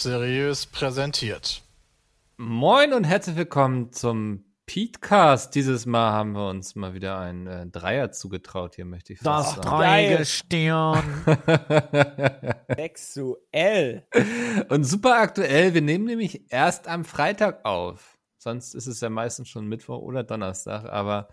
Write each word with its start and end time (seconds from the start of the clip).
Seriös 0.00 0.66
präsentiert. 0.66 1.64
Moin 2.36 2.92
und 2.92 3.02
herzlich 3.02 3.34
willkommen 3.34 3.90
zum 3.90 4.44
Petecast. 4.64 5.52
Dieses 5.56 5.86
Mal 5.86 6.12
haben 6.12 6.36
wir 6.36 6.48
uns 6.48 6.76
mal 6.76 6.94
wieder 6.94 7.18
ein 7.18 7.48
äh, 7.48 7.66
Dreier 7.66 8.12
zugetraut 8.12 8.76
hier, 8.76 8.84
möchte 8.84 9.12
ich 9.12 9.18
Das 9.18 9.54
fast 9.54 9.56
sagen. 9.56 9.68
Dreigestirn. 9.68 11.24
Sexuell. 12.76 14.06
und 14.68 14.84
super 14.84 15.18
aktuell, 15.18 15.74
wir 15.74 15.82
nehmen 15.82 16.04
nämlich 16.04 16.44
erst 16.52 16.86
am 16.86 17.04
Freitag 17.04 17.64
auf. 17.64 18.18
Sonst 18.38 18.74
ist 18.74 18.86
es 18.86 19.00
ja 19.00 19.10
meistens 19.10 19.48
schon 19.48 19.66
Mittwoch 19.66 19.98
oder 19.98 20.22
Donnerstag, 20.22 20.84
aber 20.84 21.26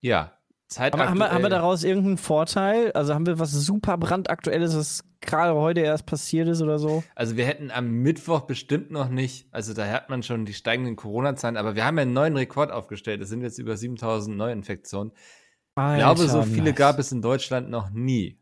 ja, 0.00 0.38
Zeit 0.72 0.94
Aber 0.94 1.08
haben 1.08 1.18
wir, 1.18 1.30
haben 1.30 1.42
wir 1.42 1.50
daraus 1.50 1.84
irgendeinen 1.84 2.18
Vorteil? 2.18 2.92
Also 2.92 3.14
haben 3.14 3.26
wir 3.26 3.38
was 3.38 3.52
super 3.52 3.96
brandaktuelles, 3.98 4.76
was 4.76 5.04
gerade 5.20 5.54
heute 5.54 5.80
erst 5.80 6.06
passiert 6.06 6.48
ist 6.48 6.62
oder 6.62 6.78
so? 6.78 7.04
Also 7.14 7.36
wir 7.36 7.46
hätten 7.46 7.70
am 7.70 7.88
Mittwoch 7.90 8.42
bestimmt 8.42 8.90
noch 8.90 9.08
nicht, 9.08 9.48
also 9.52 9.74
da 9.74 9.86
hat 9.86 10.10
man 10.10 10.22
schon 10.22 10.44
die 10.44 10.54
steigenden 10.54 10.96
Corona-Zahlen, 10.96 11.56
aber 11.56 11.74
wir 11.74 11.84
haben 11.84 11.96
ja 11.96 12.02
einen 12.02 12.12
neuen 12.12 12.36
Rekord 12.36 12.72
aufgestellt. 12.72 13.20
Es 13.20 13.28
sind 13.28 13.42
jetzt 13.42 13.58
über 13.58 13.76
7000 13.76 14.36
Neuinfektionen. 14.36 15.12
Ich 15.14 15.74
glaube, 15.74 16.28
so 16.28 16.42
viele 16.42 16.70
nice. 16.70 16.74
gab 16.74 16.98
es 16.98 17.12
in 17.12 17.22
Deutschland 17.22 17.70
noch 17.70 17.88
nie. 17.90 18.38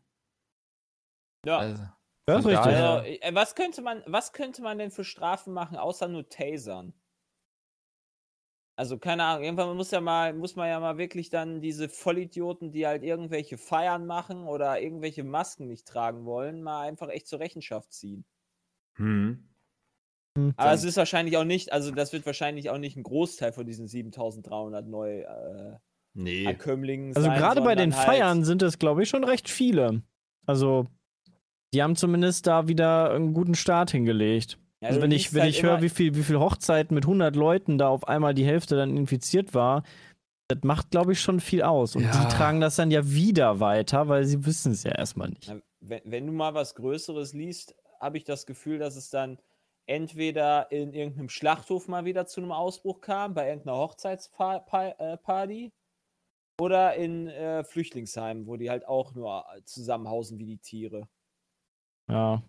Ja. 1.45 1.59
Also, 1.59 1.83
Ja, 2.27 2.39
ist 2.39 2.45
richtig. 2.45 2.57
Also, 2.59 3.07
äh, 3.07 3.31
was 3.33 3.55
könnte 3.55 3.81
man, 3.81 4.03
was 4.05 4.33
könnte 4.33 4.61
man 4.61 4.77
denn 4.77 4.91
für 4.91 5.03
Strafen 5.03 5.53
machen, 5.53 5.77
außer 5.77 6.07
nur 6.07 6.27
Tasern? 6.27 6.93
Also, 8.81 8.97
keine 8.97 9.23
Ahnung, 9.25 9.43
irgendwann 9.43 9.77
muss 9.77 9.91
ja 9.91 10.01
mal, 10.01 10.33
muss 10.33 10.55
man 10.55 10.67
ja 10.67 10.79
mal 10.79 10.97
wirklich 10.97 11.29
dann 11.29 11.61
diese 11.61 11.87
Vollidioten, 11.87 12.71
die 12.71 12.87
halt 12.87 13.03
irgendwelche 13.03 13.59
Feiern 13.59 14.07
machen 14.07 14.47
oder 14.47 14.81
irgendwelche 14.81 15.23
Masken 15.23 15.67
nicht 15.67 15.87
tragen 15.87 16.25
wollen, 16.25 16.63
mal 16.63 16.81
einfach 16.87 17.09
echt 17.09 17.27
zur 17.27 17.39
Rechenschaft 17.39 17.93
ziehen. 17.93 18.25
Hm. 18.97 19.47
Aber 20.55 20.73
es 20.73 20.83
ist 20.83 20.97
wahrscheinlich 20.97 21.37
auch 21.37 21.43
nicht, 21.43 21.71
also 21.71 21.91
das 21.91 22.11
wird 22.11 22.25
wahrscheinlich 22.25 22.71
auch 22.71 22.79
nicht 22.79 22.97
ein 22.97 23.03
Großteil 23.03 23.53
von 23.53 23.67
diesen 23.67 23.87
7300 23.87 24.87
neu 24.87 25.19
äh, 25.19 25.77
Nee. 26.15 26.47
Ankömmlingen 26.47 27.15
Also 27.15 27.27
sein, 27.27 27.37
gerade 27.37 27.61
bei 27.61 27.75
den 27.75 27.95
halt- 27.95 28.03
Feiern 28.03 28.43
sind 28.43 28.63
es, 28.63 28.79
glaube 28.79 29.03
ich, 29.03 29.09
schon 29.09 29.23
recht 29.23 29.47
viele. 29.47 30.01
Also 30.47 30.87
die 31.71 31.83
haben 31.83 31.95
zumindest 31.95 32.47
da 32.47 32.67
wieder 32.67 33.11
einen 33.11 33.35
guten 33.35 33.53
Start 33.53 33.91
hingelegt. 33.91 34.57
Ja, 34.81 34.89
also 34.89 34.99
du 34.99 35.03
wenn 35.03 35.11
ich, 35.11 35.33
wenn 35.33 35.41
halt 35.41 35.51
ich 35.51 35.63
höre, 35.63 35.81
wie 35.81 35.89
viel, 35.89 36.15
wie 36.15 36.23
viel 36.23 36.39
Hochzeiten 36.39 36.95
mit 36.95 37.05
100 37.05 37.35
Leuten 37.35 37.77
da 37.77 37.89
auf 37.89 38.07
einmal 38.07 38.33
die 38.33 38.45
Hälfte 38.45 38.75
dann 38.75 38.97
infiziert 38.97 39.53
war, 39.53 39.83
das 40.47 40.63
macht, 40.63 40.91
glaube 40.91 41.13
ich, 41.13 41.21
schon 41.21 41.39
viel 41.39 41.61
aus. 41.61 41.95
Und 41.95 42.03
Ja. 42.03 42.11
die 42.11 42.35
tragen 42.35 42.59
das 42.61 42.75
dann 42.75 42.91
ja 42.91 43.05
wieder 43.05 43.59
weiter, 43.59 44.07
weil 44.07 44.25
sie 44.25 44.45
wissen 44.45 44.73
es 44.73 44.83
ja 44.83 44.91
erstmal 44.91 45.29
nicht. 45.29 45.53
Wenn, 45.79 46.01
wenn 46.03 46.27
du 46.27 46.33
mal 46.33 46.53
was 46.53 46.75
Größeres 46.75 47.33
liest, 47.33 47.75
habe 47.99 48.17
ich 48.17 48.23
das 48.23 48.45
Gefühl, 48.45 48.79
dass 48.79 48.95
es 48.95 49.09
dann 49.09 49.39
entweder 49.85 50.71
in 50.71 50.93
irgendeinem 50.93 51.29
Schlachthof 51.29 51.87
mal 51.87 52.05
wieder 52.05 52.25
zu 52.25 52.41
einem 52.41 52.51
Ausbruch 52.51 53.01
kam, 53.01 53.33
bei 53.33 53.47
irgendeiner 53.47 53.77
Hochzeitsparty, 53.77 55.71
oder 56.59 56.95
in 56.95 57.27
äh, 57.27 57.63
Flüchtlingsheimen, 57.63 58.45
wo 58.45 58.55
die 58.55 58.69
halt 58.69 58.87
auch 58.87 59.15
nur 59.15 59.45
zusammenhausen 59.65 60.37
wie 60.37 60.45
die 60.45 60.59
Tiere. 60.59 61.07
Ja. 62.07 62.43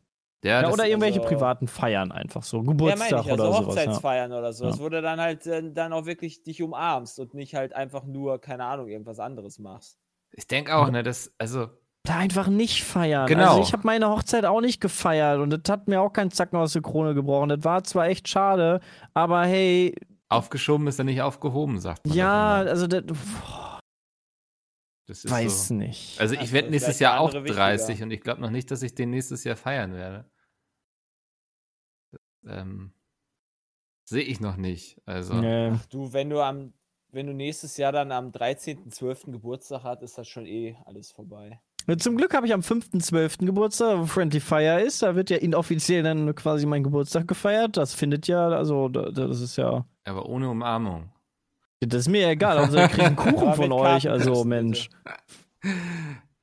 Ja, 0.45 0.63
Ja, 0.63 0.71
oder 0.71 0.87
irgendwelche 0.89 1.21
also- 1.21 1.29
privaten 1.35 1.69
Feiern 1.69 2.11
einfach 2.13 2.43
so. 2.43 2.59
Ja, 2.59 2.63
Geburtstag 2.65 3.11
meine 3.11 3.23
ich, 3.23 3.31
also 3.31 3.43
oder 3.43 3.53
sowas. 3.53 3.61
Ja. 3.61 3.67
Hochzeitsfeiern 3.83 4.33
oder 4.33 4.53
sowas, 4.53 4.79
Ja. 4.79 4.85
wo 4.85 4.89
du 4.89 5.01
dann 5.03 5.21
halt 5.21 5.47
äh, 5.47 5.73
dann 5.73 5.93
auch 5.93 6.05
wirklich 6.07 6.43
dich 6.43 6.63
umarmst 6.63 7.19
und 7.21 7.35
nicht 7.35 7.55
halt 7.55 7.73
einfach 7.75 8.05
nur, 8.05 8.41
keine 8.41 8.65
Ahnung, 8.65 8.89
irgendwas 8.89 9.19
anderes 9.21 9.59
machst. 9.59 9.99
ich 10.33 10.47
denke 10.47 10.75
auch, 10.75 10.91
ne, 10.91 11.03
das, 11.03 11.31
also, 11.39 11.69
Da 12.05 12.17
einfach 12.17 12.49
nicht 12.49 12.83
feiern. 12.83 13.27
Genau. 13.29 13.51
Also 13.51 13.63
ich 13.63 13.73
habe 13.73 13.83
meine 13.87 14.09
Hochzeit 14.11 14.45
auch 14.45 14.61
nicht 14.61 14.81
gefeiert 14.81 15.39
und 15.39 15.51
das 15.51 15.61
hat 15.73 15.87
mir 15.87 16.01
auch 16.01 16.13
keinen 16.13 16.33
Zacken 16.33 16.57
aus 16.57 16.73
der 16.73 16.83
Krone 16.83 17.15
gebrochen. 17.15 17.51
Das 17.51 17.63
war 17.63 17.85
zwar 17.85 18.07
echt 18.09 18.27
schade, 18.29 18.81
aber 19.15 19.45
hey, 19.45 19.95
aufgeschoben 20.29 20.87
ist 20.89 20.99
ja 20.99 21.05
nicht 21.05 21.23
aufgehoben, 21.23 21.79
sagt 21.79 22.07
man. 22.07 22.17
ja, 22.17 22.55
also 22.57 22.87
das 22.89 23.03
boah, 23.05 23.62
weiß 25.29 25.69
so. 25.69 25.75
nicht. 25.75 26.21
Also 26.21 26.35
ich 26.35 26.53
werde 26.53 26.71
nächstes 26.71 26.99
Jahr 26.99 27.21
auch 27.21 27.29
andere 27.35 27.45
30 27.45 27.89
wichtiger. 27.89 28.05
und 28.05 28.11
ich 28.11 28.21
glaube 28.21 28.41
noch 28.41 28.51
nicht, 28.51 28.71
dass 28.71 28.83
ich 28.83 28.95
den 28.95 29.11
nächstes 29.11 29.45
Jahr 29.45 29.57
feiern 29.57 29.93
werde. 29.95 30.25
Ähm, 32.47 32.93
Sehe 34.05 34.23
ich 34.23 34.41
noch 34.41 34.57
nicht. 34.57 35.01
Also, 35.07 35.35
Nee. 35.35 35.71
Ach 35.75 35.87
du, 35.87 36.13
wenn 36.13 36.29
du 36.29 36.41
am, 36.41 36.73
wenn 37.11 37.27
du 37.27 37.33
nächstes 37.33 37.77
Jahr 37.77 37.93
dann 37.93 38.11
am 38.13 38.31
13.12. 38.31 39.31
Geburtstag 39.33 39.85
hast, 39.85 40.03
ist 40.03 40.19
das 40.19 40.27
schon 40.29 40.47
eh 40.47 40.77
alles 40.85 41.13
vorbei. 41.13 41.61
Zum 41.99 42.17
Glück 42.17 42.33
habe 42.35 42.47
ich 42.47 42.53
am 42.53 42.61
5.12. 42.61 43.45
Geburtstag, 43.47 43.99
wo 43.99 44.07
Friendly 44.07 44.39
Fire 44.41 44.81
ist. 44.81 45.03
Da 45.03 45.17
wird 45.17 45.31
ja 45.31 45.39
inoffiziell 45.39 46.03
dann 46.05 46.33
quasi 46.35 46.65
mein 46.67 46.85
Geburtstag 46.85 47.27
gefeiert. 47.27 47.77
Das 47.77 47.95
findet 47.95 48.29
ja, 48.29 48.49
also 48.49 48.89
da- 48.89 49.11
das 49.11 49.41
ist 49.41 49.57
ja. 49.57 49.85
aber 50.05 50.27
ohne 50.27 50.49
Umarmung. 50.49 51.11
Das 51.87 52.01
ist 52.03 52.09
mir 52.09 52.29
egal. 52.29 52.59
Also 52.59 52.79
ich 52.79 52.91
kriege 52.91 53.07
einen 53.07 53.17
Kuchen 53.17 53.55
von 53.55 53.73
euch. 53.73 54.09
Also 54.09 54.45
Mensch. 54.45 54.89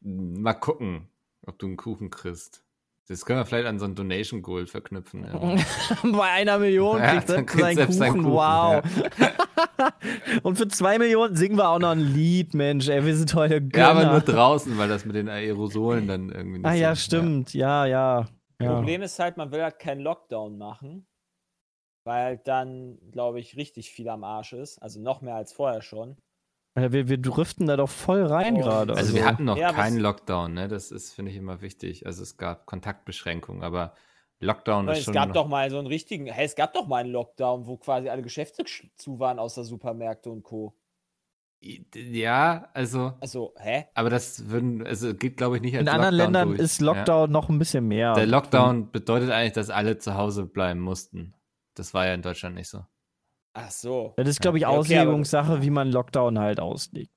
Mal 0.02 0.54
gucken, 0.54 1.08
ob 1.46 1.60
du 1.60 1.68
einen 1.68 1.78
Kuchen 1.78 2.10
kriegst. 2.10 2.64
Das 3.08 3.26
können 3.26 3.40
wir 3.40 3.46
vielleicht 3.46 3.66
an 3.66 3.80
so 3.80 3.86
ein 3.86 3.96
Donation 3.96 4.44
Goal 4.44 4.68
verknüpfen. 4.68 5.24
Ja. 5.26 5.56
Bei 6.12 6.30
einer 6.30 6.60
Million 6.60 7.00
Ja, 7.00 7.16
kriegt 7.16 7.30
er 7.30 7.44
kriegt 7.44 7.60
seinen 7.64 7.76
selbst 7.92 8.00
Kuchen. 8.00 8.24
Kuchen, 8.24 8.32
wow. 8.32 8.84
Und 10.44 10.58
für 10.58 10.68
zwei 10.68 11.00
Millionen 11.00 11.36
singen 11.36 11.58
wir 11.58 11.70
auch 11.70 11.80
noch 11.80 11.90
ein 11.90 12.00
Lied, 12.14 12.54
Mensch. 12.54 12.88
Ey, 12.88 13.04
wir 13.04 13.16
sind 13.16 13.34
heute 13.34 13.62
Gönner. 13.62 13.78
ja, 13.86 13.92
aber 13.92 14.06
nur 14.12 14.22
draußen, 14.22 14.78
weil 14.78 14.90
das 14.90 15.06
mit 15.06 15.16
den 15.16 15.28
Aerosolen 15.28 16.08
dann 16.08 16.30
irgendwie 16.30 16.60
nicht 16.60 16.68
Ah 16.68 16.74
ja, 16.74 16.94
so- 16.94 17.02
stimmt. 17.02 17.54
Ja, 17.56 17.88
ja. 17.88 18.28
ja. 18.62 18.76
Problem 18.76 19.02
ist 19.02 19.18
halt, 19.18 19.38
man 19.38 19.52
will 19.52 19.64
halt 19.64 19.80
keinen 19.80 20.02
Lockdown 20.02 20.58
machen, 20.60 21.08
weil 22.10 22.38
dann, 22.40 22.98
glaube 23.12 23.40
ich, 23.40 23.56
richtig 23.56 23.92
viel 23.92 24.10
am 24.10 24.24
Arsch 24.24 24.54
ist. 24.54 24.80
Also 24.80 25.00
noch 25.00 25.22
mehr 25.22 25.36
als 25.36 25.54
vorher 25.54 25.84
schon. 25.84 26.18
Ja, 26.76 26.92
wir, 26.92 27.08
wir 27.08 27.20
driften 27.20 27.68
da 27.68 27.78
doch 27.78 27.90
voll 27.90 28.26
rein 28.26 28.56
Oh. 28.56 28.62
gerade. 28.62 28.94
Also 28.96 29.14
wir 29.14 29.26
hatten 29.26 29.44
noch 29.44 29.58
Ja, 29.58 29.72
keinen 29.74 30.00
Lockdown, 30.00 30.54
ne? 30.56 30.68
Das 30.68 30.90
ist, 30.92 31.14
finde 31.14 31.30
ich, 31.32 31.38
immer 31.38 31.62
wichtig. 31.62 32.08
Also 32.08 32.24
es 32.24 32.38
gab 32.38 32.66
Kontaktbeschränkungen, 32.66 33.62
aber 33.64 33.94
Lockdown 34.40 34.88
ist 34.88 35.00
es 35.00 35.04
schon. 35.06 35.14
gab 35.14 35.34
doch 35.34 35.48
mal 35.48 35.70
so 35.70 35.78
einen 35.78 35.86
richtigen, 35.88 36.26
hey, 36.26 36.46
es 36.46 36.56
gab 36.56 36.74
doch 36.74 36.88
mal 36.88 37.04
einen 37.04 37.12
Lockdown, 37.12 37.68
wo 37.68 37.78
quasi 37.78 38.10
alle 38.10 38.22
Geschäfte 38.24 38.64
sch- 38.64 38.90
zu 38.96 39.20
waren, 39.20 39.38
außer 39.38 39.64
Supermärkte 39.64 40.30
und 40.32 40.42
Co. 40.44 40.74
ja, 41.94 42.70
also, 42.74 43.14
Also, 43.20 43.54
hä? 43.58 43.86
aber 43.94 44.10
das 44.10 44.50
würden, 44.50 44.86
also 44.88 45.14
geht, 45.14 45.36
glaube 45.38 45.58
ich, 45.58 45.62
nicht 45.62 45.76
als 45.76 45.82
In 45.84 45.90
anderen 45.90 46.16
Lockdown 46.16 46.34
Ländern 46.34 46.48
durch. 46.50 46.60
ist 46.62 46.82
Lockdown 46.82 47.32
noch 47.32 47.50
ein 47.50 47.60
bisschen 47.60 47.88
mehr. 47.88 48.08
Ja. 48.08 48.14
Der 48.14 48.26
Lockdown 48.28 48.92
bedeutet 48.92 49.30
eigentlich, 49.32 49.54
dass 49.54 49.70
alle 49.70 49.98
zu 50.00 50.16
Hause 50.16 50.46
bleiben 50.46 50.80
mussten. 50.80 51.34
Das 51.80 51.94
war 51.94 52.06
ja 52.06 52.14
in 52.14 52.22
Deutschland 52.22 52.56
nicht 52.56 52.68
so. 52.70 52.86
Ach 53.54 53.72
so. 53.72 54.14
Das 54.18 54.28
ist, 54.28 54.42
glaube 54.42 54.58
ich, 54.58 54.64
Ja, 54.64 54.70
okay, 54.70 54.76
aber- 54.78 54.82
Auslegungssache, 54.82 55.62
wie 55.62 55.70
man 55.70 55.90
Lockdown 55.92 56.38
halt 56.40 56.60
auslegt. 56.60 57.12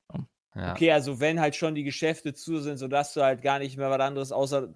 Ja. 0.54 0.72
Okay, 0.72 0.92
also 0.92 1.18
wenn 1.20 1.40
halt 1.40 1.56
schon 1.56 1.74
die 1.74 1.82
Geschäfte 1.84 2.32
zu 2.34 2.58
sind, 2.60 2.76
sodass 2.78 3.12
du 3.14 3.22
halt 3.22 3.42
gar 3.42 3.58
nicht 3.58 3.76
mehr 3.76 3.90
was 3.90 4.00
anderes 4.00 4.32
außer. 4.32 4.72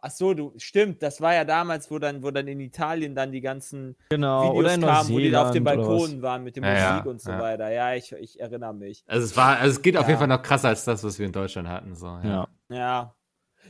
Ach 0.00 0.10
so, 0.10 0.32
du, 0.32 0.54
stimmt, 0.56 1.02
das 1.02 1.20
war 1.20 1.34
ja 1.34 1.44
damals, 1.44 1.90
wo 1.90 1.98
dann, 1.98 2.22
wo 2.22 2.30
dann 2.30 2.48
in 2.48 2.58
Italien 2.58 3.14
dann 3.14 3.32
die 3.32 3.42
ganzen 3.42 3.96
Genau. 4.08 4.44
Videos 4.44 4.56
oder 4.58 4.74
in 4.74 4.80
kamen, 4.80 5.08
wo 5.10 5.18
die 5.18 5.30
da 5.30 5.42
auf 5.44 5.50
den 5.50 5.62
Neuseeland. 5.62 5.88
Balkonen 5.88 6.22
waren 6.22 6.42
mit 6.44 6.56
dem 6.56 6.64
Ja, 6.64 6.70
Musik 6.70 7.04
ja, 7.04 7.10
und 7.10 7.20
so 7.20 7.30
ja. 7.30 7.38
weiter. 7.40 7.70
Ja, 7.70 7.94
ich, 7.94 8.10
ich 8.12 8.40
erinnere 8.40 8.72
mich. 8.72 9.04
Also 9.06 9.24
es 9.26 9.36
war, 9.36 9.58
also 9.58 9.76
es 9.76 9.82
geht 9.82 9.96
auf 9.98 10.06
jeden 10.08 10.18
Fall 10.18 10.28
noch 10.28 10.42
krasser 10.42 10.68
als 10.68 10.84
das, 10.86 11.04
was 11.04 11.18
wir 11.18 11.26
in 11.26 11.32
Deutschland 11.32 11.68
hatten. 11.68 11.94
So, 11.94 12.06
ja. 12.06 12.48
Ja. 12.70 13.14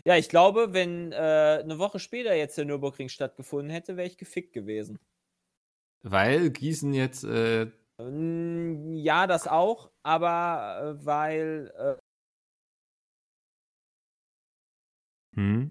Ja. 0.04 0.16
Ich 0.16 0.28
glaube, 0.28 0.72
wenn 0.72 1.12
äh, 1.12 1.16
eine 1.62 1.78
Woche 1.78 1.98
später 1.98 2.34
jetzt 2.34 2.58
der 2.58 2.64
Nürburgring 2.64 3.08
stattgefunden 3.08 3.70
hätte, 3.70 3.96
wäre 3.96 4.08
ich 4.08 4.18
gefickt 4.18 4.52
gewesen. 4.52 4.98
Weil 6.02 6.50
Gießen 6.50 6.92
jetzt, 6.94 7.24
äh, 7.24 7.70
Mm, 7.98 8.96
Ja, 8.96 9.26
das 9.26 9.46
auch, 9.46 9.90
aber 10.02 10.96
äh, 11.00 11.06
weil 11.06 11.72
äh, 11.76 11.96
hm? 15.36 15.70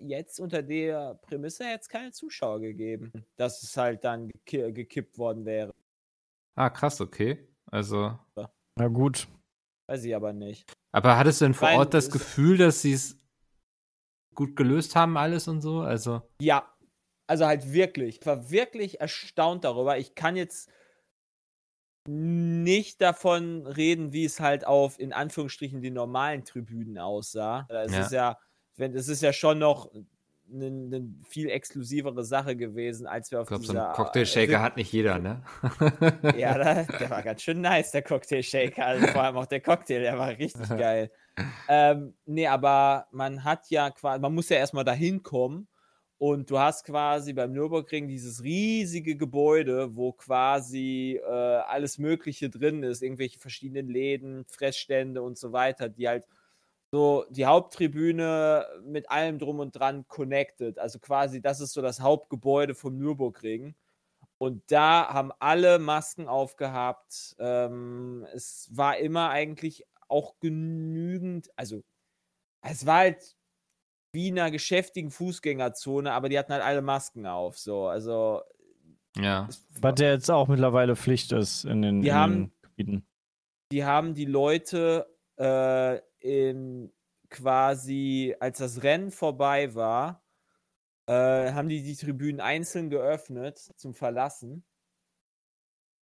jetzt 0.00 0.38
unter 0.38 0.62
der 0.62 1.14
Prämisse 1.22 1.64
hätte 1.64 1.80
es 1.82 1.88
keine 1.88 2.12
Zuschauer 2.12 2.60
gegeben, 2.60 3.10
dass 3.36 3.62
es 3.62 3.76
halt 3.76 4.04
dann 4.04 4.28
geki 4.28 4.72
gekippt 4.72 5.18
worden 5.18 5.44
wäre. 5.44 5.72
Ah, 6.54 6.70
krass, 6.70 7.00
okay. 7.00 7.48
Also, 7.66 8.18
Na 8.76 8.88
gut. 8.88 9.26
Weiß 9.92 10.04
ich 10.04 10.16
aber 10.16 10.32
nicht. 10.32 10.72
aber 10.92 11.18
hattest 11.18 11.42
du 11.42 11.44
denn 11.44 11.52
vor 11.54 11.68
Rein- 11.68 11.78
Ort 11.80 11.92
das 11.92 12.10
Gefühl, 12.10 12.56
dass 12.56 12.80
sie 12.80 12.94
es 12.94 13.20
gut 14.34 14.56
gelöst 14.56 14.96
haben, 14.96 15.18
alles 15.18 15.48
und 15.48 15.60
so? 15.60 15.80
Also, 15.80 16.22
Ja, 16.40 16.66
also 17.26 17.44
halt 17.44 17.74
wirklich. 17.74 18.20
Ich 18.20 18.26
war 18.26 18.50
wirklich 18.50 19.00
erstaunt 19.00 19.64
darüber. 19.64 19.98
Ich 19.98 20.14
kann 20.14 20.34
jetzt 20.34 20.70
nicht 22.08 23.02
davon 23.02 23.66
reden, 23.66 24.14
wie 24.14 24.24
es 24.24 24.40
halt 24.40 24.66
auf 24.66 24.98
in 24.98 25.12
Anführungsstrichen 25.12 25.82
den 25.82 25.92
normalen 25.92 26.44
Tribünen 26.46 26.96
aussah. 26.96 27.66
Das 27.68 27.92
Ja. 27.92 28.00
ist 28.00 28.12
ja, 28.12 28.38
wenn 28.76 28.94
das 28.94 29.08
ist 29.08 29.20
ja 29.20 29.34
schon 29.34 29.58
noch 29.58 29.90
eine 30.52 30.70
ne 30.70 31.14
viel 31.28 31.48
exklusivere 31.48 32.24
Sache 32.24 32.56
gewesen, 32.56 33.06
als 33.06 33.30
wir 33.30 33.40
auf 33.40 33.46
Ich 33.46 33.48
glaube, 33.48 33.64
so 33.64 33.72
dieser. 33.72 33.86
einen 33.86 33.94
Cocktail-Shaker 33.94 34.62
hat 34.62 34.76
nicht 34.76 34.92
jeder, 34.92 35.18
ne? 35.18 35.42
Ja, 36.36 36.58
der, 36.58 36.84
der 36.84 37.10
war 37.10 37.22
ganz 37.22 37.42
schön 37.42 37.60
nice, 37.60 37.90
der 37.92 38.02
Cocktail-Shaker. 38.02 38.84
Also 38.84 39.06
vor 39.08 39.22
allem 39.22 39.36
auch 39.36 39.46
der 39.46 39.60
Cocktail, 39.60 40.00
der 40.00 40.18
war 40.18 40.28
richtig 40.28 40.68
geil. 40.68 41.10
Ähm, 41.68 42.14
nee, 42.26 42.46
aber 42.46 43.06
man 43.10 43.44
hat 43.44 43.70
ja 43.70 43.90
quasi, 43.90 44.20
man 44.20 44.34
muss 44.34 44.48
ja 44.48 44.56
erstmal 44.58 44.84
dahin 44.84 45.22
kommen. 45.22 45.68
Und 46.18 46.48
du 46.50 46.58
hast 46.60 46.84
quasi 46.84 47.32
beim 47.32 47.52
Nürburgring 47.52 48.06
dieses 48.06 48.44
riesige 48.44 49.16
Gebäude, 49.16 49.96
wo 49.96 50.12
quasi 50.12 51.20
äh, 51.20 51.28
alles 51.28 51.98
Mögliche 51.98 52.48
drin 52.48 52.84
ist, 52.84 53.02
irgendwelche 53.02 53.40
verschiedenen 53.40 53.88
Läden, 53.88 54.44
Fressstände 54.44 55.20
und 55.20 55.36
so 55.36 55.52
weiter, 55.52 55.88
die 55.88 56.06
halt 56.06 56.28
so 56.94 57.24
die 57.30 57.46
Haupttribüne 57.46 58.66
mit 58.84 59.10
allem 59.10 59.38
drum 59.38 59.60
und 59.60 59.72
dran 59.72 60.06
connected. 60.08 60.78
Also 60.78 60.98
quasi, 60.98 61.40
das 61.40 61.60
ist 61.60 61.72
so 61.72 61.80
das 61.80 62.00
Hauptgebäude 62.00 62.74
vom 62.74 62.98
Nürburgring. 62.98 63.74
Und 64.38 64.62
da 64.70 65.08
haben 65.08 65.32
alle 65.38 65.78
Masken 65.78 66.28
aufgehabt. 66.28 67.34
Ähm, 67.38 68.26
es 68.34 68.68
war 68.72 68.98
immer 68.98 69.30
eigentlich 69.30 69.86
auch 70.08 70.38
genügend, 70.40 71.48
also 71.56 71.82
es 72.62 72.84
war 72.84 72.98
halt 72.98 73.36
wie 74.14 74.28
in 74.28 74.38
einer 74.38 74.50
geschäftigen 74.50 75.10
Fußgängerzone, 75.10 76.12
aber 76.12 76.28
die 76.28 76.38
hatten 76.38 76.52
halt 76.52 76.62
alle 76.62 76.82
Masken 76.82 77.24
auf. 77.26 77.58
So, 77.58 77.86
also 77.86 78.42
Ja. 79.16 79.48
Was 79.80 79.94
ja 80.00 80.10
jetzt 80.10 80.30
auch 80.30 80.48
mittlerweile 80.48 80.96
Pflicht 80.96 81.32
ist 81.32 81.64
in 81.64 81.80
den, 81.80 82.02
Die 82.02 82.08
in 82.08 82.14
haben- 82.14 82.32
den 82.34 82.52
Gebieten. 82.62 83.06
die 83.72 83.84
haben 83.84 84.12
die 84.14 84.26
Leute 84.26 85.06
äh, 85.38 85.98
im, 86.22 86.92
quasi, 87.30 88.36
als 88.40 88.58
das 88.58 88.82
Rennen 88.82 89.10
vorbei 89.10 89.74
war, 89.74 90.22
äh, 91.06 91.52
haben 91.52 91.68
die 91.68 91.82
die 91.82 91.96
Tribünen 91.96 92.40
einzeln 92.40 92.90
geöffnet 92.90 93.58
zum 93.58 93.94
Verlassen. 93.94 94.64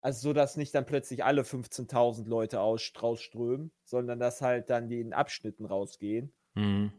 Also 0.02 0.30
so, 0.30 0.34
dass 0.34 0.56
nicht 0.56 0.74
dann 0.76 0.86
plötzlich 0.86 1.24
alle 1.24 1.44
15.000 1.44 2.28
Leute 2.28 2.62
aus, 2.62 2.92
rausströmen, 3.02 3.72
sondern 3.84 4.20
dass 4.20 4.42
halt 4.42 4.70
dann 4.70 4.88
die 4.88 5.02
in 5.02 5.14
Abschnitten 5.14 5.66
rausgehen. 5.66 6.34
Mhm. 6.56 6.92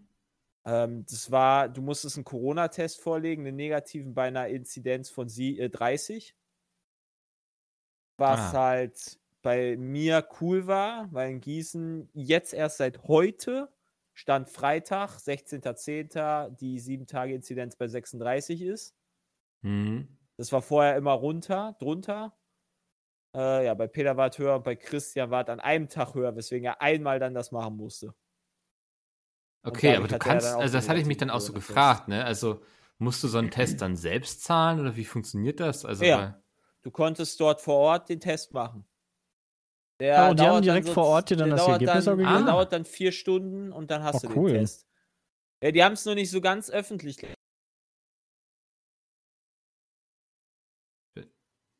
Ähm, 0.67 1.07
das 1.09 1.31
war, 1.31 1.69
du 1.69 1.81
musstest 1.81 2.17
einen 2.17 2.25
Corona-Test 2.25 3.01
vorlegen, 3.01 3.47
einen 3.47 3.57
negativen 3.57 4.13
bei 4.15 4.29
einer 4.29 4.49
Inzidenz 4.49 5.09
von 5.09 5.29
sie, 5.29 5.59
äh, 5.59 5.71
30. 5.71 6.37
Was 8.19 8.41
Ah. 8.41 8.53
halt 8.53 9.20
bei 9.43 9.77
mir 9.77 10.27
cool 10.41 10.67
war, 10.67 11.13
weil 11.13 11.31
in 11.31 11.41
Gießen 11.41 12.11
jetzt 12.13 12.53
erst 12.55 12.79
seit 12.79 13.05
heute, 13.05 13.73
Stand 14.13 14.51
Freitag, 14.51 15.17
16.10., 15.19 16.51
die 16.51 16.81
7-Tage-Inzidenz 16.81 17.77
bei 17.77 17.89
36 17.89 18.63
ist. 18.63 18.95
Mhm. 19.63 20.19
Das 20.37 20.53
war 20.53 20.63
vorher 20.63 20.97
immer 20.97 21.13
runter, 21.13 21.77
drunter. 21.79 22.37
Äh, 23.35 23.67
ja, 23.67 23.75
bei 23.75 23.87
Peter 23.87 24.17
war 24.17 24.31
es 24.31 24.39
höher, 24.39 24.59
bei 24.61 24.77
Christian 24.77 25.31
war 25.31 25.43
es 25.43 25.49
an 25.49 25.61
einem 25.61 25.89
Tag 25.89 26.15
höher, 26.15 26.35
weswegen 26.35 26.65
er 26.65 26.83
einmal 26.83 27.19
dann 27.19 27.35
das 27.35 27.53
machen 27.53 27.77
musste. 27.77 28.15
Okay, 29.63 29.97
aber 29.97 30.09
du 30.09 30.19
kannst, 30.19 30.47
also 30.47 30.73
das 30.73 30.89
hatte 30.89 31.01
ich 31.01 31.07
mich 31.07 31.19
dann 31.19 31.31
auch 31.31 31.41
so 31.41 31.53
gefragt, 31.53 32.09
ne? 32.09 32.25
Also 32.25 32.63
musst 32.99 33.23
du 33.23 33.29
so 33.29 33.39
einen 33.39 33.51
Test 33.51 33.83
dann 33.83 33.97
selbst 33.97 34.43
zahlen 34.43 34.81
oder 34.81 34.97
wie 34.97 35.05
funktioniert 35.05 35.61
das? 35.61 35.85
Also 35.85 36.05
Ja. 36.05 36.43
Du 36.83 36.91
konntest 36.91 37.39
dort 37.41 37.61
vor 37.61 37.77
Ort 37.77 38.09
den 38.09 38.21
Test 38.21 38.55
machen. 38.55 38.87
Der 40.01 40.15
Ja, 40.17 40.31
und 40.31 40.41
die 40.41 40.45
haben 40.45 40.63
direkt 40.63 40.89
vor 40.89 41.05
Ort 41.05 41.31
dir 41.31 41.37
dann 41.37 41.51
das 41.51 41.61
dauert 41.61 41.83
Ergebnis 41.83 42.05
dann, 42.07 42.15
auch 42.15 42.17
Der 42.19 42.27
gegeben? 42.27 42.47
dauert 42.47 42.73
dann 42.73 42.85
vier 42.85 43.13
Stunden 43.13 43.73
und 43.73 43.91
dann 43.91 44.03
hast 44.03 44.25
Oh, 44.25 44.29
du 44.29 44.37
cool. 44.37 44.53
den 44.53 44.61
Test. 44.61 44.87
Ja, 45.63 45.71
die 45.71 45.85
haben 45.85 45.93
es 45.93 46.05
nur 46.07 46.15
nicht 46.15 46.31
so 46.31 46.41
ganz 46.41 46.71
öffentlich. 46.71 47.19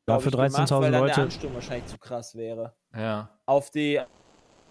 Ja, 0.07 0.19
für 0.19 0.29
ich, 0.29 0.35
gemacht, 0.35 0.55
13.000 0.55 0.81
weil 0.81 0.91
dann 0.91 1.01
Leute. 1.01 1.15
der 1.15 1.23
Ansturm 1.23 1.53
wahrscheinlich 1.53 1.85
zu 1.89 1.97
krass 1.97 2.35
wäre. 2.35 2.75
ja. 2.93 3.39
Auf 3.45 3.71
die. 3.71 4.01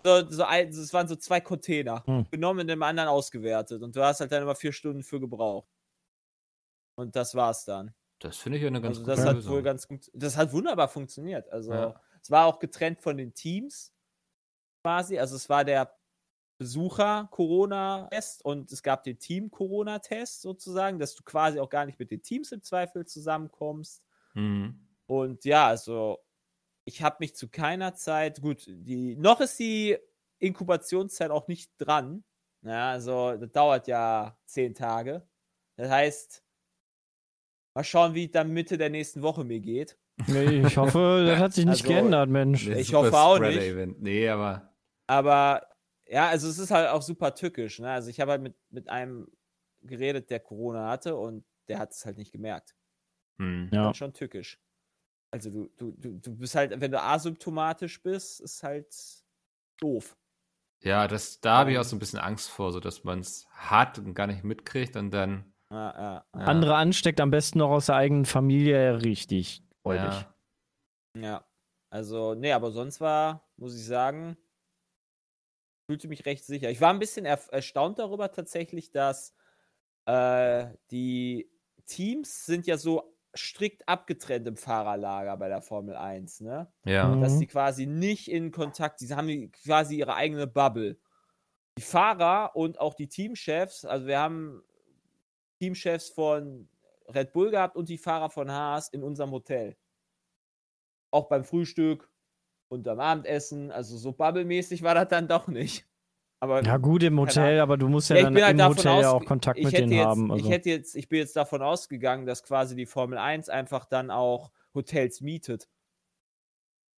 So, 0.05 0.27
so 0.31 0.45
ein, 0.45 0.69
es 0.69 0.93
waren 0.95 1.09
so 1.09 1.17
zwei 1.17 1.41
Container. 1.41 2.03
Hm. 2.07 2.27
Genommen 2.31 2.61
und 2.61 2.69
dem 2.69 2.83
anderen 2.83 3.09
ausgewertet. 3.11 3.83
Und 3.83 3.95
du 3.97 4.03
hast 4.03 4.21
halt 4.21 4.33
dann 4.33 4.43
immer 4.43 4.55
vier 4.55 4.73
Stunden 4.73 5.03
für 5.03 5.21
gebraucht. 5.21 5.69
Und 6.97 7.15
das 7.17 7.35
war's 7.35 7.65
dann. 7.65 7.95
Das 8.19 8.37
finde 8.37 8.57
ich 8.59 8.63
ja 8.63 8.69
eine 8.69 8.81
ganz 8.81 8.99
Also 8.99 9.03
gute 9.05 9.17
das 9.17 9.27
hat 9.27 9.35
Lösung. 9.37 9.53
wohl 9.55 9.63
ganz 9.63 9.87
gut, 9.89 10.11
das 10.15 10.37
hat 10.37 10.53
wunderbar 10.53 10.89
funktioniert. 10.89 11.51
Also 11.51 11.73
Ja. 11.73 12.01
Es 12.23 12.31
war 12.31 12.47
auch 12.47 12.59
getrennt 12.59 13.01
von 13.01 13.17
den 13.17 13.35
Teams 13.35 13.93
quasi. 14.83 15.19
Also 15.19 15.37
es 15.37 15.49
war 15.49 15.65
der 15.65 15.97
Besucher-Corona-Test 16.59 18.45
und 18.45 18.71
es 18.71 18.83
gab 18.83 19.03
den 19.05 19.19
Team-Corona-Test 19.19 20.43
sozusagen, 20.43 20.99
dass 20.99 21.15
du 21.15 21.23
quasi 21.23 21.59
auch 21.59 21.71
gar 21.71 21.87
nicht 21.87 21.99
mit 21.99 22.11
den 22.11 22.23
Teams 22.23 22.53
im 22.53 22.63
Zweifel 22.63 23.07
zusammenkommst. 23.07 24.03
Mhm. 24.35 24.87
Und 25.07 25.45
ja, 25.45 25.67
also 25.67 26.19
ich 26.85 27.03
habe 27.03 27.17
mich 27.21 27.35
zu 27.35 27.49
keiner 27.49 27.95
Zeit, 27.95 28.43
gut, 28.43 28.65
die, 28.67 29.17
noch 29.17 29.41
ist 29.41 29.59
die 29.59 29.97
Inkubationszeit 30.39 31.31
auch 31.31 31.49
nicht 31.49 31.73
dran. 31.79 32.25
Ja, 32.63 32.91
also 32.91 33.37
das 33.37 33.51
dauert 33.53 33.89
ja 33.89 34.39
zehn 34.45 34.75
Tage. 34.75 35.27
Das 35.77 35.91
heißt, 35.91 36.45
mal 37.75 37.85
schauen, 37.85 38.15
wie 38.15 38.27
es 38.27 38.33
dann 38.33 38.51
Mitte 38.51 38.77
der 38.77 38.91
nächsten 38.91 39.23
Woche 39.23 39.45
mir 39.45 39.61
geht. 39.61 39.99
Nee, 40.27 40.67
ich 40.67 40.77
hoffe, 40.77 41.25
das 41.27 41.39
hat 41.39 41.53
sich 41.53 41.65
nicht 41.65 41.83
Also, 41.83 41.89
geändert, 41.89 42.29
Mensch. 42.29 42.67
Ich 42.67 42.95
hoffe 42.95 43.17
auch 43.17 43.39
nicht. 43.39 43.55
Spreader-Event. 43.55 44.03
Nee, 44.03 44.29
aber 44.29 44.73
Aber 45.07 45.67
ja, 46.07 46.29
also 46.29 46.49
es 46.49 46.59
ist 46.59 46.71
halt 46.71 46.89
auch 46.89 47.03
super 47.03 47.35
tückisch. 47.35 47.79
Ne? 47.79 47.91
Also 47.91 48.11
ich 48.11 48.21
habe 48.21 48.33
halt 48.33 48.43
mit, 48.43 48.55
mit 48.71 48.89
einem 48.89 49.29
geredet, 49.83 50.31
der 50.31 50.41
Corona 50.41 50.89
hatte 50.91 51.17
und 51.17 51.45
der 51.69 51.79
hat 51.79 51.93
es 51.93 52.05
halt 52.05 52.17
nicht 52.19 52.33
gemerkt. 52.33 52.75
hm. 53.39 53.69
Ja. 53.73 53.95
Schon 53.95 54.13
tückisch. 54.13 54.59
Also 55.33 55.51
du, 55.51 55.71
du, 55.79 55.93
du, 55.93 56.19
du 56.19 56.37
bist 56.37 56.55
halt, 56.57 56.81
wenn 56.81 56.91
du 56.91 57.01
asymptomatisch 57.01 58.03
bist, 58.03 58.41
ist 58.41 58.63
halt 58.65 58.93
doof. 59.79 60.17
Ja, 60.83 61.07
das, 61.07 61.41
da 61.41 61.59
habe 61.59 61.73
ich 61.73 61.79
auch 61.79 61.85
so 61.85 61.95
ein 61.95 61.99
bisschen 62.01 62.19
Angst 62.19 62.49
vor, 62.51 62.73
so 62.73 62.81
dass 62.81 63.05
man 63.05 63.21
es 63.21 63.47
hat 63.53 63.99
und 63.99 64.15
gar 64.15 64.27
nicht 64.27 64.43
mitkriegt 64.45 64.97
und 64.97 65.11
dann. 65.13 65.45
Ja, 65.71 65.93
ja, 65.93 66.25
Ja. 66.35 66.41
Andere 66.41 66.75
ansteckt 66.75 67.21
am 67.21 67.31
besten 67.31 67.59
noch 67.61 67.71
aus 67.71 67.87
der 67.87 67.95
eigenen 67.95 68.25
Familie 68.25 69.03
richtig 69.03 69.63
freudig. 69.83 70.27
Ja. 71.17 71.23
ja. 71.23 71.45
Also, 71.91 72.35
nee, 72.35 72.53
aber 72.53 72.71
sonst 72.71 73.01
war, 73.01 73.49
muss 73.57 73.75
ich 73.75 73.85
sagen, 73.85 74.37
fühlte 75.87 76.07
mich 76.09 76.25
recht 76.25 76.45
sicher. 76.45 76.71
Ich 76.71 76.81
war 76.81 76.93
ein 76.93 77.01
bisschen 77.01 77.27
er 77.27 77.41
erstaunt 77.53 77.99
darüber 77.99 78.31
tatsächlich, 78.31 78.93
dass 78.93 79.35
äh, 80.07 80.67
die 80.91 81.51
Teams 81.87 82.47
sind 82.47 82.67
ja 82.67 82.77
so 82.77 83.17
strikt 83.37 83.89
abgetrennt 83.89 84.47
im 84.47 84.57
Fahrerlager 84.57 85.37
bei 85.37 85.49
der 85.49 85.63
Formel 85.63 85.97
1, 85.97 86.41
ne? 86.41 86.73
Ja. 86.85 87.09
Mhm. 87.09 87.21
dass 87.21 87.39
sie 87.39 87.47
quasi 87.47 87.87
nicht 87.87 88.31
in 88.31 88.51
Kontakt, 88.53 89.01
sie 89.01 89.13
haben 89.15 89.27
die- 89.29 89.51
quasi 89.51 89.97
ihre 89.99 90.15
eigene 90.15 90.47
Bubble. 90.47 90.99
Die 91.79 91.83
Fahrer 91.83 92.55
und 92.55 92.79
auch 92.81 92.95
die 92.95 93.09
Teamchefs, 93.09 93.85
also 93.85 94.07
wir 94.07 94.19
haben 94.19 94.63
Teamchefs 95.61 96.11
von 96.11 96.69
Red 97.11 97.33
Bull 97.33 97.51
gehabt 97.51 97.77
und 97.77 97.89
die 97.89 97.99
Fahrer 97.99 98.31
von 98.31 98.51
Haas 98.51 98.89
in 98.89 99.03
unserem 99.03 99.31
Hotel. 99.31 99.77
Auch 101.13 101.29
beim 101.29 101.45
Frühstück 101.45 102.11
und 102.69 102.87
am 102.87 103.01
Abendessen, 103.01 103.71
also 103.73 103.97
so 103.97 104.13
bubblemäßig 104.13 104.83
war 104.83 104.95
das 104.95 105.09
dann 105.09 105.29
doch 105.29 105.49
nicht. 105.49 105.87
Aber 106.43 106.63
Ja, 106.63 106.79
gut 106.79 107.03
im 107.03 107.21
Hotel, 107.21 107.61
aber 107.61 107.77
du 107.77 107.89
musst 107.89 108.09
ja, 108.11 108.17
ja, 108.17 108.23
dann 108.31 108.43
halt 108.43 108.59
im 108.59 108.67
Hotel 108.67 109.03
ja 109.03 109.11
auch 109.11 109.25
Kontakt 109.25 109.59
ich 109.59 109.67
mit 109.67 109.75
hätte 109.75 109.83
denen 109.83 109.93
jetzt, 109.93 110.07
haben. 110.07 110.33
Also. 110.33 110.45
Ich 110.45 110.51
hätte 110.51 110.71
jetzt, 110.71 110.97
ich 110.97 111.09
bin 111.09 111.19
jetzt 111.19 111.37
davon 111.37 111.61
ausgegangen, 111.61 112.25
dass 112.25 112.43
quasi 112.43 112.75
die 112.77 112.87
Formel 112.87 113.19
1 113.19 113.51
einfach 113.51 113.85
dann 113.85 114.11
auch 114.11 114.51
Hotels 114.75 115.21
mietet. 115.21 115.69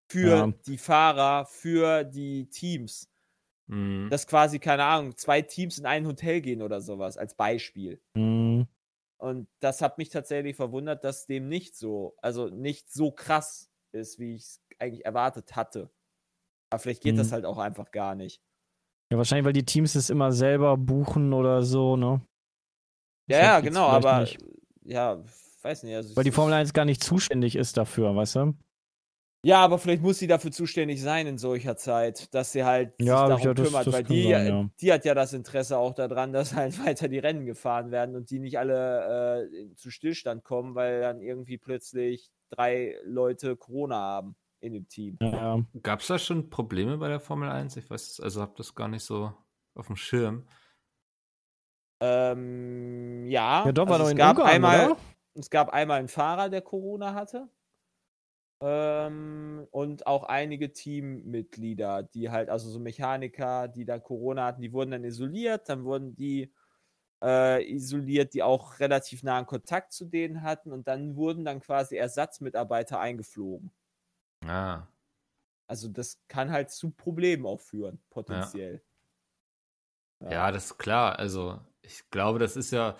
Für 0.09 0.37
Ja. 0.37 0.53
die 0.67 0.79
Fahrer, 0.79 1.47
für 1.47 2.05
die 2.05 2.49
Teams. 2.51 3.09
Mhm. 3.67 4.11
Dass 4.11 4.27
quasi, 4.27 4.59
keine 4.59 4.85
Ahnung, 4.85 5.17
zwei 5.17 5.43
Teams 5.43 5.79
in 5.79 5.87
ein 5.87 6.07
Hotel 6.07 6.41
gehen 6.41 6.63
oder 6.63 6.81
sowas, 6.81 7.17
als 7.17 7.35
Beispiel. 7.35 8.01
Mhm. 8.15 8.67
Und 9.23 9.47
das 9.61 9.81
hat 9.83 9.99
mich 9.99 10.09
tatsächlich 10.09 10.57
verwundert, 10.57 11.05
dass 11.05 11.27
dem 11.27 11.49
nicht 11.49 11.77
so, 11.77 12.17
also 12.21 12.49
nicht 12.49 12.93
so 12.93 13.13
krass 13.13 13.71
ist, 13.93 14.19
wie 14.19 14.35
ich 14.35 14.43
es 14.43 14.63
eigentlich 14.81 15.05
erwartet 15.05 15.55
hatte. 15.55 15.93
Aber 16.71 16.81
vielleicht 16.81 17.05
geht 17.05 17.19
das 17.19 17.29
Mhm. 17.29 17.33
halt 17.33 17.45
auch 17.45 17.59
einfach 17.59 17.93
gar 17.93 18.17
nicht. 18.17 18.43
Ja, 19.13 19.19
wahrscheinlich, 19.19 19.45
weil 19.45 19.53
die 19.53 19.65
Teams 19.65 19.95
es 19.95 20.11
immer 20.11 20.33
selber 20.33 20.77
buchen 20.77 21.33
oder 21.35 21.63
so, 21.63 21.97
ne? 21.97 22.21
Ja, 23.29 23.39
ja, 23.39 23.61
genau, 23.61 23.87
aber 23.87 24.21
nicht. 24.21 24.39
ja, 24.85 25.23
weiß 25.63 25.85
nicht. 25.85 25.95
Also 25.95 26.17
Weil 26.17 26.25
die 26.25 26.33
Formel 26.33 26.55
1 26.55 26.73
gar 26.73 26.85
nicht 26.85 27.05
zuständig 27.05 27.55
ist 27.55 27.77
dafür, 27.77 28.17
weißt 28.17 28.37
du? 28.37 28.55
Ja, 29.45 29.59
aber 29.65 29.79
vielleicht 29.79 30.03
muss 30.03 30.19
sie 30.21 30.29
dafür 30.29 30.53
zuständig 30.53 31.03
sein 31.03 31.27
in 31.27 31.37
solcher 31.37 31.77
Zeit, 31.77 32.33
dass 32.33 32.53
sie 32.53 32.63
halt 32.65 32.95
sich 32.99 33.09
Ja, 33.09 33.27
darum 33.27 33.43
ja, 33.45 33.55
das- 33.55 33.67
kümmert, 33.67 33.87
das 33.89 33.95
weil 33.95 34.05
die, 34.05 34.31
sein, 34.31 34.47
ja. 34.47 34.69
die 34.81 34.93
hat 34.93 35.05
ja 35.05 35.15
das 35.15 35.33
Interesse 35.33 35.79
auch 35.79 35.95
daran, 35.95 36.33
dass 36.33 36.55
halt 36.55 36.79
weiter 36.87 37.09
die 37.09 37.19
Rennen 37.19 37.45
gefahren 37.45 37.91
werden 37.91 38.15
und 38.15 38.31
die 38.31 38.39
nicht 38.39 38.59
alle 38.59 39.49
äh, 39.51 39.75
zu 39.75 39.91
Stillstand 39.91 40.45
kommen, 40.45 40.77
weil 40.77 41.01
dann 41.01 41.21
irgendwie 41.21 41.59
plötzlich 41.59 42.31
drei 42.51 42.97
Leute 43.05 43.57
Corona 43.57 43.97
haben 43.97 44.37
in 44.61 44.75
dem 44.75 44.87
Team. 44.89 45.17
Ja, 45.21 45.57
ja. 45.57 45.65
Gab 45.83 46.01
es 46.01 46.07
da 46.07 46.21
schon 46.21 46.49
Probleme 46.49 46.99
bei 46.99 47.09
der 47.09 47.19
Formel 47.19 47.49
1? 47.49 47.77
Ich 47.79 47.91
weiß, 47.91 48.21
also 48.21 48.41
habe 48.43 48.53
das 48.57 48.77
gar 48.77 48.87
nicht 48.87 49.03
so 49.03 49.33
auf 49.75 49.89
dem 49.89 49.97
Schirm. 49.97 50.47
Ähm, 52.01 53.27
ja. 53.29 53.65
Ja, 53.67 53.73
doch, 53.73 53.87
war 53.87 53.95
also 53.95 54.05
doch 54.05 54.07
es 54.07 54.13
in 54.13 54.19
gab 54.19 54.37
Ungarn, 54.39 54.51
einmal, 54.51 54.87
oder? 54.91 54.97
Es 55.35 55.51
gab 55.51 55.71
einmal 55.71 55.99
einen 55.99 56.09
Fahrer, 56.09 56.49
der 56.49 56.61
Corona 56.63 57.15
hatte. 57.15 57.49
Ähm, 58.65 59.67
und 59.73 60.07
auch 60.07 60.23
einige 60.23 60.73
Teammitglieder, 60.73 62.05
die 62.05 62.31
halt, 62.31 62.49
also 62.49 62.71
so 62.71 62.79
Mechaniker, 62.79 63.67
die 63.67 63.85
dann 63.85 64.05
Corona 64.05 64.47
hatten, 64.47 64.63
die 64.63 64.73
wurden 64.73 64.93
dann 64.93 65.03
isoliert, 65.03 65.69
dann 65.69 65.83
wurden 65.83 66.15
die 66.15 66.53
äh, 67.21 67.75
isoliert, 67.75 68.35
die 68.35 68.45
auch 68.45 68.79
relativ 68.79 69.25
nahen 69.25 69.47
Kontakt 69.47 69.93
zu 69.93 70.05
denen 70.05 70.43
hatten 70.43 70.71
und 70.71 70.87
dann 70.87 71.17
wurden 71.17 71.45
dann 71.45 71.59
quasi 71.59 71.97
Ersatzmitarbeiter 71.97 73.01
eingeflogen. 73.01 73.73
Ah. 74.47 74.87
Also 75.67 75.89
das 75.89 76.21
kann 76.29 76.53
halt 76.53 76.71
zu 76.71 76.91
Problemen 76.91 77.47
auch 77.47 77.61
führen, 77.61 78.01
potenziell. 78.11 78.81
Ja, 80.21 80.53
das 80.53 80.67
ist 80.67 80.79
klar. 80.79 81.19
Also, 81.19 81.59
ich 81.81 82.09
glaube, 82.11 82.39
das 82.39 82.57
ist 82.57 82.71
ja 82.71 82.97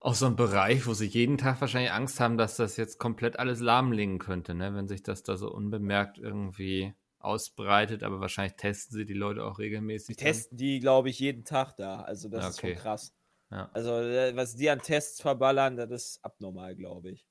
auch 0.00 0.14
so 0.14 0.26
ein 0.26 0.36
Bereich, 0.36 0.86
wo 0.86 0.94
sie 0.94 1.06
jeden 1.06 1.36
Tag 1.38 1.60
wahrscheinlich 1.60 1.92
Angst 1.92 2.20
haben, 2.20 2.38
dass 2.38 2.56
das 2.56 2.76
jetzt 2.76 2.98
komplett 2.98 3.38
alles 3.38 3.60
lahmlegen 3.60 4.18
könnte, 4.18 4.54
ne? 4.54 4.74
wenn 4.74 4.88
sich 4.88 5.02
das 5.02 5.22
da 5.22 5.36
so 5.36 5.52
unbemerkt 5.52 6.18
irgendwie 6.18 6.94
ausbreitet. 7.18 8.02
Aber 8.02 8.20
wahrscheinlich 8.20 8.56
testen 8.56 8.96
sie 8.96 9.04
die 9.04 9.12
Leute 9.14 9.44
auch 9.44 9.58
regelmäßig. 9.58 10.16
Die 10.16 10.24
testen 10.24 10.56
die, 10.56 10.80
glaube 10.80 11.10
ich, 11.10 11.18
jeden 11.20 11.44
Tag 11.44 11.76
da. 11.76 12.02
Also 12.02 12.28
das 12.28 12.48
ist 12.48 12.58
Okay. 12.58 12.74
schon 12.74 12.74
krass. 12.74 13.14
Ja. 13.50 13.70
Also 13.72 13.92
äh, 13.94 14.34
was 14.36 14.56
die 14.56 14.70
an 14.70 14.82
Tests 14.82 15.20
verballern, 15.20 15.76
das 15.76 15.90
ist 15.90 16.24
abnormal, 16.24 16.76
glaube 16.76 17.10
ich. 17.10 17.26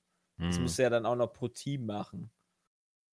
Das 0.49 0.59
Hm. 0.59 0.61
musst 0.61 0.79
du 0.79 0.83
ja 0.83 0.89
dann 0.89 1.05
auch 1.05 1.15
noch 1.15 1.33
pro 1.33 1.49
Team 1.49 1.85
machen. 1.85 2.31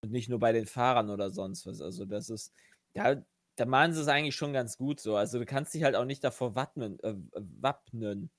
Und 0.02 0.12
nicht 0.12 0.28
nur 0.28 0.38
bei 0.40 0.52
den 0.52 0.66
Fahrern 0.66 1.10
oder 1.10 1.30
sonst 1.30 1.66
was. 1.66 1.80
Also 1.80 2.04
das 2.06 2.30
ist, 2.30 2.52
ja, 2.94 3.24
da 3.56 3.66
machen 3.66 3.94
sie 3.94 4.02
es 4.02 4.08
eigentlich 4.08 4.36
schon 4.36 4.52
ganz 4.52 4.76
gut 4.78 5.00
so. 5.00 5.16
Also 5.16 5.38
du 5.38 5.46
kannst 5.46 5.74
dich 5.74 5.84
halt 5.84 5.96
auch 5.96 6.04
nicht 6.04 6.24
davor 6.24 6.54
wappnen, 6.54 7.00
äh, 7.00 7.14
wappnen 7.34 8.30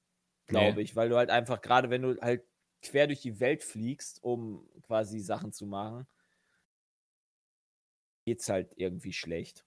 glaube 0.48 0.77
Nee. 0.77 0.82
ich, 0.84 0.96
weil 0.96 1.10
du 1.10 1.18
halt 1.18 1.30
einfach, 1.30 1.62
gerade 1.62 1.89
wenn 1.89 2.01
du 2.01 2.20
halt 2.22 2.44
quer 2.82 3.08
durch 3.08 3.22
die 3.22 3.39
Welt 3.39 3.63
fliegst, 3.63 4.24
um 4.24 4.68
quasi 4.84 5.20
Sachen 5.20 5.51
zu 5.51 5.66
machen, 5.66 6.08
geht's 8.25 8.50
halt 8.50 8.74
irgendwie 8.75 9.13
schlecht. 9.13 9.66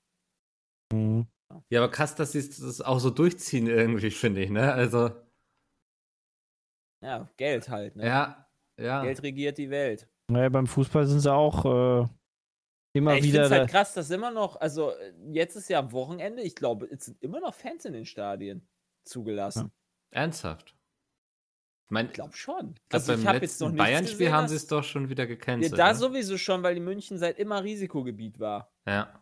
Mhm. 0.92 1.26
Ja, 1.70 1.82
aber 1.82 1.90
krass, 1.90 2.14
dass 2.14 2.32
sie 2.32 2.48
das 2.48 2.80
auch 2.80 3.00
so 3.00 3.10
durchziehen 3.10 3.66
irgendwie, 3.66 4.10
finde 4.10 4.42
ich, 4.42 4.50
ne? 4.50 4.72
Also, 4.72 5.10
Ja, 7.02 7.30
Geld 7.36 7.68
halt, 7.68 7.96
ne? 7.96 8.06
ja, 8.06 8.46
ja. 8.78 9.02
Geld 9.02 9.22
regiert 9.22 9.58
die 9.58 9.70
Welt. 9.70 10.08
Naja, 10.30 10.48
beim 10.48 10.66
Fußball 10.66 11.06
sind 11.06 11.20
sie 11.20 11.32
auch 11.32 11.64
äh, 11.64 12.06
immer 12.92 13.12
Ja, 13.12 13.18
ich 13.18 13.24
wieder. 13.24 13.44
es 13.46 13.50
halt 13.50 13.70
krass, 13.70 13.94
dass 13.94 14.10
immer 14.10 14.30
noch, 14.30 14.56
also 14.56 14.90
äh, 14.90 15.12
jetzt 15.32 15.56
ist 15.56 15.68
ja 15.68 15.78
am 15.78 15.92
Wochenende, 15.92 16.42
ich 16.42 16.54
glaube, 16.54 16.86
es 16.86 17.06
sind 17.06 17.22
immer 17.22 17.40
noch 17.40 17.54
Fans 17.54 17.84
in 17.84 17.94
den 17.94 18.06
Stadien 18.06 18.68
zugelassen. 19.04 19.72
Ernsthaft. 20.10 20.74
Ich 21.86 21.90
meine, 21.92 22.08
Ich 22.08 22.14
glaube 22.14 22.36
schon. 22.36 22.74
Ich 22.76 22.88
glaube, 22.88 23.06
beim 23.06 23.26
hab 23.26 23.40
letzten 23.40 23.76
Bayern-Spiel 23.76 24.30
haben 24.30 24.48
sie 24.48 24.56
es 24.56 24.66
doch 24.66 24.84
schon 24.84 25.08
wieder 25.08 25.24
Ja, 25.24 25.28
gecancelt. 25.28 25.78
da 25.78 25.88
ne? 25.88 25.94
sowieso 25.98 26.38
schon, 26.38 26.62
weil 26.62 26.74
die 26.74 26.80
München 26.80 27.18
seit 27.18 27.38
immer 27.38 27.64
Risikogebiet 27.64 28.38
war. 28.38 28.72
Ja. 28.86 29.20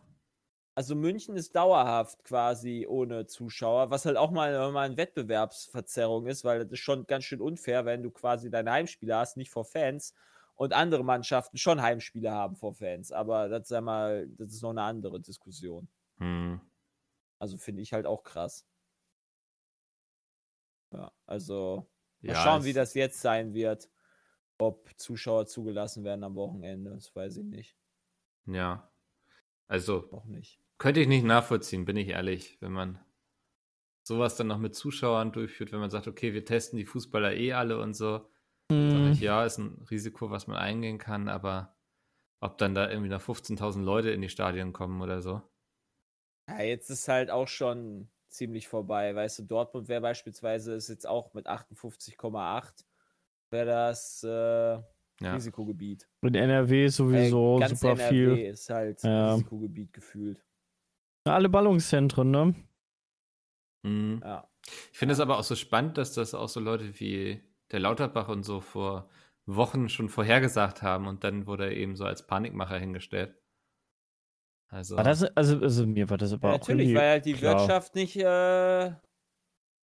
Also 0.75 0.95
München 0.95 1.35
ist 1.35 1.55
dauerhaft 1.55 2.23
quasi 2.23 2.85
ohne 2.87 3.25
Zuschauer, 3.25 3.89
was 3.89 4.05
halt 4.05 4.17
auch 4.17 4.31
mal, 4.31 4.71
mal 4.71 4.85
eine 4.85 4.97
Wettbewerbsverzerrung 4.97 6.27
ist, 6.27 6.45
weil 6.45 6.59
das 6.59 6.71
ist 6.71 6.79
schon 6.79 7.05
ganz 7.05 7.25
schön 7.25 7.41
unfair, 7.41 7.85
wenn 7.85 8.03
du 8.03 8.11
quasi 8.11 8.49
deine 8.49 8.71
Heimspiele 8.71 9.15
hast, 9.15 9.35
nicht 9.35 9.49
vor 9.49 9.65
Fans 9.65 10.13
und 10.55 10.73
andere 10.73 11.03
Mannschaften 11.03 11.57
schon 11.57 11.81
Heimspiele 11.81 12.31
haben 12.31 12.55
vor 12.55 12.73
Fans. 12.73 13.11
Aber 13.11 13.49
das, 13.49 13.67
sag 13.67 13.83
mal, 13.83 14.27
das 14.37 14.53
ist 14.53 14.61
noch 14.61 14.69
eine 14.69 14.83
andere 14.83 15.19
Diskussion. 15.19 15.89
Hm. 16.19 16.61
Also 17.39 17.57
finde 17.57 17.81
ich 17.81 17.93
halt 17.93 18.05
auch 18.05 18.23
krass. 18.23 18.65
Ja, 20.91 21.11
also 21.25 21.89
mal 22.25 22.33
Ja, 22.33 22.35
schauen, 22.35 22.63
wie 22.63 22.73
das 22.73 22.93
jetzt 22.93 23.21
sein 23.21 23.53
wird. 23.53 23.89
Ob 24.59 24.89
Zuschauer 24.97 25.47
zugelassen 25.47 26.03
werden 26.03 26.23
am 26.23 26.35
Wochenende, 26.35 26.91
das 26.91 27.15
weiß 27.15 27.37
ich 27.37 27.45
nicht. 27.45 27.77
Ja. 28.47 28.91
Also, 29.67 30.11
Noch 30.11 30.25
nicht. 30.25 30.61
könnte 30.79 31.01
ich 31.01 31.07
nicht 31.09 31.25
nachvollziehen, 31.25 31.85
bin 31.85 31.97
ich 31.97 32.09
ehrlich, 32.09 32.57
wenn 32.61 32.73
man 32.73 32.99
sowas 34.03 34.35
dann 34.35 34.47
noch 34.47 34.57
mit 34.57 34.75
Zuschauern 34.75 35.31
durchführt, 35.31 35.71
wenn 35.71 35.79
man 35.79 35.89
sagt, 35.89 36.07
okay, 36.07 36.33
wir 36.33 36.43
testen 36.45 36.77
die 36.77 36.85
Fußballer 36.85 37.33
eh 37.35 37.53
alle 37.53 37.79
und 37.79 37.93
so. 37.93 38.29
Mhm. 38.71 39.11
ich, 39.11 39.19
ja, 39.21 39.45
ist 39.45 39.57
ein 39.59 39.85
Risiko, 39.91 40.31
was 40.31 40.47
man 40.47 40.57
eingehen 40.57 40.97
kann, 40.97 41.29
aber 41.29 41.77
ob 42.41 42.57
dann 42.59 42.75
da 42.75 42.89
irgendwie 42.89 43.09
noch 43.09 43.21
15.000 43.21 43.85
Leute 43.85 44.11
in 44.11 44.21
die 44.21 44.29
Stadien 44.29 44.73
kommen 44.73 45.01
oder 45.01 45.21
so. 45.21 45.43
Ja, 46.49 46.61
jetzt 46.61 46.89
ist 46.89 47.07
halt 47.07 47.29
auch 47.29 47.47
schon 47.47 48.09
ziemlich 48.29 48.67
vorbei. 48.67 49.13
Weißt 49.15 49.39
du, 49.39 49.43
Dortmund 49.43 49.87
wäre 49.87 50.01
beispielsweise 50.01 50.73
ist 50.73 50.87
jetzt 50.89 51.07
auch 51.07 51.33
mit 51.33 51.47
58,8 51.47 52.85
wäre 53.51 53.65
das 53.65 54.23
äh, 54.23 54.27
Ja. 55.21 55.33
Risikogebiet. 55.33 56.07
In 56.21 56.35
NRW 56.35 56.85
ist 56.85 56.95
sowieso 56.97 57.57
Äh, 57.57 57.59
ganz 57.61 57.79
super 57.79 57.93
NRW 57.93 58.09
viel. 58.09 58.37
ist 58.51 58.69
halt 58.69 59.01
Ja. 59.03 59.33
Risikogebiet 59.33 59.91
gefühlt. 59.93 60.43
Alle 61.25 61.49
Ballungszentren, 61.49 62.31
ne? 62.31 62.55
Mhm. 63.83 64.21
Ja. 64.23 64.47
Ich 64.91 64.97
finde 64.97 65.13
es 65.13 65.19
aber 65.19 65.37
auch 65.39 65.43
so 65.43 65.55
spannend, 65.55 65.97
dass 65.97 66.13
das 66.13 66.33
auch 66.33 66.49
so 66.49 66.59
Leute 66.59 66.99
wie 66.99 67.41
der 67.71 67.79
Lauterbach 67.79 68.27
und 68.29 68.43
so 68.43 68.61
vor 68.61 69.09
Wochen 69.45 69.89
schon 69.89 70.09
vorhergesagt 70.09 70.81
haben 70.83 71.07
und 71.07 71.23
dann 71.23 71.47
wurde 71.47 71.65
er 71.65 71.71
eben 71.77 71.95
so 71.95 72.05
als 72.05 72.27
Panikmacher 72.27 72.77
hingestellt. 72.77 73.35
Also, 74.69 74.95
War 74.97 75.03
das, 75.03 75.23
also, 75.23 75.59
also 75.61 75.87
mir 75.87 76.09
war 76.09 76.17
das 76.17 76.31
aber 76.33 76.49
Ja, 76.49 76.53
auch 76.53 76.59
natürlich, 76.59 76.89
irgendwie 76.89 76.95
weil 76.95 77.09
halt 77.11 77.25
die 77.25 77.33
klar. 77.37 77.59
Wirtschaft 77.59 77.95
nicht. 77.95 78.15
Äh, 78.15 78.93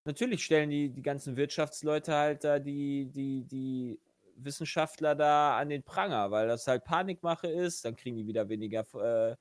natürlich 0.05 0.45
stellen 0.45 0.71
die, 0.71 0.91
die 0.91 1.03
ganzen 1.03 1.37
Wirtschaftsleute 1.37 2.15
halt 2.15 2.45
da 2.45 2.59
die, 2.59 3.07
die, 3.07 3.45
die 3.45 4.01
Wissenschaftler 4.37 5.15
da 5.15 5.59
an 5.59 5.69
den 5.71 5.83
Pranger, 5.85 6.31
weil 6.31 6.49
das 6.49 6.67
halt 6.67 6.85
Panikmache 6.85 7.49
ist. 7.49 7.85
Dann 7.85 7.97
kriegen 7.97 8.17
die 8.17 8.27
wieder 8.27 8.49
weniger 8.49 8.85
äh, 9.33 9.37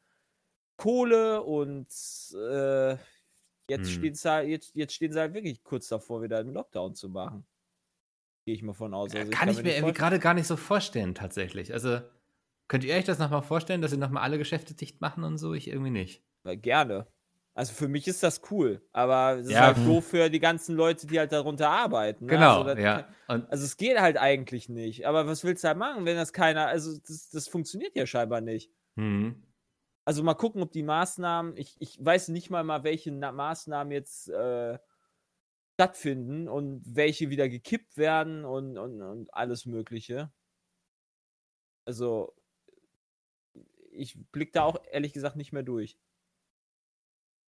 Kohle 0.77 1.43
und 1.43 1.87
äh, 2.35 2.97
jetzt, 3.69 3.91
Hm. 3.91 3.91
stehen 3.91 4.15
sie 4.15 4.31
halt, 4.31 4.49
jetzt, 4.49 4.75
jetzt 4.75 4.93
stehen 4.95 5.13
sie 5.13 5.19
halt 5.19 5.33
wirklich 5.35 5.63
kurz 5.63 5.87
davor, 5.89 6.23
wieder 6.23 6.39
einen 6.39 6.53
Lockdown 6.53 6.95
zu 6.95 7.09
machen. 7.09 7.45
Gehe 8.45 8.55
ich 8.55 8.63
mal 8.63 8.73
von 8.73 8.93
aus. 8.93 9.15
Also 9.15 9.31
kann 9.31 9.49
ich 9.49 9.57
mir 9.57 9.63
nicht 9.63 9.75
irgendwie 9.75 9.81
vorstellen- 9.81 9.93
gerade 9.93 10.19
gar 10.19 10.33
nicht 10.33 10.47
so 10.47 10.57
vorstellen, 10.57 11.15
tatsächlich. 11.15 11.73
Also, 11.73 12.01
könnt 12.67 12.83
ihr 12.83 12.95
euch 12.95 13.05
das 13.05 13.19
nochmal 13.19 13.41
vorstellen, 13.43 13.81
dass 13.81 13.91
sie 13.91 13.97
nochmal 13.97 14.23
alle 14.23 14.37
Geschäfte 14.37 14.73
dicht 14.73 15.01
machen 15.01 15.23
und 15.23 15.37
so? 15.37 15.53
Ich 15.53 15.67
irgendwie 15.67 15.91
nicht. 15.91 16.23
Ja, 16.45 16.55
Gerne. 16.55 17.07
Also 17.57 17.73
für 17.73 17.87
mich 17.87 18.05
ist 18.09 18.21
das 18.21 18.41
cool, 18.51 18.85
aber 18.91 19.37
es 19.39 19.45
ist 19.47 19.53
Ja. 19.53 19.61
halt 19.73 19.77
doof 19.77 20.05
für 20.05 20.29
die 20.29 20.41
ganzen 20.41 20.75
Leute, 20.75 21.07
die 21.07 21.17
halt 21.19 21.31
darunter 21.31 21.69
arbeiten. 21.69 22.25
ne? 22.25 22.31
Genau, 22.31 22.63
Also 22.63 22.63
das- 22.75 22.79
ja. 22.83 23.07
Und 23.29 23.49
Also 23.49 23.63
es 23.63 23.77
geht 23.77 23.97
halt 23.97 24.17
eigentlich 24.17 24.67
nicht. 24.67 25.07
Aber 25.07 25.25
was 25.25 25.45
willst 25.45 25.63
du 25.63 25.69
halt 25.69 25.77
machen, 25.77 26.05
wenn 26.05 26.17
das 26.17 26.33
keiner, 26.33 26.67
also 26.67 26.97
das, 27.07 27.29
das 27.29 27.47
funktioniert 27.47 27.95
ja 27.95 28.05
scheinbar 28.05 28.41
nicht. 28.41 28.71
hm, 28.97 29.41
Also 30.03 30.21
mal 30.21 30.33
gucken, 30.33 30.61
ob 30.61 30.71
die 30.73 30.83
Maßnahmen, 30.83 31.55
ich, 31.55 31.77
ich 31.79 31.97
weiß 32.03 32.27
nicht 32.27 32.49
mal 32.49 32.63
mal, 32.65 32.83
welche 32.83 33.11
Na 33.13 33.31
Maßnahmen 33.31 33.91
jetzt 33.93 34.27
äh, 34.29 34.77
stattfinden 35.79 36.49
und 36.49 36.83
welche 36.85 37.29
wieder 37.29 37.47
gekippt 37.47 37.95
werden 37.95 38.43
und, 38.43 38.77
und, 38.77 39.01
und 39.01 39.33
alles 39.33 39.65
Mögliche. 39.65 40.29
Also 41.85 42.33
ich 43.95 44.17
blick 44.31 44.53
da 44.53 44.63
auch 44.63 44.77
ehrlich 44.91 45.13
gesagt 45.13 45.35
nicht 45.35 45.51
mehr 45.53 45.63
durch. 45.63 45.97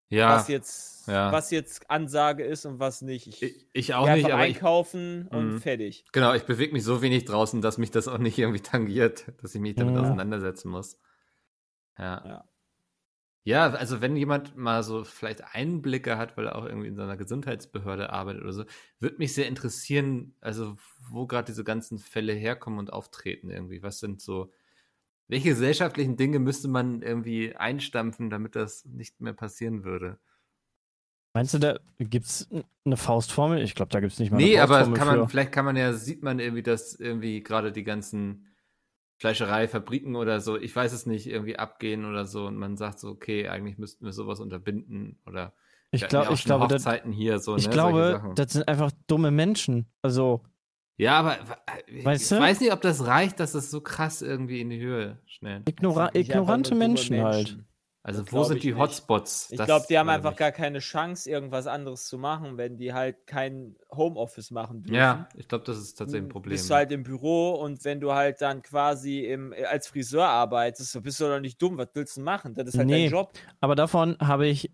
ja, 0.09 0.29
was 0.35 0.47
jetzt, 0.47 1.07
ja. 1.07 1.31
was 1.31 1.51
jetzt 1.51 1.89
Ansage 1.89 2.43
ist 2.43 2.65
und 2.65 2.79
was 2.79 3.01
nicht. 3.01 3.27
Ich, 3.27 3.41
ich, 3.43 3.67
ich 3.73 3.93
auch 3.93 4.09
nicht, 4.09 4.31
aber 4.31 4.47
ich, 4.47 4.55
einkaufen 4.55 5.27
und 5.29 5.55
Mhm. 5.55 5.59
fertig. 5.61 6.05
genau, 6.11 6.33
ich 6.33 6.43
bewege 6.43 6.73
mich 6.73 6.83
so 6.83 7.01
wenig 7.01 7.25
draußen, 7.25 7.61
dass 7.61 7.77
mich 7.77 7.91
das 7.91 8.07
auch 8.07 8.17
nicht 8.19 8.37
irgendwie 8.37 8.61
tangiert, 8.61 9.25
dass 9.41 9.55
ich 9.55 9.61
mich 9.61 9.75
damit 9.75 9.95
Ja. 9.95 10.01
auseinandersetzen 10.01 10.69
muss. 10.69 10.99
Ja. 11.97 12.23
Ja. 12.25 12.49
Ja, 13.47 13.69
also 13.69 14.01
wenn 14.01 14.15
jemand 14.17 14.57
mal 14.57 14.81
so 14.81 15.03
vielleicht 15.03 15.43
Einblicke 15.53 16.17
hat, 16.17 16.35
weil 16.35 16.47
er 16.47 16.55
auch 16.55 16.65
irgendwie 16.65 16.87
in 16.87 16.95
seiner 16.95 17.15
Gesundheitsbehörde 17.15 18.09
arbeitet 18.09 18.41
oder 18.41 18.53
so, 18.53 18.65
würde 18.99 19.17
mich 19.19 19.35
sehr 19.35 19.47
interessieren, 19.47 20.35
also 20.41 20.77
wo 21.11 21.27
gerade 21.27 21.45
diese 21.45 21.63
ganzen 21.63 21.99
Fälle 21.99 22.33
herkommen 22.33 22.79
und 22.79 22.91
auftreten 22.91 23.51
irgendwie. 23.51 23.83
Was 23.83 23.99
sind 23.99 24.19
so, 24.19 24.51
welche 25.27 25.49
gesellschaftlichen 25.49 26.17
Dinge 26.17 26.39
müsste 26.39 26.67
man 26.67 27.01
irgendwie 27.01 27.55
einstampfen, 27.55 28.29
damit 28.29 28.55
das 28.55 28.85
nicht 28.85 29.19
mehr 29.21 29.33
passieren 29.33 29.83
würde? 29.83 30.19
Meinst 31.33 31.53
du, 31.53 31.59
da 31.59 31.79
gibt's 31.99 32.47
eine 32.85 32.95
Faustformel? 32.95 33.61
Ich 33.61 33.75
glaube, 33.75 33.89
da 33.91 33.99
gibt's 33.99 34.19
nicht 34.19 34.31
mal 34.31 34.37
Nee, 34.37 34.53
eine 34.53 34.63
aber 34.63 34.75
Faustformel 34.75 34.97
kann 34.97 35.19
man, 35.19 35.29
vielleicht 35.29 35.51
kann 35.51 35.65
man 35.65 35.75
ja, 35.75 35.93
sieht 35.93 36.23
man 36.23 36.39
irgendwie, 36.39 36.63
dass 36.63 36.93
irgendwie 36.93 37.43
gerade 37.43 37.71
die 37.71 37.83
ganzen 37.83 38.55
Fleischereifabriken 39.17 40.15
oder 40.15 40.39
so, 40.41 40.57
ich 40.57 40.75
weiß 40.75 40.93
es 40.93 41.05
nicht, 41.05 41.27
irgendwie 41.27 41.57
abgehen 41.57 42.05
oder 42.05 42.25
so 42.25 42.45
und 42.45 42.57
man 42.57 42.77
sagt 42.77 42.99
so, 42.99 43.09
okay, 43.09 43.47
eigentlich 43.47 43.77
müssten 43.77 44.05
wir 44.05 44.13
sowas 44.13 44.39
unterbinden 44.39 45.19
oder 45.25 45.53
Ich, 45.91 46.07
glaub, 46.07 46.31
ich 46.31 46.43
glaube, 46.43 46.67
das, 46.67 46.85
Hochzeiten 46.85 47.11
hier 47.11 47.39
so, 47.39 47.55
ich 47.55 47.67
ne, 47.67 47.73
glaube, 47.73 48.33
das 48.35 48.53
sind 48.53 48.67
einfach 48.67 48.91
dumme 49.07 49.31
Menschen. 49.31 49.87
Also, 50.01 50.41
Ja, 50.97 51.19
aber 51.19 51.37
ich 51.87 52.05
Weißt 52.05 52.31
du? 52.31 52.39
weiß 52.39 52.61
nicht, 52.61 52.71
ob 52.71 52.81
das 52.81 53.05
reicht, 53.05 53.39
dass 53.39 53.51
das 53.51 53.69
so 53.69 53.81
krass 53.81 54.21
irgendwie 54.21 54.61
in 54.61 54.69
die 54.69 54.79
Höhe 54.79 55.19
schnell. 55.25 55.61
ignora 55.67 56.05
nicht 56.13 56.29
ignorante 56.29 56.69
dumme 56.71 56.87
Menschen, 56.87 57.21
halt. 57.21 57.57
Also 58.01 58.21
Das 58.21 58.31
wo 58.33 58.43
sind 58.43 58.57
ich 58.57 58.61
die 58.61 58.67
nicht. 58.71 58.77
Hotspots? 58.79 59.47
Ich 59.49 59.57
glaube, 59.57 59.87
die 59.89 59.97
haben 59.97 60.09
einfach 60.09 60.29
mich. 60.29 60.37
gar 60.37 60.51
keine 60.51 60.77
Chance, 60.77 61.27
irgendwas 61.27 61.65
anderes 61.65 62.05
zu 62.05 62.19
machen, 62.19 62.55
wenn 62.55 62.77
die 62.77 62.93
halt 62.93 63.25
kein 63.25 63.75
Homeoffice 63.91 64.51
machen 64.51 64.83
dürfen. 64.83 64.93
Ja, 64.95 65.27
ich 65.35 65.47
glaube, 65.47 65.65
das 65.65 65.79
ist 65.79 65.95
tatsächlich 65.95 66.25
ein 66.25 66.29
Du 66.29 66.33
Problem. 66.33 66.51
Bist 66.51 66.69
du 66.69 66.75
halt 66.75 66.91
im 66.91 67.01
Büro 67.01 67.53
und 67.55 67.83
wenn 67.83 67.99
du 67.99 68.13
halt 68.13 68.41
dann 68.41 68.61
quasi 68.61 69.21
im, 69.25 69.53
äh, 69.53 69.63
als 69.65 69.87
Friseur 69.87 70.27
arbeitest, 70.27 70.91
so 70.91 71.01
bist 71.01 71.19
du 71.19 71.25
doch 71.25 71.39
nicht 71.39 71.59
dumm. 71.59 71.77
Was 71.79 71.89
willst 71.95 72.15
du 72.17 72.21
machen? 72.21 72.53
Das 72.53 72.67
ist 72.67 72.77
halt 72.77 72.87
Nee. 72.87 73.05
dein 73.05 73.11
Job. 73.11 73.33
Aber 73.59 73.73
davon 73.75 74.17
habe 74.19 74.45
ich 74.47 74.71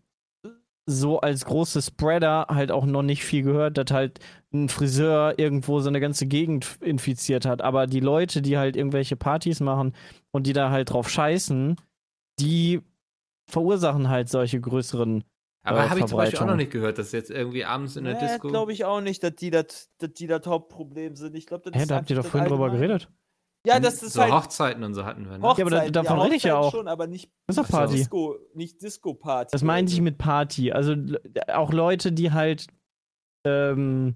so 0.85 1.19
als 1.19 1.45
große 1.45 1.81
Spreader 1.81 2.47
halt 2.49 2.71
auch 2.71 2.85
noch 2.85 3.03
nicht 3.03 3.23
viel 3.23 3.43
gehört, 3.43 3.77
dass 3.77 3.91
halt 3.91 4.19
ein 4.53 4.67
Friseur 4.67 5.37
irgendwo 5.37 5.79
so 5.79 5.89
eine 5.89 5.99
ganze 5.99 6.25
Gegend 6.25 6.77
infiziert 6.81 7.45
hat. 7.45 7.61
Aber 7.61 7.87
die 7.87 7.99
Leute, 7.99 8.41
die 8.41 8.57
halt 8.57 8.75
irgendwelche 8.75 9.15
Partys 9.15 9.59
machen 9.59 9.93
und 10.31 10.47
die 10.47 10.53
da 10.53 10.71
halt 10.71 10.91
drauf 10.91 11.09
scheißen, 11.09 11.75
die 12.39 12.81
verursachen 13.49 14.09
halt 14.09 14.29
solche 14.29 14.59
größeren. 14.59 15.23
Aber 15.63 15.85
äh, 15.85 15.89
habe 15.89 15.99
ich 15.99 16.05
zum 16.07 16.17
Beispiel 16.17 16.39
auch 16.39 16.45
noch 16.47 16.55
nicht 16.55 16.71
gehört, 16.71 16.97
dass 16.97 17.11
jetzt 17.11 17.29
irgendwie 17.29 17.63
abends 17.63 17.95
in 17.95 18.03
der 18.03 18.15
Nee, 18.15 18.19
Disco. 18.19 18.47
glaube 18.47 18.73
ich 18.73 18.83
auch 18.83 19.01
nicht, 19.01 19.23
dass 19.23 19.35
die 19.35 19.51
das 19.51 19.91
dass 19.99 20.13
die 20.13 20.27
das 20.27 20.45
Hauptproblem 20.47 21.15
sind. 21.15 21.35
Ich 21.35 21.45
glaube, 21.45 21.69
das 21.69 21.77
Hä, 21.77 21.83
ist 21.83 21.91
da 21.91 21.97
habt 21.97 22.09
ihr 22.09 22.15
doch 22.15 22.25
vorhin 22.25 22.49
drüber 22.49 22.71
geredet. 22.71 23.09
Ja, 23.65 23.79
das 23.79 24.01
ist 24.01 24.13
so 24.13 24.21
halt 24.21 24.33
Hochzeiten 24.33 24.83
und 24.83 24.93
so 24.95 25.05
hatten 25.05 25.29
wir. 25.29 25.37
Ne? 25.37 25.43
Ja, 25.43 25.65
aber 25.65 25.91
davon 25.91 26.19
rede 26.19 26.35
ich 26.35 26.43
ja 26.43 26.57
auch. 26.57 26.71
Schon, 26.71 26.87
aber 26.87 27.05
nicht, 27.07 27.31
Das 27.47 27.57
ist 27.57 27.63
doch. 27.63 27.69
Party. 27.69 27.95
Disco, 27.95 28.35
nicht 28.55 28.81
Disco-Party. 28.81 29.51
Das 29.51 29.61
meinte 29.63 29.93
ich 29.93 30.01
mit 30.01 30.17
Party. 30.17 30.71
Also 30.71 30.95
auch 31.53 31.71
Leute, 31.71 32.11
die 32.11 32.31
halt 32.31 32.67
ähm, 33.45 34.15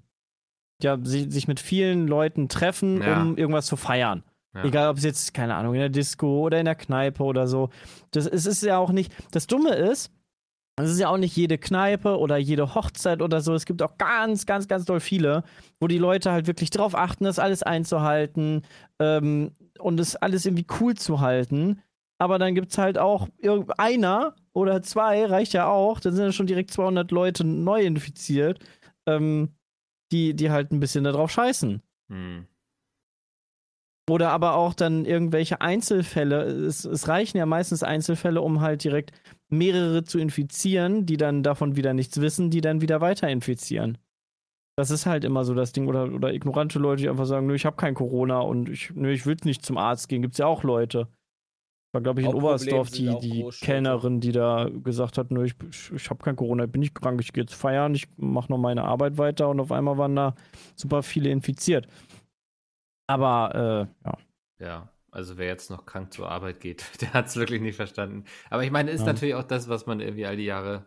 ja, 0.82 0.98
sich, 1.02 1.32
sich 1.32 1.48
mit 1.48 1.60
vielen 1.60 2.08
Leuten 2.08 2.48
treffen, 2.48 3.00
Ja. 3.02 3.22
um 3.22 3.36
irgendwas 3.36 3.66
zu 3.66 3.76
feiern. 3.76 4.24
Ja. 4.54 4.64
Egal, 4.64 4.90
ob 4.90 4.96
es 4.96 5.04
jetzt, 5.04 5.32
keine 5.34 5.54
Ahnung, 5.54 5.74
in 5.74 5.80
der 5.80 5.90
Disco 5.90 6.40
oder 6.40 6.58
in 6.58 6.64
der 6.64 6.74
Kneipe 6.74 7.22
oder 7.22 7.46
so. 7.46 7.70
Das 8.10 8.26
es 8.26 8.46
ist 8.46 8.62
ja 8.62 8.78
auch 8.78 8.90
nicht. 8.90 9.12
Das 9.30 9.46
Dumme 9.46 9.74
ist, 9.74 10.10
es 10.78 10.90
ist 10.90 11.00
ja 11.00 11.08
auch 11.08 11.16
nicht 11.16 11.34
jede 11.34 11.56
Kneipe 11.56 12.18
oder 12.18 12.36
jede 12.36 12.74
Hochzeit 12.74 13.22
oder 13.22 13.40
so. 13.40 13.54
Es 13.54 13.64
gibt 13.64 13.80
auch 13.82 13.96
ganz, 13.96 14.44
ganz, 14.44 14.68
ganz 14.68 14.84
doll 14.84 15.00
viele, 15.00 15.42
wo 15.80 15.86
die 15.86 15.98
Leute 15.98 16.32
halt 16.32 16.46
wirklich 16.46 16.68
drauf 16.68 16.94
achten, 16.94 17.24
das 17.24 17.38
alles 17.38 17.62
einzuhalten 17.62 18.62
ähm, 18.98 19.52
und 19.78 19.98
es 19.98 20.16
alles 20.16 20.44
irgendwie 20.44 20.66
cool 20.80 20.94
zu 20.94 21.20
halten. 21.20 21.80
Aber 22.18 22.38
dann 22.38 22.54
gibt 22.54 22.72
es 22.72 22.78
halt 22.78 22.98
auch 22.98 23.28
einer 23.78 24.34
oder 24.52 24.82
zwei, 24.82 25.24
reicht 25.24 25.54
ja 25.54 25.66
auch, 25.66 26.00
dann 26.00 26.14
sind 26.14 26.26
ja 26.26 26.32
schon 26.32 26.46
direkt 26.46 26.70
200 26.70 27.10
Leute 27.10 27.44
neu 27.44 27.82
infiziert, 27.82 28.60
ähm, 29.06 29.54
die, 30.12 30.34
die 30.34 30.50
halt 30.50 30.72
ein 30.72 30.80
bisschen 30.80 31.04
darauf 31.04 31.30
scheißen. 31.30 31.82
Hm. 32.10 32.46
Oder 34.08 34.30
aber 34.30 34.54
auch 34.54 34.72
dann 34.72 35.04
irgendwelche 35.04 35.60
Einzelfälle. 35.60 36.44
Es, 36.44 36.84
es 36.84 37.08
reichen 37.08 37.38
ja 37.38 37.46
meistens 37.46 37.82
Einzelfälle, 37.82 38.40
um 38.40 38.60
halt 38.60 38.84
direkt 38.84 39.12
mehrere 39.48 40.04
zu 40.04 40.18
infizieren, 40.18 41.06
die 41.06 41.16
dann 41.16 41.42
davon 41.42 41.76
wieder 41.76 41.94
nichts 41.94 42.20
wissen, 42.20 42.50
die 42.50 42.60
dann 42.60 42.80
wieder 42.80 43.00
weiter 43.00 43.28
infizieren. 43.28 43.98
Das 44.76 44.90
ist 44.90 45.06
halt 45.06 45.24
immer 45.24 45.44
so 45.44 45.54
das 45.54 45.72
Ding. 45.72 45.88
Oder, 45.88 46.12
oder 46.12 46.34
ignorante 46.34 46.78
Leute, 46.78 47.02
die 47.02 47.08
einfach 47.08 47.24
sagen, 47.24 47.46
nö, 47.46 47.54
ich 47.54 47.64
habe 47.64 47.76
kein 47.76 47.94
Corona 47.94 48.40
und 48.40 48.68
ich, 48.68 48.90
nö, 48.94 49.10
ich 49.10 49.24
will 49.24 49.36
nicht 49.44 49.64
zum 49.64 49.78
Arzt 49.78 50.08
gehen. 50.08 50.22
Gibt's 50.22 50.38
ja 50.38 50.46
auch 50.46 50.64
Leute. 50.64 51.08
War, 51.92 52.02
glaube 52.02 52.20
ich, 52.20 52.26
in 52.26 52.34
Oberstdorf 52.34 52.90
die, 52.90 53.18
die. 53.20 53.48
Kellnerin, 53.60 54.20
die 54.20 54.32
da 54.32 54.68
gesagt 54.68 55.16
hat, 55.16 55.30
nö, 55.30 55.44
ich, 55.44 55.54
ich, 55.70 55.92
ich 55.92 56.10
habe 56.10 56.22
kein 56.22 56.36
Corona, 56.36 56.64
ich 56.64 56.70
bin 56.70 56.80
nicht 56.80 56.94
krank, 56.94 57.20
ich 57.22 57.32
gehe 57.32 57.44
jetzt 57.44 57.54
feiern, 57.54 57.94
ich 57.94 58.06
mache 58.16 58.52
noch 58.52 58.58
meine 58.58 58.84
Arbeit 58.84 59.16
weiter 59.16 59.48
und 59.48 59.60
auf 59.60 59.72
einmal 59.72 59.96
waren 59.96 60.14
da 60.14 60.34
super 60.74 61.02
viele 61.02 61.30
infiziert. 61.30 61.86
Aber 63.06 63.88
äh, 64.04 64.06
ja. 64.06 64.18
Ja, 64.58 64.88
also 65.16 65.38
wer 65.38 65.46
jetzt 65.46 65.70
noch 65.70 65.86
krank 65.86 66.12
zur 66.12 66.30
Arbeit 66.30 66.60
geht, 66.60 66.84
der 67.00 67.14
hat 67.14 67.26
es 67.26 67.36
wirklich 67.36 67.62
nicht 67.62 67.76
verstanden. 67.76 68.24
Aber 68.50 68.62
ich 68.64 68.70
meine, 68.70 68.90
ist 68.90 69.00
Ja. 69.00 69.06
natürlich 69.06 69.34
auch 69.34 69.44
das, 69.44 69.68
was 69.68 69.86
man 69.86 70.00
irgendwie 70.00 70.26
all 70.26 70.36
die 70.36 70.44
Jahre 70.44 70.86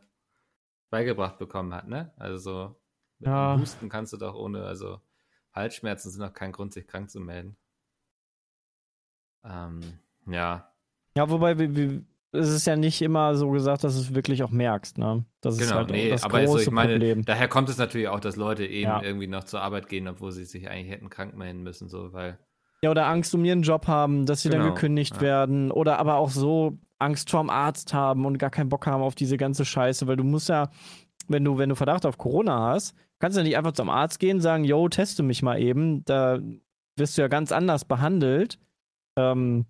beigebracht 0.92 1.38
bekommen 1.40 1.74
hat, 1.74 1.88
ne? 1.88 2.14
Also 2.18 2.38
so 2.38 2.82
mit 3.20 3.30
Ja. 3.30 3.58
Husten 3.58 3.90
kannst 3.90 4.14
du 4.14 4.18
doch 4.18 4.36
ohne, 4.36 4.64
also 4.66 5.02
Halsschmerzen 5.54 6.12
sind 6.12 6.24
auch 6.24 6.34
kein 6.34 6.52
Grund, 6.52 6.74
sich 6.74 6.88
krank 6.88 7.10
zu 7.10 7.20
melden. 7.20 7.58
Ähm, 9.44 9.82
ja, 10.28 10.72
Ja, 11.18 11.30
wobei 11.30 11.52
es 12.32 12.50
ist 12.50 12.68
ja 12.68 12.76
nicht 12.76 13.02
immer 13.02 13.36
so 13.36 13.50
gesagt, 13.50 13.84
dass 13.84 13.96
du 13.96 14.02
es 14.02 14.14
wirklich 14.14 14.44
auch 14.44 14.52
merkst, 14.52 14.98
ne? 15.00 15.26
Das 15.42 15.56
ist 15.56 15.62
genau, 15.62 15.78
halt 15.78 15.90
nee, 15.90 16.10
das 16.10 16.24
aber 16.24 16.40
große 16.40 16.52
also 16.52 16.60
ich 16.60 16.72
meine, 16.72 16.94
Problem. 16.94 17.26
daher 17.26 17.48
kommt 17.48 17.70
es 17.70 17.78
natürlich 17.78 18.08
auch, 18.10 18.20
dass 18.20 18.36
Leute 18.36 18.66
eben 18.66 18.92
Ja. 18.92 19.02
irgendwie 19.02 19.28
noch 19.28 19.46
zur 19.46 19.62
Arbeit 19.62 19.90
gehen, 19.90 20.08
obwohl 20.08 20.32
sie 20.32 20.46
sich 20.46 20.70
eigentlich 20.70 20.92
hätten 20.92 21.10
krank 21.10 21.36
melden 21.36 21.64
müssen, 21.64 21.90
so, 21.90 22.14
weil, 22.14 22.38
Ja, 22.84 22.92
oder 22.92 23.08
Angst 23.08 23.34
um 23.36 23.44
ihren 23.44 23.62
Job 23.62 23.88
haben, 23.88 24.26
dass 24.26 24.42
sie 24.42 24.50
dann 24.50 24.62
Genau, 24.62 24.74
gekündigt 24.74 25.16
ja. 25.16 25.22
werden. 25.22 25.72
Oder 25.72 26.00
aber 26.00 26.16
auch 26.16 26.30
so 26.30 26.78
Angst 26.98 27.30
vorm 27.30 27.50
Arzt 27.50 27.94
haben 27.94 28.26
und 28.26 28.38
gar 28.38 28.50
keinen 28.50 28.70
Bock 28.70 28.88
haben 28.88 29.04
auf 29.04 29.16
diese 29.16 29.38
ganze 29.38 29.66
Scheiße, 29.66 30.08
weil 30.08 30.16
du 30.18 30.24
musst 30.24 30.50
ja, 30.50 30.70
wenn 31.28 31.44
du, 31.44 31.58
wenn 31.58 31.70
du 31.70 31.76
Verdacht 31.76 32.06
auf 32.06 32.18
Corona 32.18 32.70
hast, 32.72 32.96
kannst 33.20 33.36
du 33.38 33.42
ja 33.42 33.44
nicht 33.48 33.58
einfach 33.58 33.74
zum 33.74 33.90
Arzt 33.90 34.20
gehen, 34.20 34.40
sagen, 34.42 34.64
yo, 34.64 34.88
teste 34.90 35.24
mich 35.24 35.42
mal 35.42 35.62
eben. 35.62 36.04
Da 36.06 36.40
wirst 36.98 37.18
du 37.18 37.22
ja 37.22 37.28
ganz 37.28 37.52
anders 37.52 37.86
behandelt. 37.86 38.60
Ähm, 39.18 39.66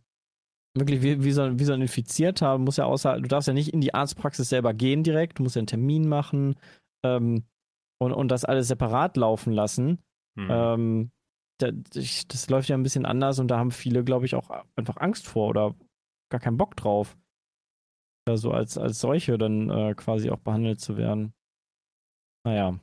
wirklich 0.75 1.01
wie, 1.01 1.23
wie, 1.23 1.31
so, 1.31 1.57
wie 1.59 1.63
so 1.63 1.73
ein 1.73 1.81
Infizierter, 1.81 2.57
muss 2.59 2.77
ja 2.77 2.85
außer, 2.85 3.19
du 3.19 3.27
darfst 3.27 3.47
ja 3.47 3.53
nicht 3.53 3.73
in 3.73 3.81
die 3.81 3.93
Arztpraxis 3.93 4.49
selber 4.49 4.73
gehen 4.73 5.03
direkt, 5.03 5.39
du 5.39 5.43
musst 5.43 5.55
ja 5.55 5.59
einen 5.61 5.67
Termin 5.67 6.07
machen 6.07 6.55
ähm, 7.03 7.43
und, 7.99 8.13
und 8.13 8.29
das 8.29 8.45
alles 8.45 8.67
separat 8.67 9.17
laufen 9.17 9.51
lassen. 9.51 9.99
hm, 10.37 10.47
Ähm, 10.49 11.11
das 11.59 12.49
läuft 12.49 12.69
ja 12.69 12.77
ein 12.77 12.83
bisschen 12.83 13.05
anders 13.05 13.39
und 13.39 13.49
da 13.49 13.57
haben 13.57 13.71
viele, 13.71 14.03
glaube 14.03 14.25
ich, 14.25 14.35
auch 14.35 14.49
einfach 14.75 14.97
Angst 14.97 15.27
vor 15.27 15.49
oder 15.49 15.75
gar 16.29 16.39
keinen 16.39 16.57
Bock 16.57 16.75
drauf, 16.75 17.17
da 18.25 18.37
so 18.37 18.51
als, 18.51 18.77
als 18.77 18.99
solche 18.99 19.37
dann 19.37 19.69
äh, 19.69 19.93
quasi 19.95 20.29
auch 20.29 20.39
behandelt 20.39 20.79
zu 20.79 20.97
werden. 20.97 21.33
Naja. 22.45 22.79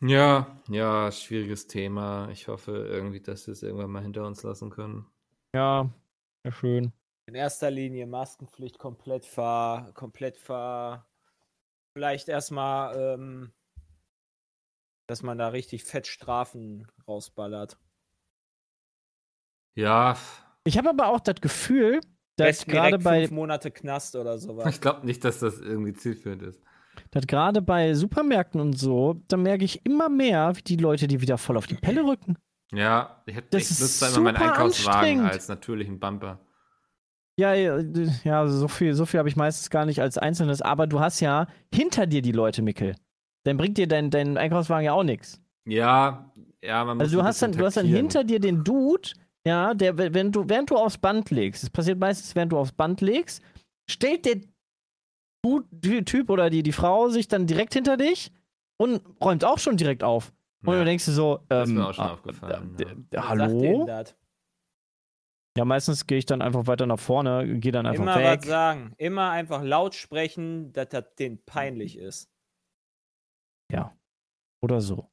ja, 0.00 0.60
ja, 0.68 1.12
schwieriges 1.12 1.66
Thema. 1.68 2.28
Ich 2.30 2.48
hoffe 2.48 2.72
irgendwie, 2.72 3.20
dass 3.20 3.46
wir 3.46 3.52
es 3.52 3.62
irgendwann 3.62 3.90
mal 3.90 4.02
hinter 4.02 4.26
uns 4.26 4.42
lassen 4.42 4.70
können. 4.70 5.06
Ja, 5.54 5.88
ja 6.44 6.52
schön. 6.52 6.92
In 7.26 7.36
erster 7.36 7.70
Linie 7.70 8.06
Maskenpflicht 8.06 8.78
komplett 8.78 9.24
ver, 9.24 9.92
komplett 9.94 10.36
ver. 10.36 11.06
Vielleicht 11.96 12.28
erstmal, 12.28 12.96
ähm, 12.96 13.52
dass 15.10 15.22
man 15.22 15.36
da 15.38 15.48
richtig 15.48 15.84
fett 15.84 16.06
Strafen 16.06 16.86
rausballert. 17.06 17.76
Ja, 19.74 20.16
Ich 20.64 20.78
habe 20.78 20.90
aber 20.90 21.08
auch 21.08 21.20
das 21.20 21.36
Gefühl, 21.40 22.00
dass 22.36 22.64
gerade 22.66 22.98
bei, 22.98 23.20
fünf 23.22 23.32
Monate 23.32 23.70
Knast 23.70 24.16
oder 24.16 24.38
sowas. 24.38 24.74
ich 24.74 24.80
glaube 24.80 25.06
nicht, 25.06 25.24
dass 25.24 25.40
das 25.40 25.58
irgendwie 25.58 25.92
zielführend 25.92 26.42
ist. 26.42 26.60
dass 27.10 27.26
gerade 27.26 27.60
bei 27.62 27.94
Supermärkten 27.94 28.60
und 28.60 28.78
so, 28.78 29.22
da 29.28 29.36
merke 29.36 29.64
ich 29.64 29.84
immer 29.84 30.08
mehr, 30.08 30.56
wie 30.56 30.62
die 30.62 30.76
Leute 30.76 31.06
die 31.06 31.20
wieder 31.20 31.38
voll 31.38 31.56
auf 31.56 31.66
die 31.66 31.74
Pelle 31.76 32.04
rücken. 32.04 32.36
Ja, 32.72 33.22
ich, 33.26 33.34
hätte- 33.34 33.48
Das 33.58 33.80
nutze 33.80 34.00
da 34.00 34.06
immer 34.12 34.20
meinen 34.32 34.36
super 34.36 34.52
Einkaufswagen 34.52 35.00
anstrengend. 35.00 35.32
als 35.32 35.48
natürlichen 35.48 35.98
Bumper. 36.00 36.40
Ja, 37.36 37.54
ja, 37.54 38.46
so 38.48 38.68
viel, 38.68 38.94
so 38.94 39.06
viel 39.06 39.18
habe 39.18 39.28
ich 39.28 39.36
meistens 39.36 39.70
gar 39.70 39.86
nicht 39.86 40.00
als 40.00 40.18
Einzelnes, 40.18 40.60
aber 40.62 40.86
du 40.86 41.00
hast 41.00 41.20
ja 41.20 41.46
hinter 41.74 42.06
dir 42.06 42.22
die 42.22 42.32
Leute, 42.32 42.60
Mickel. 42.62 42.94
Dann 43.44 43.56
bringt 43.56 43.78
dir 43.78 43.86
dein, 43.88 44.10
dein 44.10 44.36
Einkaufswagen 44.36 44.84
ja 44.84 44.92
auch 44.92 45.02
nichts. 45.02 45.40
Ja, 45.66 46.30
ja, 46.62 46.84
man 46.84 46.96
muss 46.98 47.04
Also 47.04 47.16
du 47.16 47.20
ein 47.22 47.26
hast 47.26 47.42
dann, 47.42 47.52
du 47.52 47.64
hast 47.64 47.76
dann 47.76 47.86
hinter 47.86 48.24
dir 48.24 48.40
den 48.40 48.64
Dude, 48.64 49.10
ja, 49.46 49.72
der, 49.74 49.96
wenn 49.96 50.32
du, 50.32 50.48
während 50.48 50.70
du 50.70 50.76
aufs 50.76 50.98
Band 50.98 51.30
legst, 51.30 51.62
das 51.62 51.70
passiert 51.70 51.98
meistens, 51.98 52.34
während 52.34 52.52
du 52.52 52.58
aufs 52.58 52.72
Band 52.72 53.00
legst, 53.00 53.42
stellt 53.88 54.26
der 54.26 54.40
Dude, 55.42 56.04
Typ 56.04 56.28
oder 56.28 56.50
die, 56.50 56.62
die 56.62 56.72
Frau 56.72 57.08
sich 57.08 57.28
dann 57.28 57.46
direkt 57.46 57.72
hinter 57.72 57.96
dich 57.96 58.30
und 58.76 59.00
räumt 59.22 59.44
auch 59.44 59.58
schon 59.58 59.76
direkt 59.76 60.02
auf. 60.02 60.32
Und 60.62 60.74
Ja. 60.74 60.80
du 60.80 60.84
denkst 60.84 61.06
dir 61.06 61.12
so, 61.12 61.40
Das 61.48 61.64
ist 61.64 61.70
ähm, 61.70 61.78
mir 61.78 61.88
auch 61.88 61.94
schon 61.94 62.04
ah, 62.04 62.12
aufgefallen, 62.12 62.76
ja. 62.78 62.84
denen 62.84 63.08
hallo? 63.16 63.86
Ja, 65.56 65.64
meistens 65.64 66.06
gehe 66.06 66.18
ich 66.18 66.26
dann 66.26 66.42
einfach 66.42 66.66
weiter 66.66 66.86
nach 66.86 66.98
vorne, 66.98 67.58
gehe 67.58 67.72
dann 67.72 67.86
einfach 67.86 68.02
Immer 68.04 68.16
weg. 68.16 68.40
was 68.40 68.46
sagen. 68.46 68.92
Immer 68.98 69.30
einfach 69.30 69.62
laut 69.62 69.94
sprechen, 69.94 70.72
dass 70.72 70.90
das 70.90 71.14
denen 71.18 71.42
peinlich 71.44 71.98
ist. 71.98 72.30
Ja. 73.70 73.96
Oder 74.62 74.80
so. 74.80 75.10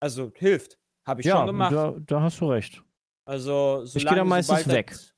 Also 0.00 0.30
hilft. 0.34 0.78
Habe 1.06 1.20
ich 1.20 1.26
ja, 1.26 1.36
schon 1.38 1.46
gemacht. 1.46 1.72
Da, 1.72 1.94
da 1.98 2.22
hast 2.22 2.40
du 2.40 2.50
recht. 2.50 2.82
Also 3.24 3.84
solange 3.84 4.18
dann 4.18 4.28
meistens 4.28 4.60
sobald 4.60 4.76
weg. 4.76 4.90
Das, 4.90 5.14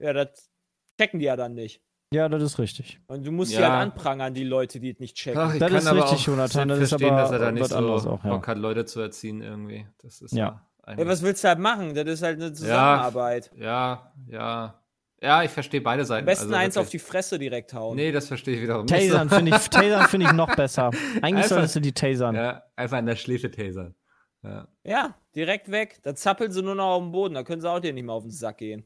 ja, 0.00 0.12
das 0.12 0.50
checken 0.98 1.20
die 1.20 1.26
ja 1.26 1.36
dann 1.36 1.54
nicht. 1.54 1.82
Ja, 2.12 2.28
das 2.28 2.42
ist 2.42 2.58
richtig. 2.58 3.00
Und 3.06 3.24
du 3.24 3.30
musst 3.30 3.52
Ja. 3.52 3.58
die 3.60 3.64
halt 3.66 3.92
anprangern, 3.92 4.34
die 4.34 4.44
Leute, 4.44 4.80
die 4.80 4.90
es 4.90 4.98
nicht 4.98 5.16
checken. 5.16 5.40
Ach, 5.40 5.52
ich 5.54 5.60
Das 5.60 5.68
kann 5.70 5.78
ist 5.78 5.86
aber 5.86 6.02
richtig, 6.04 6.18
auch 6.20 6.26
Jonathan, 6.26 6.68
das 6.68 6.78
ist 6.80 6.88
verstehen, 6.88 7.10
aber 7.12 7.20
dass 7.22 7.30
er 7.30 7.38
da 7.38 7.52
nicht 7.52 7.66
so 7.68 7.76
auch, 7.76 8.24
ja. 8.24 8.30
Bock 8.30 8.48
hat, 8.48 8.58
Leute 8.58 8.84
zu 8.84 9.00
erziehen 9.00 9.42
irgendwie. 9.42 9.86
Das 9.98 10.20
ist 10.20 10.32
Ja. 10.32 10.66
ja. 10.86 10.94
Ja, 10.98 11.06
was 11.06 11.22
willst 11.22 11.44
du 11.44 11.48
halt 11.48 11.60
machen? 11.60 11.94
Das 11.94 12.04
ist 12.06 12.22
halt 12.22 12.40
eine 12.40 12.52
Zusammenarbeit. 12.52 13.50
ja, 13.54 14.12
ja. 14.26 14.38
Ja, 14.38 14.80
ich 15.20 15.50
verstehe 15.50 15.80
beide 15.82 16.04
Seiten. 16.04 16.20
Am 16.20 16.26
besten 16.26 16.46
also 16.46 16.56
eins 16.56 16.76
auf 16.78 16.88
die 16.88 16.98
Fresse 16.98 17.38
direkt 17.38 17.74
hauen. 17.74 17.96
Nee, 17.96 18.10
das 18.10 18.28
verstehe 18.28 18.56
ich 18.56 18.62
wiederum 18.62 18.86
Tasern 18.86 19.26
nicht. 19.26 19.34
finde 19.36 19.56
ich, 19.56 19.68
Tasern 19.68 20.08
find 20.08 20.24
ich 20.24 20.32
noch 20.32 20.54
besser. 20.56 20.86
Eigentlich 21.20 21.34
Einfach- 21.36 21.48
solltest 21.48 21.76
du 21.76 21.80
die 21.80 21.92
tasern. 21.92 22.34
Ja, 22.34 22.62
einfach 22.76 22.98
an 22.98 23.06
der 23.06 23.16
Schläfe 23.16 23.50
tasern. 23.50 23.94
Ja. 24.42 24.68
Ja, 24.84 25.14
direkt 25.34 25.70
weg. 25.70 26.00
Dann 26.02 26.16
zappeln 26.16 26.50
sie 26.52 26.62
nur 26.62 26.74
noch 26.74 26.96
auf 26.96 27.02
dem 27.02 27.12
Boden. 27.12 27.34
Da 27.34 27.42
können 27.42 27.60
sie 27.60 27.70
auch 27.70 27.80
dir 27.80 27.92
nicht 27.92 28.04
mehr 28.04 28.14
auf 28.14 28.22
den 28.22 28.30
Sack 28.30 28.58
gehen. 28.58 28.84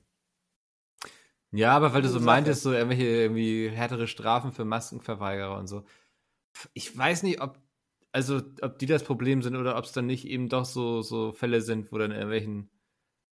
Ja, 1.52 1.70
aber 1.76 1.94
weil 1.94 2.02
du 2.02 2.08
so 2.08 2.18
meintest, 2.18 2.62
so 2.62 2.72
irgendwelche 2.72 3.04
irgendwie 3.06 3.68
härtere 3.68 4.08
Strafen 4.08 4.50
für 4.50 4.64
Maskenverweigerer 4.64 5.56
und 5.56 5.68
so. 5.68 5.84
Ich 6.72 6.96
weiß 6.96 7.22
nicht, 7.22 7.40
ob, 7.40 7.60
also, 8.10 8.40
ob 8.60 8.78
die 8.80 8.86
das 8.86 9.04
Problem 9.04 9.40
sind 9.40 9.54
oder 9.54 9.76
ob 9.76 9.84
es 9.84 9.92
dann 9.92 10.06
nicht 10.06 10.26
eben 10.26 10.48
doch 10.48 10.64
so, 10.64 11.02
so 11.02 11.30
Fälle 11.30 11.60
sind, 11.60 11.92
wo 11.92 11.98
dann 11.98 12.10
irgendwelchen 12.10 12.70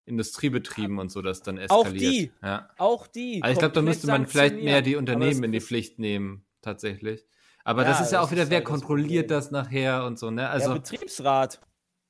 Industriebetrieben 0.05 0.99
und 0.99 1.11
so 1.11 1.23
das 1.23 1.43
dann 1.43 1.59
eskaliert. 1.59 1.87
Auch 1.87 1.93
die. 1.93 2.33
Ja. 2.43 2.69
Auch 2.79 3.07
die. 3.07 3.43
Also 3.43 3.53
ich 3.53 3.59
glaube, 3.59 3.75
da 3.75 3.83
müsste 3.83 4.07
man 4.09 4.27
vielleicht 4.27 4.57
mehr 4.57 4.83
die 4.83 4.97
Unternehmen 4.97 5.41
das 5.41 5.47
in 5.47 5.53
die 5.53 5.61
Pflicht 5.61 5.99
nehmen, 5.99 6.45
tatsächlich. 6.61 7.25
Aber 7.65 7.83
Ja, 7.83 7.89
das 7.91 8.01
ist 8.01 8.13
ja 8.13 8.19
das 8.19 8.29
auch 8.29 8.33
wieder, 8.33 8.51
wer 8.51 8.57
halt 8.59 8.65
das 8.65 8.71
kontrolliert 8.71 9.29
Problem. 9.29 9.29
das 9.29 9.51
nachher 9.53 10.05
und 10.05 10.19
so, 10.19 10.31
ne? 10.31 10.49
Also, 10.49 10.75
Betriebsrat 10.75 11.61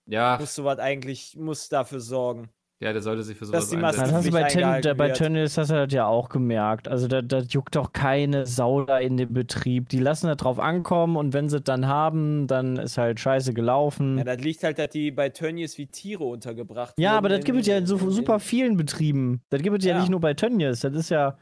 ja, 0.06 0.38
muss 0.40 0.54
sowas 0.54 0.78
eigentlich, 0.78 1.36
muss 1.36 1.68
dafür 1.68 2.00
sorgen. 2.00 2.48
Ja, 2.82 2.92
der 2.92 3.00
sollte 3.00 3.22
sich 3.22 3.36
für 3.38 3.46
Dass 3.46 3.70
sowas 3.70 3.70
die 3.70 3.76
Das 3.76 3.98
einsetzen. 3.98 4.14
hast 4.16 4.26
du 4.26 4.32
bei, 4.32 4.42
Ten, 4.82 4.96
bei. 4.96 5.10
Tönnies 5.10 5.56
hast 5.56 5.70
du 5.70 5.74
das 5.74 5.92
ja 5.92 6.06
auch 6.06 6.28
gemerkt. 6.28 6.88
Also 6.88 7.06
da, 7.06 7.22
da 7.22 7.38
juckt 7.38 7.76
doch 7.76 7.92
keine 7.92 8.44
Sau 8.44 8.82
da 8.84 8.98
in 8.98 9.16
dem 9.16 9.32
Betrieb. 9.32 9.88
Die 9.88 10.00
lassen 10.00 10.26
da 10.26 10.34
drauf 10.34 10.58
ankommen 10.58 11.16
und 11.16 11.32
wenn 11.32 11.48
sie 11.48 11.58
es 11.58 11.62
dann 11.64 11.86
haben, 11.86 12.48
dann 12.48 12.76
ist 12.76 12.98
halt 12.98 13.20
scheiße 13.20 13.54
gelaufen. 13.54 14.18
Ja, 14.18 14.24
Ja, 14.24 14.34
das 14.34 14.44
liegt 14.44 14.64
halt, 14.64 14.78
dass 14.78 14.90
die 14.90 15.12
bei 15.12 15.28
Tönnies 15.28 15.78
wie 15.78 15.86
Tiere 15.86 16.24
untergebracht 16.24 16.94
aber 16.98 17.28
wurden 17.28 17.36
das 17.36 17.44
gibt 17.44 17.60
es 17.60 17.66
ja 17.68 17.78
in 17.78 17.86
so 17.86 17.96
super 18.10 18.40
vielen 18.40 18.76
Betrieben. 18.76 19.42
Das 19.50 19.62
gibt 19.62 19.78
es 19.78 19.84
ja, 19.84 19.94
Ja. 19.94 20.00
nicht 20.00 20.10
nur 20.10 20.20
bei 20.20 20.34
Tönnies. 20.34 20.80
Das 20.80 20.92
ist 20.94 21.10
ja. 21.10 21.38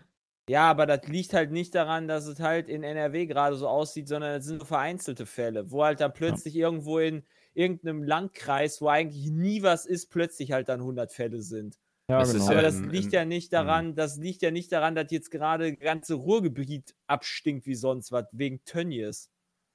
Ja, 0.48 0.68
aber 0.70 0.85
das 0.87 1.07
liegt 1.07 1.33
halt 1.33 1.53
nicht 1.53 1.74
daran, 1.74 2.09
dass 2.09 2.26
es 2.26 2.40
halt 2.40 2.68
in 2.68 2.83
NRW 2.83 3.26
gerade 3.26 3.57
so 3.57 3.68
aussieht, 3.68 4.09
sondern 4.09 4.33
es 4.35 4.44
sind 4.46 4.59
so 4.61 4.66
vereinzelte 4.66 5.24
Fälle, 5.24 5.70
wo 5.70 5.85
halt 5.85 6.00
dann 6.00 6.12
plötzlich 6.12 6.57
irgendwo 6.57 6.98
in 6.98 7.22
irgendeinem 7.54 8.02
Landkreis, 8.02 8.80
wo 8.80 8.88
eigentlich 8.88 9.30
nie 9.30 9.62
was 9.62 9.86
ist, 9.86 10.08
plötzlich 10.10 10.52
halt 10.52 10.68
dann 10.68 10.80
100 10.80 11.12
Fälle 11.12 11.42
sind. 11.42 11.78
Ja, 12.08 12.18
Das 12.20 12.30
ist 12.30 12.34
genau. 12.34 12.46
ja 12.46 12.52
Aber 12.52 12.62
das 12.62 12.80
liegt 12.80 13.12
ja 13.12 13.24
nicht 13.24 13.52
daran, 13.52 13.94
das 13.94 14.16
liegt 14.16 14.42
ja 14.42 14.50
nicht 14.50 14.72
daran, 14.72 14.94
dass 14.94 15.10
jetzt 15.10 15.30
gerade 15.30 15.76
ganze 15.76 16.14
Ruhrgebiet 16.14 16.94
abstinkt 17.06 17.66
wie 17.66 17.74
sonst 17.76 18.12
was, 18.12 18.26
wegen 18.32 18.64
Tönnies. 18.64 19.30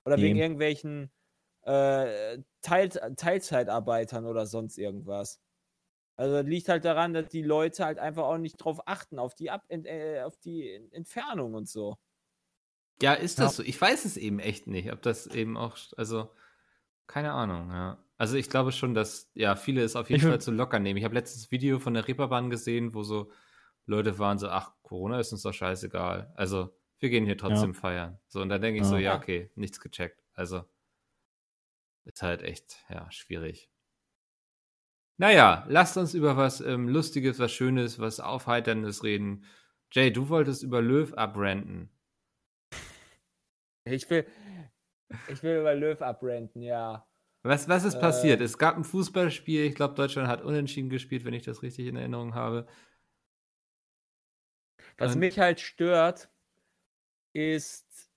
Oder 0.05 0.21
wegen 0.21 0.35
irgendwelchen 0.37 1.11
äh, 1.63 2.39
Teil 2.61 2.89
Teilzeitarbeitern 2.89 4.25
oder 4.25 4.45
sonst 4.45 4.77
irgendwas. 4.77 5.39
Also 6.17 6.35
das 6.35 6.45
liegt 6.45 6.69
halt 6.69 6.85
daran, 6.85 7.13
dass 7.13 7.27
die 7.29 7.41
Leute 7.41 7.85
halt 7.85 7.99
einfach 7.99 8.23
auch 8.25 8.37
nicht 8.37 8.57
drauf 8.57 8.81
achten, 8.87 9.19
auf 9.19 9.35
die, 9.35 9.49
Ab 9.51 9.63
äh, 9.69 10.21
auf 10.21 10.37
die 10.37 10.71
Entfernung 10.91 11.55
und 11.55 11.67
so. 11.67 11.97
Ja, 13.01 13.13
ist 13.13 13.39
das 13.39 13.57
Ja. 13.57 13.63
so? 13.63 13.63
Ich 13.63 13.79
weiß 13.79 14.05
es 14.05 14.17
eben 14.17 14.39
echt 14.39 14.67
nicht, 14.67 14.91
ob 14.91 15.01
das 15.01 15.27
eben 15.27 15.57
auch, 15.57 15.77
also, 15.97 16.29
keine 17.07 17.33
Ahnung, 17.33 17.69
ja. 17.69 17.97
Also 18.17 18.37
ich 18.37 18.49
glaube 18.49 18.71
schon, 18.71 18.93
dass, 18.93 19.29
ja, 19.33 19.55
viele 19.55 19.83
es 19.83 19.95
auf 19.95 20.09
jeden 20.09 20.21
Ich 20.21 20.27
Fall 20.27 20.39
zu 20.39 20.51
locker 20.51 20.79
nehmen. 20.79 20.97
Ich 20.97 21.03
habe 21.03 21.15
letztes 21.15 21.51
Video 21.51 21.79
von 21.79 21.93
der 21.93 22.07
Reeperbahn 22.07 22.49
gesehen, 22.49 22.93
wo 22.93 23.03
so 23.03 23.31
Leute 23.85 24.17
waren 24.19 24.39
so, 24.39 24.47
ach, 24.49 24.73
Corona 24.83 25.19
ist 25.19 25.31
uns 25.31 25.43
doch 25.43 25.53
scheißegal. 25.53 26.31
Also, 26.35 26.75
wir 26.99 27.09
gehen 27.09 27.25
hier 27.25 27.37
trotzdem 27.37 27.73
feiern. 27.73 28.19
So, 28.27 28.41
und 28.41 28.49
da 28.49 28.57
denke 28.57 28.79
ich 28.81 28.87
so, 28.87 28.95
Ja. 28.95 29.01
ja, 29.01 29.11
Ja. 29.13 29.17
okay, 29.17 29.51
nichts 29.55 29.79
gecheckt. 29.81 30.23
Also, 30.33 30.63
ist 32.05 32.21
halt 32.21 32.41
echt, 32.41 32.83
ja, 32.89 33.11
schwierig. 33.11 33.69
Naja, 35.17 35.65
lasst 35.69 35.97
uns 35.97 36.13
über 36.13 36.35
was 36.37 36.61
ähm, 36.61 36.87
Lustiges, 36.89 37.37
was 37.39 37.51
Schönes, 37.51 37.99
was 37.99 38.19
Aufheiterndes 38.19 39.03
reden. 39.03 39.45
Jay, 39.91 40.11
du 40.11 40.29
wolltest 40.29 40.63
über 40.63 40.81
Löw 40.81 41.13
abrenten. 41.13 41.89
Ich 43.85 44.09
will, 44.09 44.25
ich 45.27 45.43
will 45.43 45.59
über 45.59 45.75
Löw 45.75 46.01
abrenten, 46.01 46.61
ja. 46.61 47.05
Was, 47.43 47.69
was 47.69 47.83
ist 47.83 47.95
Äh, 47.95 47.99
passiert? 47.99 48.41
Es 48.41 48.57
gab 48.57 48.75
ein 48.75 48.83
Fußballspiel. 48.83 49.65
Ich 49.65 49.75
glaube, 49.75 49.93
Deutschland 49.93 50.27
hat 50.27 50.41
unentschieden 50.41 50.89
gespielt, 50.89 51.25
wenn 51.25 51.35
ich 51.35 51.43
das 51.43 51.61
richtig 51.61 51.87
in 51.87 51.95
Erinnerung 51.95 52.33
habe. 52.33 52.65
Was 54.97 55.13
Und- 55.13 55.19
mich 55.19 55.39
halt 55.39 55.59
stört, 55.59 56.29
ist, 57.33 58.09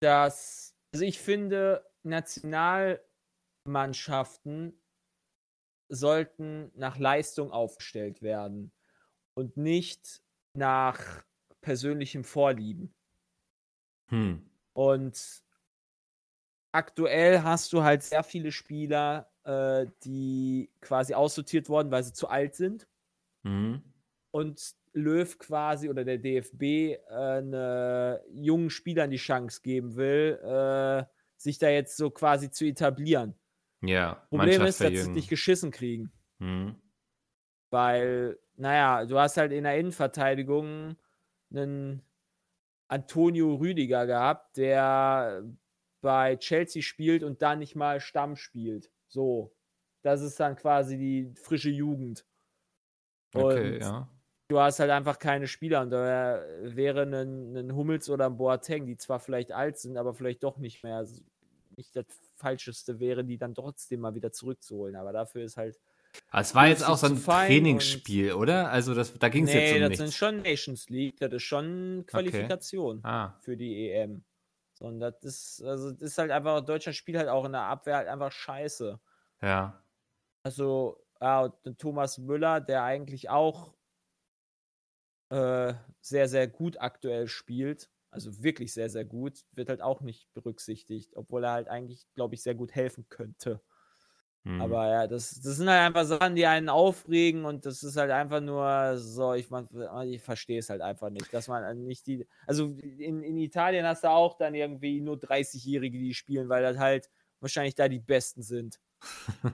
dass, 0.00 0.76
also 0.92 1.04
ich 1.04 1.18
finde, 1.18 1.88
Nationalmannschaften 2.02 4.82
sollten 5.88 6.70
nach 6.74 6.98
Leistung 6.98 7.52
aufgestellt 7.52 8.20
werden 8.20 8.72
und 9.34 9.56
nicht 9.56 10.22
nach 10.54 11.24
persönlichem 11.60 12.24
Vorlieben. 12.24 12.94
Hm. 14.08 14.50
Und 14.74 15.42
aktuell 16.72 17.42
hast 17.42 17.72
du 17.72 17.82
halt 17.82 18.02
sehr 18.02 18.22
viele 18.22 18.52
Spieler, 18.52 19.30
äh, 19.44 19.86
die 20.04 20.70
quasi 20.80 21.14
aussortiert 21.14 21.68
wurden, 21.68 21.90
weil 21.90 22.02
sie 22.02 22.12
zu 22.12 22.28
alt 22.28 22.54
sind. 22.54 22.86
Mhm. 23.44 23.82
und 24.30 24.74
Löw 24.94 25.38
quasi 25.38 25.88
oder 25.88 26.04
der 26.04 26.18
DFB 26.18 26.62
äh, 26.62 26.98
eine 27.08 28.20
jungen 28.30 28.68
Spielern 28.68 29.10
die 29.10 29.16
Chance 29.16 29.60
geben 29.62 29.94
will, 29.96 30.38
äh, 30.42 31.04
sich 31.36 31.58
da 31.58 31.68
jetzt 31.68 31.96
so 31.96 32.10
quasi 32.10 32.50
zu 32.50 32.64
etablieren. 32.64 33.34
Ja, 33.80 34.26
Problem 34.28 34.62
ist, 34.66 34.80
dass 34.80 34.90
sie 34.90 35.10
nicht 35.10 35.28
geschissen 35.28 35.70
kriegen, 35.70 36.10
Mhm. 36.38 36.74
weil, 37.70 38.38
naja, 38.56 39.04
du 39.06 39.18
hast 39.18 39.36
halt 39.36 39.52
in 39.52 39.64
der 39.64 39.78
Innenverteidigung 39.78 40.96
einen 41.50 42.02
Antonio 42.88 43.54
Rüdiger 43.54 44.06
gehabt, 44.06 44.56
der 44.56 45.44
bei 46.00 46.36
Chelsea 46.36 46.82
spielt 46.82 47.22
und 47.22 47.42
dann 47.42 47.58
nicht 47.60 47.74
mal 47.76 48.00
Stamm 48.00 48.36
spielt. 48.36 48.90
So, 49.08 49.52
das 50.02 50.20
ist 50.22 50.38
dann 50.38 50.56
quasi 50.56 50.96
die 50.96 51.32
frische 51.34 51.70
Jugend. 51.70 52.24
Okay, 53.34 53.74
Und 53.74 53.80
ja. 53.80 54.08
du 54.48 54.60
hast 54.60 54.80
halt 54.80 54.90
einfach 54.90 55.18
keine 55.18 55.46
Spieler 55.46 55.82
und 55.82 55.90
da 55.90 56.42
wäre 56.62 57.02
ein, 57.02 57.56
ein 57.56 57.74
Hummels 57.74 58.08
oder 58.08 58.26
ein 58.26 58.36
Boateng, 58.36 58.86
die 58.86 58.96
zwar 58.96 59.20
vielleicht 59.20 59.52
alt 59.52 59.78
sind, 59.78 59.96
aber 59.96 60.14
vielleicht 60.14 60.42
doch 60.42 60.58
nicht 60.58 60.82
mehr 60.82 61.04
so- 61.04 61.22
nicht 61.76 61.94
das 61.94 62.06
Falscheste 62.36 62.98
wäre, 63.00 63.24
die 63.24 63.38
dann 63.38 63.54
trotzdem 63.54 64.00
mal 64.00 64.14
wieder 64.14 64.32
zurückzuholen. 64.32 64.96
Aber 64.96 65.12
dafür 65.12 65.44
ist 65.44 65.56
halt. 65.56 65.78
Es 66.32 66.54
war 66.54 66.66
jetzt 66.66 66.82
auch 66.86 66.96
so 66.96 67.06
ein 67.06 67.22
Trainingsspiel, 67.22 68.32
oder? 68.32 68.70
Also 68.70 68.94
das, 68.94 69.16
da 69.18 69.28
ging 69.28 69.44
es 69.44 69.52
nee, 69.52 69.60
jetzt 69.60 69.74
um 69.74 69.80
das 69.80 69.88
nichts. 69.90 70.02
sind 70.04 70.14
schon 70.14 70.42
Nations 70.42 70.88
League, 70.88 71.16
das 71.20 71.32
ist 71.34 71.42
schon 71.42 72.04
Qualifikation 72.06 73.00
ah, 73.04 73.38
für 73.42 73.56
die 73.56 73.90
EM. 73.90 74.24
So, 74.78 74.86
Und 74.86 75.00
das 75.00 75.22
ist, 75.22 75.62
also 75.62 75.90
das 75.92 76.02
ist 76.02 76.18
halt 76.18 76.30
einfach, 76.30 76.60
Deutschland 76.64 76.96
spielt 76.96 77.18
halt 77.18 77.28
auch 77.28 77.44
in 77.44 77.52
der 77.52 77.62
Abwehr 77.62 77.96
halt 77.96 78.08
einfach 78.08 78.32
scheiße. 78.32 79.00
ja. 79.42 79.84
Also, 80.42 81.04
ja, 81.20 81.48
Thomas 81.78 82.18
Müller, 82.18 82.60
der 82.60 82.82
eigentlich 82.84 83.28
auch 83.30 83.74
äh, 85.30 85.74
sehr, 86.00 86.28
sehr 86.28 86.48
gut 86.48 86.80
aktuell 86.80 87.28
spielt, 87.28 87.90
also 88.10 88.42
wirklich 88.42 88.72
sehr, 88.72 88.88
sehr 88.90 89.04
gut, 89.04 89.44
wird 89.52 89.68
halt 89.68 89.82
auch 89.82 90.00
nicht 90.00 90.32
berücksichtigt, 90.34 91.16
obwohl 91.16 91.44
er 91.44 91.52
halt 91.52 91.68
eigentlich, 91.68 92.06
glaube 92.14 92.34
ich, 92.34 92.42
sehr 92.42 92.54
gut 92.54 92.74
helfen 92.74 93.08
könnte. 93.08 93.62
Hm. 94.44 94.60
Aber 94.60 94.88
ja, 94.88 95.06
das, 95.06 95.40
das 95.40 95.56
sind 95.56 95.68
halt 95.68 95.80
einfach 95.80 96.04
Sachen, 96.04 96.34
die 96.34 96.46
einen 96.46 96.68
aufregen 96.68 97.44
und 97.44 97.66
das 97.66 97.82
ist 97.82 97.96
halt 97.96 98.10
einfach 98.10 98.40
nur 98.40 98.96
so, 98.96 99.34
ich, 99.34 99.48
ich 100.06 100.22
verstehe 100.22 100.58
es 100.58 100.70
halt 100.70 100.80
einfach 100.80 101.10
nicht, 101.10 101.32
dass 101.32 101.48
man 101.48 101.84
nicht 101.84 102.06
die, 102.06 102.26
also 102.46 102.76
in, 102.78 103.22
in 103.22 103.36
Italien 103.36 103.84
hast 103.84 104.04
du 104.04 104.10
auch 104.10 104.36
dann 104.36 104.54
irgendwie 104.54 105.00
nur 105.00 105.16
30-Jährige, 105.16 105.98
die 105.98 106.14
spielen, 106.14 106.48
weil 106.48 106.62
das 106.62 106.78
halt 106.78 107.10
wahrscheinlich 107.40 107.74
da 107.74 107.88
die 107.88 108.00
Besten 108.00 108.42
sind. 108.42 108.80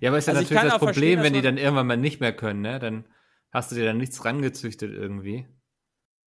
ja, 0.00 0.10
aber 0.10 0.18
ist 0.18 0.28
ja 0.28 0.34
Also 0.34 0.42
ich 0.42 0.50
natürlich 0.50 0.72
das 0.72 0.78
Problem, 0.78 1.22
wenn 1.22 1.34
die 1.34 1.42
dann 1.42 1.58
irgendwann 1.58 1.86
mal 1.86 1.96
nicht 1.96 2.20
mehr 2.20 2.34
können, 2.34 2.62
ne? 2.62 2.78
Dann 2.78 3.06
hast 3.50 3.70
du 3.70 3.76
dir 3.76 3.84
dann 3.84 3.98
nichts 3.98 4.24
rangezüchtet 4.24 4.92
irgendwie. 4.92 5.46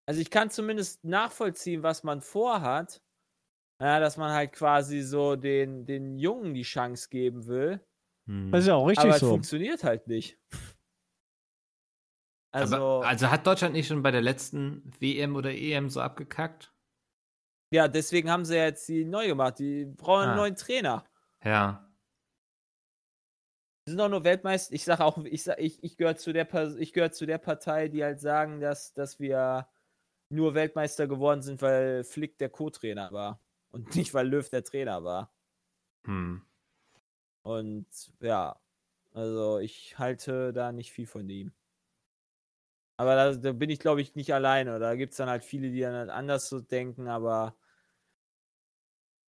Also 0.06 0.22
ich 0.22 0.30
kann 0.30 0.50
zumindest 0.50 1.04
nachvollziehen, 1.04 1.84
was 1.84 2.04
man 2.04 2.22
vorhat. 2.22 3.02
Ja, 3.80 4.00
dass 4.00 4.16
man 4.16 4.32
halt 4.32 4.54
quasi 4.54 5.02
so 5.02 5.36
den, 5.36 5.88
den 5.88 6.20
Jungen 6.20 6.54
die 6.54 6.62
Chance 6.62 7.10
geben 7.10 7.48
will. 7.48 7.80
Hm. 8.32 8.50
Das 8.52 8.62
ist 8.62 8.68
ja 8.68 8.76
auch 8.76 8.88
richtig 8.88 9.04
aber 9.06 9.16
es 9.16 9.20
so. 9.20 9.30
funktioniert 9.30 9.84
halt 9.84 10.08
nicht. 10.08 10.40
Also, 12.54 12.76
aber, 12.76 13.08
also 13.08 13.30
hat 13.30 13.46
Deutschland 13.46 13.74
nicht 13.74 13.88
schon 13.88 14.02
bei 14.04 14.12
der 14.12 14.22
letzten 14.22 14.92
WM 15.00 15.36
oder 15.36 15.52
EM 15.54 15.90
so 15.90 16.02
abgekackt? 16.02 16.74
ja, 17.74 17.88
deswegen 17.88 18.30
haben 18.30 18.44
sie 18.44 18.58
ja 18.58 18.66
jetzt 18.66 18.88
die 18.90 19.06
neu 19.06 19.28
gemacht. 19.28 19.58
Die 19.60 19.86
brauchen 19.86 20.24
einen 20.24 20.32
Ah. 20.34 20.36
neuen 20.36 20.56
Trainer. 20.58 21.06
Ja. 21.44 21.90
Die 23.88 23.92
sind 23.92 24.02
auch 24.02 24.10
nur 24.10 24.26
Weltmeister. 24.26 24.74
Ich 24.76 24.84
sage 24.84 25.06
auch, 25.06 25.18
ich, 25.24 25.44
sag, 25.44 25.58
ich, 25.58 25.82
ich 25.82 25.96
gehöre 25.96 26.18
zu, 26.18 26.34
der 26.34 26.54
ich 26.78 26.92
gehör 26.92 27.12
zu 27.14 27.26
der 27.26 27.38
Partei, 27.38 27.88
die 27.88 28.04
halt 28.04 28.20
sagen, 28.20 28.60
dass, 28.60 28.94
dass 28.94 29.20
wir 29.22 29.70
nur 30.30 30.54
Weltmeister 30.54 31.08
geworden 31.08 31.42
sind, 31.42 31.62
weil 31.62 32.04
Flick 32.04 32.38
der 32.38 32.50
Co-Trainer 32.50 33.12
war. 33.14 33.40
Und 33.72 33.96
nicht, 33.96 34.14
weil 34.14 34.28
Löw 34.28 34.48
der 34.50 34.64
Trainer 34.66 35.04
war. 35.06 35.34
Hm. 36.06 36.46
Und 37.44 37.88
ja, 38.20 38.60
also 39.14 39.60
ich 39.60 39.98
halte 40.00 40.54
da 40.54 40.72
nicht 40.72 40.92
viel 40.92 41.08
von 41.08 41.30
ihm. 41.30 41.54
Aber 42.98 43.16
da, 43.16 43.34
da 43.34 43.52
bin 43.54 43.70
ich, 43.70 43.80
glaube 43.80 44.02
ich, 44.02 44.16
nicht 44.16 44.34
alleine. 44.34 44.80
Da 44.80 44.96
gibt 44.96 45.12
es 45.12 45.18
dann 45.18 45.30
halt 45.30 45.44
viele, 45.44 45.72
die 45.72 45.80
dann 45.82 45.96
halt 45.96 46.10
anders 46.10 46.48
so 46.50 46.60
denken, 46.62 47.08
aber 47.08 47.56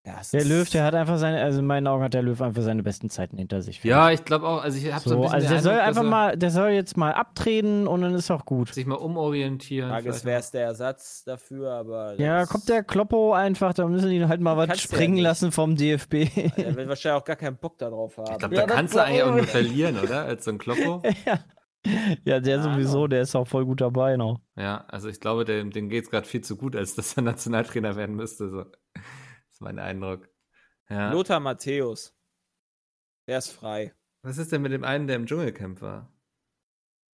Ja, 0.06 0.18
es 0.20 0.32
Der 0.32 0.44
Löw, 0.44 0.70
der 0.70 0.84
hat 0.84 0.96
einfach 0.96 1.18
seine, 1.18 1.42
also 1.42 1.60
in 1.60 1.66
meinen 1.66 1.88
Augen 1.88 2.04
hat 2.04 2.14
der 2.14 2.24
Löw 2.24 2.42
einfach 2.42 2.62
seine 2.62 2.84
besten 2.84 3.10
Zeiten 3.10 3.38
hinter 3.38 3.62
sich. 3.62 3.82
Ja, 3.86 4.12
ich 4.12 4.26
glaube 4.26 4.46
auch, 4.46 4.62
also 4.62 4.78
ich 4.78 4.92
habe 4.92 5.02
so, 5.02 5.12
so, 5.12 5.16
ein 5.16 5.22
bisschen 5.22 5.34
also 5.36 5.48
der 5.48 5.58
den 5.58 5.64
soll 5.64 5.72
Eindruck, 5.74 5.88
einfach 5.88 6.04
er 6.04 6.10
mal, 6.10 6.38
der 6.38 6.52
soll 6.52 6.70
jetzt 6.72 6.98
mal 6.98 7.14
abtreten 7.14 7.88
und 7.88 8.02
dann 8.02 8.14
ist 8.14 8.30
auch 8.30 8.44
gut. 8.44 8.74
sich 8.74 8.86
mal 8.86 8.96
umorientieren. 8.96 9.90
Frage 9.90 10.10
ist, 10.10 10.24
vielleicht 10.24 10.26
wer 10.26 10.34
mal- 10.34 10.40
ist 10.40 10.54
der 10.54 10.64
Ersatz 10.66 11.24
dafür, 11.24 11.72
aber. 11.72 12.20
Ja, 12.20 12.40
das- 12.42 12.50
kommt 12.50 12.68
der 12.68 12.84
Kloppo 12.84 13.32
einfach, 13.34 13.74
da 13.74 13.88
müssen 13.88 14.10
die 14.10 14.26
halt 14.26 14.42
mal 14.42 14.58
was 14.58 14.68
ja 14.68 14.76
springen 14.76 15.14
nicht. 15.14 15.24
lassen 15.24 15.54
vom 15.54 15.78
DFB. 15.78 16.12
Der 16.58 16.76
wird 16.76 16.90
wahrscheinlich 16.90 17.22
auch 17.22 17.26
gar 17.26 17.38
keinen 17.38 17.56
Bock 17.56 17.78
darauf 17.78 18.18
haben. 18.18 18.32
Ich 18.34 18.40
glaube, 18.40 18.56
Ja, 18.56 18.62
da 18.64 18.68
das 18.68 18.76
kannst 18.76 18.96
du 18.96 19.00
eigentlich 19.04 19.24
auch 19.24 19.32
nur 19.36 19.44
verlieren, 19.48 19.98
oder? 20.00 20.26
Als 20.26 20.44
so 20.44 20.52
ein 20.52 20.58
Kloppo. 20.58 21.02
ja. 21.26 21.40
ja, 22.26 22.40
der 22.42 22.58
Ja, 22.58 22.62
sowieso, 22.62 22.94
genau. 22.98 23.08
der 23.08 23.22
ist 23.22 23.36
auch 23.38 23.48
voll 23.48 23.64
gut 23.66 23.80
dabei 23.80 24.18
noch. 24.18 24.42
Ja, 24.58 24.84
also 24.90 25.08
ich 25.08 25.22
glaube, 25.22 25.46
dem, 25.46 25.72
dem 25.72 25.88
geht 25.88 26.04
es 26.04 26.10
gerade 26.12 26.28
viel 26.28 26.42
zu 26.42 26.58
gut, 26.58 26.76
als 26.76 26.94
dass 26.96 27.16
er 27.16 27.24
Nationaltrainer 27.24 27.96
werden 27.96 28.18
müsste. 28.18 28.50
So. 28.50 28.66
Mein 29.64 29.80
Eindruck. 29.80 30.30
Ja. 30.90 31.12
Lothar 31.12 31.40
Matthäus. 31.40 32.14
Der 33.28 33.38
ist 33.38 33.52
frei. 33.52 33.94
Was 34.22 34.38
ist 34.38 34.52
denn 34.52 34.62
mit 34.62 34.74
dem 34.74 34.84
einen, 34.84 35.08
der 35.08 35.16
im 35.16 35.26
Dschungelcamp 35.26 35.82
war? 35.82 36.12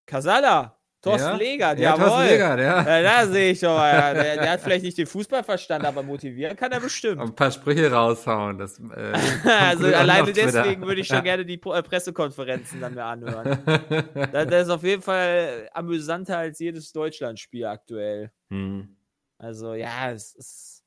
Casala. 0.06 0.76
Thorsten 1.02 1.28
ja? 1.30 1.36
Legert, 1.36 1.78
ja, 1.78 1.90
jawohl. 1.92 2.08
Thorsten 2.08 2.28
Legert, 2.28 2.58
ja. 2.60 2.98
Ja, 2.98 3.02
da 3.02 3.26
sehe 3.26 3.52
ich 3.52 3.60
doch 3.60 3.74
mal. 3.74 3.94
ja. 3.94 4.12
Der, 4.12 4.36
der 4.36 4.50
hat 4.50 4.60
vielleicht 4.60 4.84
nicht 4.84 4.98
den 4.98 5.06
Fußball 5.06 5.42
verstanden, 5.42 5.86
aber 5.86 6.02
motivieren 6.02 6.54
kann 6.56 6.70
er 6.72 6.80
bestimmt. 6.80 7.20
Ein 7.22 7.34
paar 7.34 7.50
Sprüche 7.50 7.90
raushauen. 7.90 8.58
Das, 8.58 8.78
äh, 8.78 9.12
also 9.48 9.86
alleine 9.86 10.30
deswegen 10.32 10.82
würde 10.82 11.00
ich 11.00 11.06
schon 11.06 11.22
gerne 11.24 11.46
die 11.46 11.54
äh, 11.54 11.82
Pressekonferenzen 11.82 12.80
dann 12.80 12.94
mir 12.94 13.04
anhören. 13.04 13.58
Das, 14.32 14.46
das 14.46 14.62
ist 14.66 14.70
auf 14.70 14.82
jeden 14.82 15.00
Fall 15.00 15.70
amüsanter 15.72 16.36
als 16.38 16.58
jedes 16.58 16.92
Deutschlandspiel 16.92 17.64
aktuell. 17.64 18.30
hm. 18.50 18.96
Also 19.38 19.72
ja, 19.72 20.10
es 20.10 20.34
ist, 20.34 20.79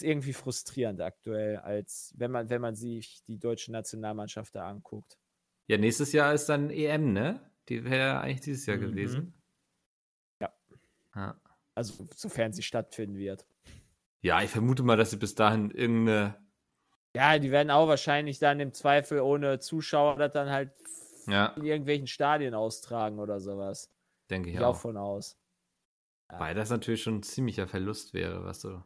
ist 0.00 0.02
irgendwie 0.02 0.32
frustrierend 0.32 1.00
aktuell, 1.00 1.56
als 1.58 2.12
wenn 2.16 2.30
man, 2.30 2.50
wenn 2.50 2.60
man 2.60 2.74
sich 2.76 3.22
die 3.26 3.38
deutsche 3.38 3.72
Nationalmannschaft 3.72 4.54
da 4.54 4.68
anguckt. 4.68 5.18
Ja, 5.66 5.78
nächstes 5.78 6.12
Jahr 6.12 6.32
ist 6.34 6.46
dann 6.46 6.70
EM, 6.70 7.12
ne? 7.12 7.50
Die 7.68 7.84
wäre 7.84 7.98
ja 7.98 8.20
eigentlich 8.20 8.40
dieses 8.42 8.66
Jahr 8.66 8.76
Mhm. 8.76 8.90
gewesen. 8.90 9.34
Ja. 10.40 10.52
ja. 11.14 11.40
Also 11.74 12.06
sofern 12.14 12.52
sie 12.52 12.62
stattfinden 12.62 13.16
wird. 13.16 13.46
Ja, 14.22 14.42
ich 14.42 14.50
vermute 14.50 14.82
mal, 14.82 14.96
dass 14.96 15.10
sie 15.10 15.16
bis 15.18 15.34
dahin 15.34 15.70
irgendeine. 15.70 16.42
Ja, 17.16 17.38
die 17.38 17.50
werden 17.50 17.70
auch 17.70 17.86
wahrscheinlich 17.88 18.38
dann 18.38 18.58
im 18.60 18.72
Zweifel 18.74 19.20
ohne 19.20 19.60
Zuschauer 19.60 20.16
das 20.16 20.32
dann 20.32 20.50
halt 20.50 20.72
Ja, 21.26 21.54
in 21.56 21.64
irgendwelchen 21.64 22.06
Stadien 22.06 22.54
austragen 22.54 23.18
oder 23.20 23.40
sowas. 23.40 23.90
denke 24.30 24.50
ich 24.50 24.56
Gehe 24.56 24.66
auch 24.66 24.74
auch. 24.74 24.76
von 24.76 24.96
aus. 24.96 25.36
Weil 26.28 26.54
das 26.54 26.70
natürlich 26.70 27.02
schon 27.02 27.16
ein 27.16 27.22
ziemlicher 27.22 27.68
Verlust 27.68 28.12
wäre, 28.14 28.44
was 28.44 28.60
so. 28.60 28.82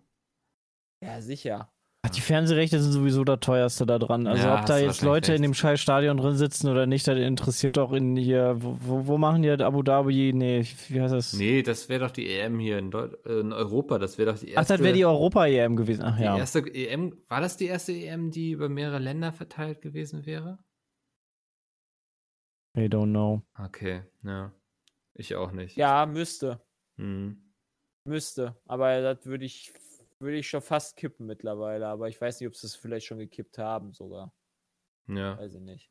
Ja, 1.02 1.20
sicher. 1.20 1.72
Ach, 2.02 2.10
die 2.10 2.20
Fernsehrechte 2.20 2.80
sind 2.80 2.92
sowieso 2.92 3.24
das 3.24 3.40
teuerste 3.40 3.84
da 3.84 3.98
dran. 3.98 4.28
Also 4.28 4.46
Ja, 4.46 4.60
ob 4.60 4.66
da 4.66 4.78
jetzt 4.78 5.02
Leute 5.02 5.32
in 5.32 5.38
recht. 5.38 5.44
dem 5.44 5.54
scheiß 5.54 5.80
Stadion 5.80 6.16
drin 6.16 6.36
sitzen 6.36 6.68
oder 6.68 6.86
nicht, 6.86 7.08
das 7.08 7.18
interessiert 7.18 7.76
doch 7.76 7.92
in 7.92 8.16
hier, 8.16 8.56
wo, 8.60 9.06
wo, 9.06 9.18
machen 9.18 9.42
die 9.42 9.48
das? 9.48 9.60
Abu 9.60 9.82
Dhabi? 9.82 10.32
Nee, 10.32 10.64
wie 10.88 11.00
heißt 11.00 11.12
das? 11.12 11.32
Nee, 11.32 11.62
das 11.62 11.88
wäre 11.88 12.04
doch 12.06 12.12
die 12.12 12.30
EM 12.30 12.60
hier 12.60 12.78
in, 12.78 12.92
äh, 12.92 13.40
in 13.40 13.52
Europa. 13.52 13.98
Das 13.98 14.16
wäre 14.16 14.32
doch 14.32 14.38
die 14.38 14.52
Ach, 14.56 14.60
erste. 14.60 14.74
das 14.74 14.82
wäre 14.82 14.94
die 14.94 15.04
Europa-EM 15.04 15.74
gewesen. 15.74 16.02
Ach 16.04 16.16
die 16.16 16.22
ja. 16.22 16.38
erste 16.38 16.60
EM. 16.60 17.16
War 17.26 17.40
das 17.40 17.56
die 17.56 17.66
erste 17.66 17.92
EM, 17.92 18.30
die 18.30 18.52
über 18.52 18.68
mehrere 18.68 19.00
Länder 19.00 19.32
verteilt 19.32 19.80
gewesen 19.80 20.24
wäre? 20.24 20.58
I 22.76 22.82
don't 22.82 23.10
know. 23.10 23.42
Okay, 23.58 24.02
ja. 24.22 24.52
Ich 25.14 25.34
auch 25.34 25.50
nicht. 25.50 25.76
Ja, 25.76 26.06
müsste. 26.06 26.60
Hm. 26.96 27.52
Müsste. 28.04 28.56
Aber 28.66 29.00
das 29.02 29.26
würde 29.26 29.44
ich, 29.44 29.72
würde 30.20 30.38
ich 30.38 30.48
schon 30.48 30.62
fast 30.62 30.96
kippen 30.96 31.26
mittlerweile. 31.26 31.86
Aber 31.86 32.08
ich 32.08 32.20
weiß 32.20 32.40
nicht, 32.40 32.48
ob 32.48 32.56
sie 32.56 32.66
es 32.66 32.76
vielleicht 32.76 33.06
schon 33.06 33.18
gekippt 33.18 33.58
haben 33.58 33.92
sogar. 33.92 34.34
Ja. 35.06 35.38
Weiß 35.38 35.54
ich 35.54 35.60
nicht. 35.60 35.90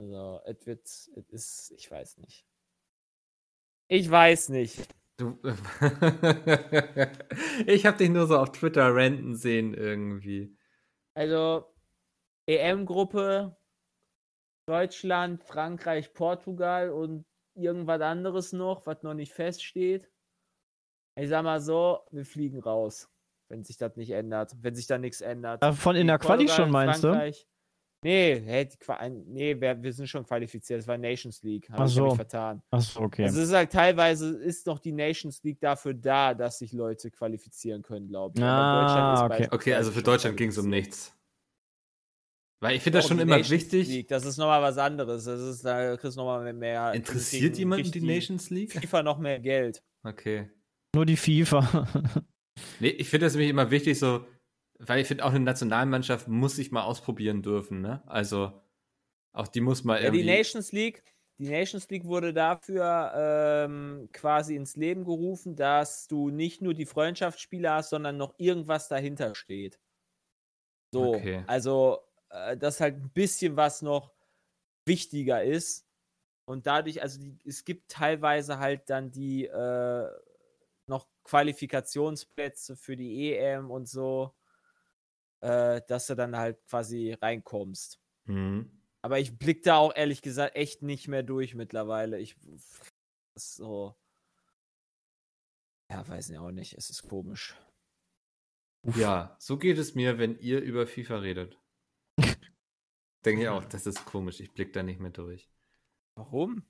Also, 0.00 0.40
es 0.46 0.66
wird, 0.66 0.86
es 0.86 1.08
ist, 1.28 1.72
ich 1.72 1.90
weiß 1.90 2.18
nicht. 2.18 2.46
Ich 3.88 4.10
weiß 4.10 4.48
nicht. 4.50 4.88
Du, 5.18 5.38
ich 7.66 7.84
habe 7.84 7.98
dich 7.98 8.08
nur 8.08 8.26
so 8.26 8.38
auf 8.38 8.52
Twitter 8.52 8.94
ranten 8.94 9.36
sehen 9.36 9.74
irgendwie. 9.74 10.56
Also, 11.14 11.66
EM-Gruppe, 12.46 13.56
Deutschland, 14.66 15.44
Frankreich, 15.44 16.14
Portugal 16.14 16.90
und 16.90 17.26
irgendwas 17.54 18.00
anderes 18.00 18.52
noch, 18.54 18.86
was 18.86 19.02
noch 19.02 19.14
nicht 19.14 19.34
feststeht. 19.34 20.10
Ich 21.20 21.28
sag 21.28 21.42
mal 21.44 21.60
so, 21.60 22.00
wir 22.10 22.24
fliegen 22.24 22.60
raus, 22.60 23.08
wenn 23.48 23.64
sich 23.64 23.76
das 23.76 23.96
nicht 23.96 24.10
ändert, 24.10 24.56
wenn 24.60 24.74
sich 24.74 24.86
da 24.86 24.98
nichts 24.98 25.20
ändert. 25.20 25.62
Ah, 25.62 25.72
Von 25.72 25.96
in 25.96 26.06
der 26.06 26.18
Quali 26.18 26.48
schon, 26.48 26.70
meinst 26.70 27.04
du? 27.04 27.08
Frankreich. 27.08 27.46
Nee, 28.02 28.40
hä, 28.46 28.64
die 28.64 28.78
Qua 28.78 29.06
nee 29.08 29.60
wir, 29.60 29.82
wir 29.82 29.92
sind 29.92 30.08
schon 30.08 30.24
qualifiziert. 30.24 30.80
Das 30.80 30.88
war 30.88 30.96
Nations 30.96 31.42
League. 31.42 31.68
Habe 31.68 31.82
Ach 31.82 31.86
ich 31.86 31.98
hab 31.98 32.04
mich 32.04 32.12
so. 32.12 32.16
vertan. 32.16 32.62
Achso, 32.70 33.00
okay. 33.00 33.24
Also 33.24 33.40
es 33.40 33.48
ist 33.48 33.54
halt 33.54 33.70
teilweise 33.70 34.38
ist 34.38 34.66
doch 34.66 34.78
die 34.78 34.92
Nations 34.92 35.42
League 35.42 35.60
dafür 35.60 35.92
da, 35.92 36.32
dass 36.32 36.58
sich 36.60 36.72
Leute 36.72 37.10
qualifizieren 37.10 37.82
können, 37.82 38.08
glaube 38.08 38.38
ich. 38.38 38.42
Ah, 38.42 39.26
okay. 39.26 39.48
Okay, 39.50 39.74
also 39.74 39.90
für 39.90 40.02
Deutschland 40.02 40.38
ging 40.38 40.48
es 40.48 40.56
um 40.56 40.70
nichts. 40.70 41.14
Weil 42.62 42.76
ich 42.76 42.82
finde 42.82 42.98
das 42.98 43.06
Auch 43.06 43.08
schon 43.10 43.18
immer 43.18 43.36
Nations 43.36 43.50
wichtig. 43.50 43.88
League, 43.88 44.08
das 44.08 44.24
ist 44.24 44.38
nochmal 44.38 44.62
was 44.62 44.78
anderes. 44.78 45.24
Das 45.24 45.40
ist, 45.40 45.64
da 45.64 45.96
kriegst 45.96 46.16
du 46.16 46.20
nochmal 46.20 46.52
mehr. 46.54 46.92
Interessiert 46.94 47.58
jemanden 47.58 47.90
die 47.90 48.00
Nations 48.00 48.48
League? 48.48 48.72
FIFA 48.72 49.02
noch 49.02 49.18
mehr 49.18 49.40
Geld. 49.40 49.82
Okay. 50.04 50.50
Nur 50.94 51.06
die 51.06 51.16
FIFA. 51.16 51.86
Nee, 52.78 52.88
ich 52.88 53.08
finde 53.10 53.26
das 53.26 53.34
nämlich 53.34 53.50
immer 53.50 53.70
wichtig, 53.70 53.98
so, 53.98 54.26
weil 54.78 55.00
ich 55.00 55.08
finde, 55.08 55.24
auch 55.24 55.30
eine 55.30 55.40
Nationalmannschaft 55.40 56.28
muss 56.28 56.56
sich 56.56 56.72
mal 56.72 56.82
ausprobieren 56.84 57.42
dürfen, 57.42 57.80
ne? 57.80 58.02
Also, 58.06 58.62
auch 59.32 59.48
die 59.48 59.60
muss 59.62 59.84
mal 59.84 60.02
Ja, 60.02 60.10
die 60.10 60.22
irgendwie. 60.22 60.24
Nations 60.24 60.72
League, 60.72 61.04
die 61.38 61.48
Nations 61.48 61.88
League 61.90 62.04
wurde 62.04 62.32
dafür 62.32 63.12
ähm, 63.14 64.08
quasi 64.12 64.56
ins 64.56 64.76
Leben 64.76 65.04
gerufen, 65.04 65.56
dass 65.56 66.08
du 66.08 66.30
nicht 66.30 66.62
nur 66.62 66.74
die 66.74 66.86
Freundschaftsspiele 66.86 67.70
hast, 67.70 67.90
sondern 67.90 68.16
noch 68.16 68.34
irgendwas 68.38 68.88
dahinter 68.88 69.34
steht. 69.34 69.78
So, 70.92 71.30
Okay. 71.34 71.44
also 71.46 72.00
äh, 72.30 72.56
dass 72.56 72.80
halt 72.80 72.96
ein 72.96 73.10
bisschen 73.10 73.56
was 73.56 73.82
noch 73.82 74.12
wichtiger 74.86 75.44
ist. 75.44 75.86
Und 76.46 76.66
dadurch, 76.66 77.02
also 77.02 77.20
die, 77.20 77.38
es 77.46 77.64
gibt 77.64 77.90
teilweise 77.90 78.58
halt 78.58 78.90
dann 78.90 79.12
die 79.12 79.46
äh, 79.46 80.08
Qualifikationsplätze 81.24 82.76
für 82.76 82.96
die 82.96 83.32
EM 83.32 83.70
und 83.70 83.88
so, 83.88 84.34
äh, 85.40 85.80
dass 85.88 86.06
du 86.06 86.14
dann 86.14 86.36
halt 86.36 86.64
quasi 86.66 87.12
reinkommst. 87.12 88.00
Mhm. 88.24 88.70
Aber 89.02 89.18
ich 89.18 89.38
blick 89.38 89.62
da 89.62 89.76
auch 89.76 89.94
ehrlich 89.94 90.22
gesagt 90.22 90.56
echt 90.56 90.82
nicht 90.82 91.08
mehr 91.08 91.22
durch 91.22 91.54
mittlerweile. 91.54 92.18
Ich 92.18 92.36
so. 93.34 93.96
Ja, 95.90 96.06
weiß 96.06 96.30
ich 96.30 96.38
auch 96.38 96.50
nicht. 96.50 96.74
Es 96.74 96.90
ist 96.90 97.08
komisch. 97.08 97.56
Ja, 98.96 99.36
so 99.38 99.58
geht 99.58 99.78
es 99.78 99.94
mir, 99.94 100.18
wenn 100.18 100.38
ihr 100.38 100.60
über 100.60 100.86
FIFA 100.86 101.18
redet. 101.18 101.58
Denke 103.24 103.42
ich 103.42 103.48
auch, 103.48 103.64
das 103.64 103.86
ist 103.86 104.04
komisch. 104.04 104.40
Ich 104.40 104.52
blick 104.52 104.72
da 104.72 104.82
nicht 104.82 105.00
mehr 105.00 105.10
durch. 105.10 105.50
Warum? 106.14 106.64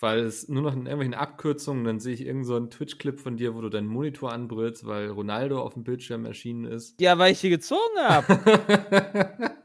Weil 0.00 0.20
es 0.20 0.48
nur 0.48 0.62
noch 0.62 0.72
in 0.72 0.86
irgendwelchen 0.86 1.14
Abkürzungen, 1.14 1.84
dann 1.84 2.00
sehe 2.00 2.14
ich 2.14 2.24
irgend 2.24 2.46
so 2.46 2.56
einen 2.56 2.70
Twitch-Clip 2.70 3.20
von 3.20 3.36
dir, 3.36 3.54
wo 3.54 3.60
du 3.60 3.68
deinen 3.68 3.86
Monitor 3.86 4.32
anbrüllst, 4.32 4.86
weil 4.86 5.10
Ronaldo 5.10 5.60
auf 5.62 5.74
dem 5.74 5.84
Bildschirm 5.84 6.24
erschienen 6.24 6.64
ist. 6.64 6.98
Ja, 7.00 7.18
weil 7.18 7.32
ich 7.32 7.40
hier 7.40 7.50
gezogen 7.50 7.98
habe. 7.98 8.38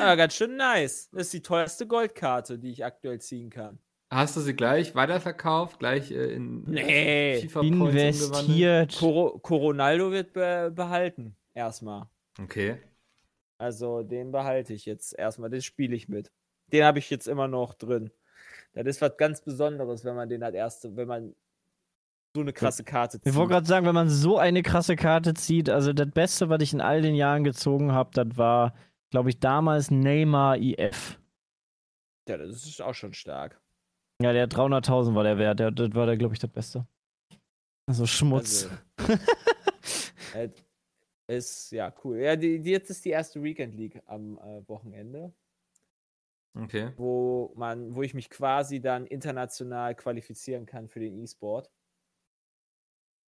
Aber 0.00 0.16
ganz 0.16 0.34
schön 0.34 0.56
nice. 0.56 1.10
Das 1.12 1.22
ist 1.22 1.32
die 1.32 1.42
teuerste 1.42 1.86
Goldkarte, 1.86 2.58
die 2.58 2.70
ich 2.70 2.84
aktuell 2.84 3.20
ziehen 3.20 3.50
kann. 3.50 3.78
Hast 4.12 4.36
du 4.36 4.40
sie 4.40 4.54
gleich 4.54 4.94
weiterverkauft, 4.94 5.78
gleich 5.78 6.10
äh, 6.10 6.32
in 6.34 6.64
Nee. 6.64 7.40
FIFA? 7.42 7.60
Investiert. 7.60 8.96
Coro 8.98 9.38
Coronaldo 9.38 10.10
wird 10.10 10.32
be 10.32 10.72
behalten. 10.74 11.36
Erstmal. 11.54 12.08
Okay. 12.40 12.76
Also 13.58 14.02
den 14.02 14.32
behalte 14.32 14.74
ich 14.74 14.84
jetzt 14.84 15.16
erstmal. 15.16 15.50
Den 15.50 15.62
spiele 15.62 15.94
ich 15.94 16.08
mit. 16.08 16.32
Den 16.72 16.84
habe 16.84 16.98
ich 16.98 17.08
jetzt 17.10 17.28
immer 17.28 17.46
noch 17.46 17.74
drin. 17.74 18.10
Das 18.72 18.86
ist 18.86 19.00
was 19.00 19.16
ganz 19.16 19.40
Besonderes, 19.40 20.04
wenn 20.04 20.14
man 20.14 20.28
den 20.28 20.42
als 20.42 20.54
erste, 20.54 20.96
wenn 20.96 21.08
man 21.08 21.34
so 22.34 22.42
eine 22.42 22.52
krasse 22.52 22.84
Karte 22.84 23.18
zieht. 23.18 23.32
Ich 23.32 23.34
wollte 23.34 23.54
gerade 23.54 23.66
sagen, 23.66 23.86
wenn 23.86 23.94
man 23.94 24.08
so 24.08 24.38
eine 24.38 24.62
krasse 24.62 24.94
Karte 24.94 25.34
zieht, 25.34 25.68
also 25.68 25.92
das 25.92 26.10
Beste, 26.10 26.48
was 26.48 26.62
ich 26.62 26.72
in 26.72 26.80
all 26.80 27.02
den 27.02 27.16
Jahren 27.16 27.42
gezogen 27.42 27.92
habe, 27.92 28.10
das 28.12 28.36
war, 28.36 28.74
glaube 29.10 29.30
ich, 29.30 29.40
damals 29.40 29.90
Neymar 29.90 30.56
IF. 30.58 31.18
Ja, 32.28 32.36
das 32.36 32.64
ist 32.64 32.80
auch 32.80 32.94
schon 32.94 33.12
stark. 33.12 33.60
Ja, 34.22 34.32
der 34.32 34.48
300.000 34.48 35.14
war 35.14 35.24
der 35.24 35.38
Wert. 35.38 35.58
Der, 35.58 35.70
das 35.72 35.94
war 35.94 36.16
glaube 36.16 36.34
ich, 36.34 36.38
das 36.38 36.50
Beste. 36.50 36.86
Also 37.86 38.06
Schmutz. 38.06 38.68
Also, 38.96 39.18
äh, 40.36 40.50
ist 41.26 41.72
ja 41.72 41.92
cool. 42.04 42.18
Ja, 42.18 42.36
die, 42.36 42.60
die, 42.60 42.70
jetzt 42.70 42.90
ist 42.90 43.04
die 43.04 43.10
erste 43.10 43.42
Weekend 43.42 43.74
League 43.74 44.00
am 44.06 44.38
äh, 44.38 44.68
Wochenende, 44.68 45.32
Okay. 46.54 46.92
wo 46.96 47.52
man, 47.56 47.94
wo 47.94 48.02
ich 48.02 48.12
mich 48.12 48.28
quasi 48.28 48.80
dann 48.80 49.06
international 49.06 49.94
qualifizieren 49.94 50.66
kann 50.66 50.88
für 50.88 50.98
den 50.98 51.16
E-Sport. 51.16 51.70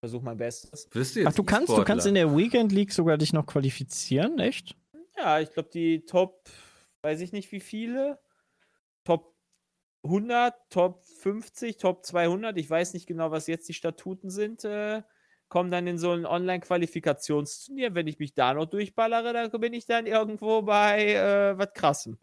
Versuche 0.00 0.24
mein 0.24 0.36
Bestes. 0.36 0.88
Wirst 0.90 1.14
du 1.14 1.20
jetzt 1.20 1.28
Ach, 1.28 1.34
du 1.34 1.44
kannst, 1.44 1.68
du 1.68 1.84
kannst 1.84 2.06
in 2.06 2.14
der 2.14 2.36
Weekend 2.36 2.72
League 2.72 2.92
sogar 2.92 3.16
dich 3.18 3.32
noch 3.32 3.46
qualifizieren, 3.46 4.40
echt? 4.40 4.76
Ja, 5.16 5.38
ich 5.38 5.52
glaube, 5.52 5.70
die 5.72 6.04
Top, 6.04 6.50
weiß 7.02 7.20
ich 7.20 7.30
nicht 7.30 7.52
wie 7.52 7.60
viele, 7.60 8.18
Top 9.04 9.36
100, 10.02 10.54
Top 10.68 11.06
50, 11.06 11.76
Top 11.76 12.04
200, 12.04 12.58
ich 12.58 12.68
weiß 12.68 12.94
nicht 12.94 13.06
genau, 13.06 13.30
was 13.30 13.46
jetzt 13.46 13.68
die 13.68 13.74
Statuten 13.74 14.30
sind, 14.30 14.64
äh, 14.64 15.02
kommen 15.48 15.70
dann 15.70 15.86
in 15.86 15.98
so 15.98 16.10
ein 16.10 16.26
Online-Qualifikationsturnier. 16.26 17.94
Wenn 17.94 18.08
ich 18.08 18.18
mich 18.18 18.34
da 18.34 18.54
noch 18.54 18.66
durchballere, 18.66 19.32
dann 19.32 19.50
bin 19.60 19.74
ich 19.74 19.86
dann 19.86 20.06
irgendwo 20.06 20.62
bei 20.62 21.12
äh, 21.12 21.56
was 21.56 21.72
Krassem. 21.74 22.18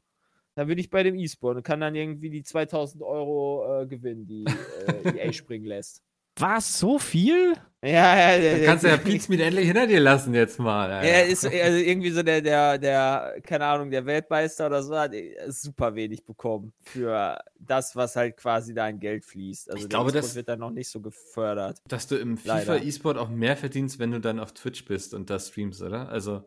Dann 0.60 0.68
bin 0.68 0.78
ich 0.78 0.90
bei 0.90 1.04
dem 1.04 1.16
E-Sport 1.16 1.56
und 1.56 1.64
kann 1.64 1.80
dann 1.80 1.96
irgendwie 1.96 2.30
die 2.30 2.44
2000 2.44 3.02
Euro 3.02 3.82
äh, 3.84 3.86
gewinnen, 3.88 4.28
die 4.28 4.44
äh, 4.44 5.28
EA 5.28 5.32
springen 5.34 5.64
lässt. 5.66 6.04
Was, 6.38 6.80
so 6.80 7.00
viel? 7.00 7.54
Ja, 7.82 8.38
ja, 8.38 8.52
Dann 8.58 8.64
kannst 8.66 8.84
du 8.84 8.90
ja 8.90 8.98
Pizmeet 8.98 9.40
endlich 9.42 9.66
hinter 9.68 9.88
dir 9.88 10.00
lassen 10.02 10.34
jetzt 10.34 10.60
mal. 10.60 10.92
Alter. 10.92 11.08
Er 11.08 11.28
ist 11.28 11.46
also 11.46 11.78
irgendwie 11.78 12.12
so 12.12 12.24
der, 12.24 12.42
der, 12.42 12.78
der, 12.78 13.36
keine 13.44 13.66
Ahnung, 13.66 13.90
der 13.90 14.06
Weltmeister 14.06 14.66
oder 14.68 14.84
so, 14.84 14.98
hat 14.98 15.14
äh, 15.14 15.34
super 15.50 15.96
wenig 15.96 16.26
bekommen 16.26 16.74
für 16.82 17.40
das, 17.58 17.96
was 17.96 18.16
halt 18.18 18.36
quasi 18.36 18.74
da 18.74 18.88
in 18.90 19.00
Geld 19.00 19.24
fließt. 19.24 19.70
Also 19.70 19.78
Ich 19.84 19.90
der 19.90 19.90
glaube, 19.90 20.10
E-Sport 20.10 20.24
das- 20.26 20.36
wird 20.36 20.50
dann 20.50 20.60
noch 20.60 20.72
nicht 20.72 20.90
so 20.90 21.00
gefördert. 21.00 21.80
Dass 21.88 22.08
du 22.08 22.16
im. 22.18 22.38
FIFA 22.38 22.76
E-Sport 22.78 23.18
auch 23.18 23.30
mehr 23.30 23.56
verdienst, 23.56 23.98
wenn 24.00 24.12
du 24.12 24.20
dann 24.20 24.40
auf 24.40 24.54
Twitch 24.54 24.84
bist 24.86 25.14
und 25.14 25.30
da 25.30 25.40
streamst, 25.40 25.82
oder? 25.82 26.10
Also, 26.10 26.44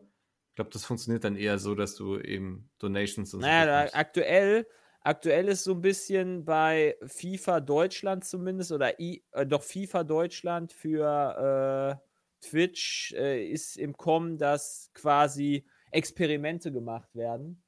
ich 0.53 0.55
glaube, 0.55 0.69
das 0.69 0.85
funktioniert 0.85 1.23
dann 1.23 1.35
eher 1.35 1.57
so, 1.57 1.73
dass 1.73 1.95
du 1.95 2.19
eben 2.19 2.69
Donations 2.77 3.33
und 3.33 3.41
so 3.41 3.47
Naja, 3.47 3.65
da, 3.65 3.75
bekommst. 3.77 3.95
aktuell, 3.95 4.67
aktuell 5.01 5.47
ist 5.47 5.63
so 5.63 5.71
ein 5.73 5.81
bisschen 5.81 6.45
bei 6.45 6.95
FIFA 7.07 7.59
Deutschland 7.59 8.23
zumindest 8.23 8.71
oder 8.71 8.99
I, 8.99 9.25
äh, 9.31 9.47
doch 9.47 9.63
FIFA 9.63 10.03
Deutschland 10.03 10.71
für 10.71 11.99
äh, 11.99 12.45
Twitch 12.47 13.13
äh, 13.17 13.47
ist 13.47 13.77
im 13.77 13.97
Kommen, 13.97 14.37
dass 14.37 14.91
quasi 14.93 15.65
Experimente 15.89 16.71
gemacht 16.71 17.09
werden. 17.15 17.63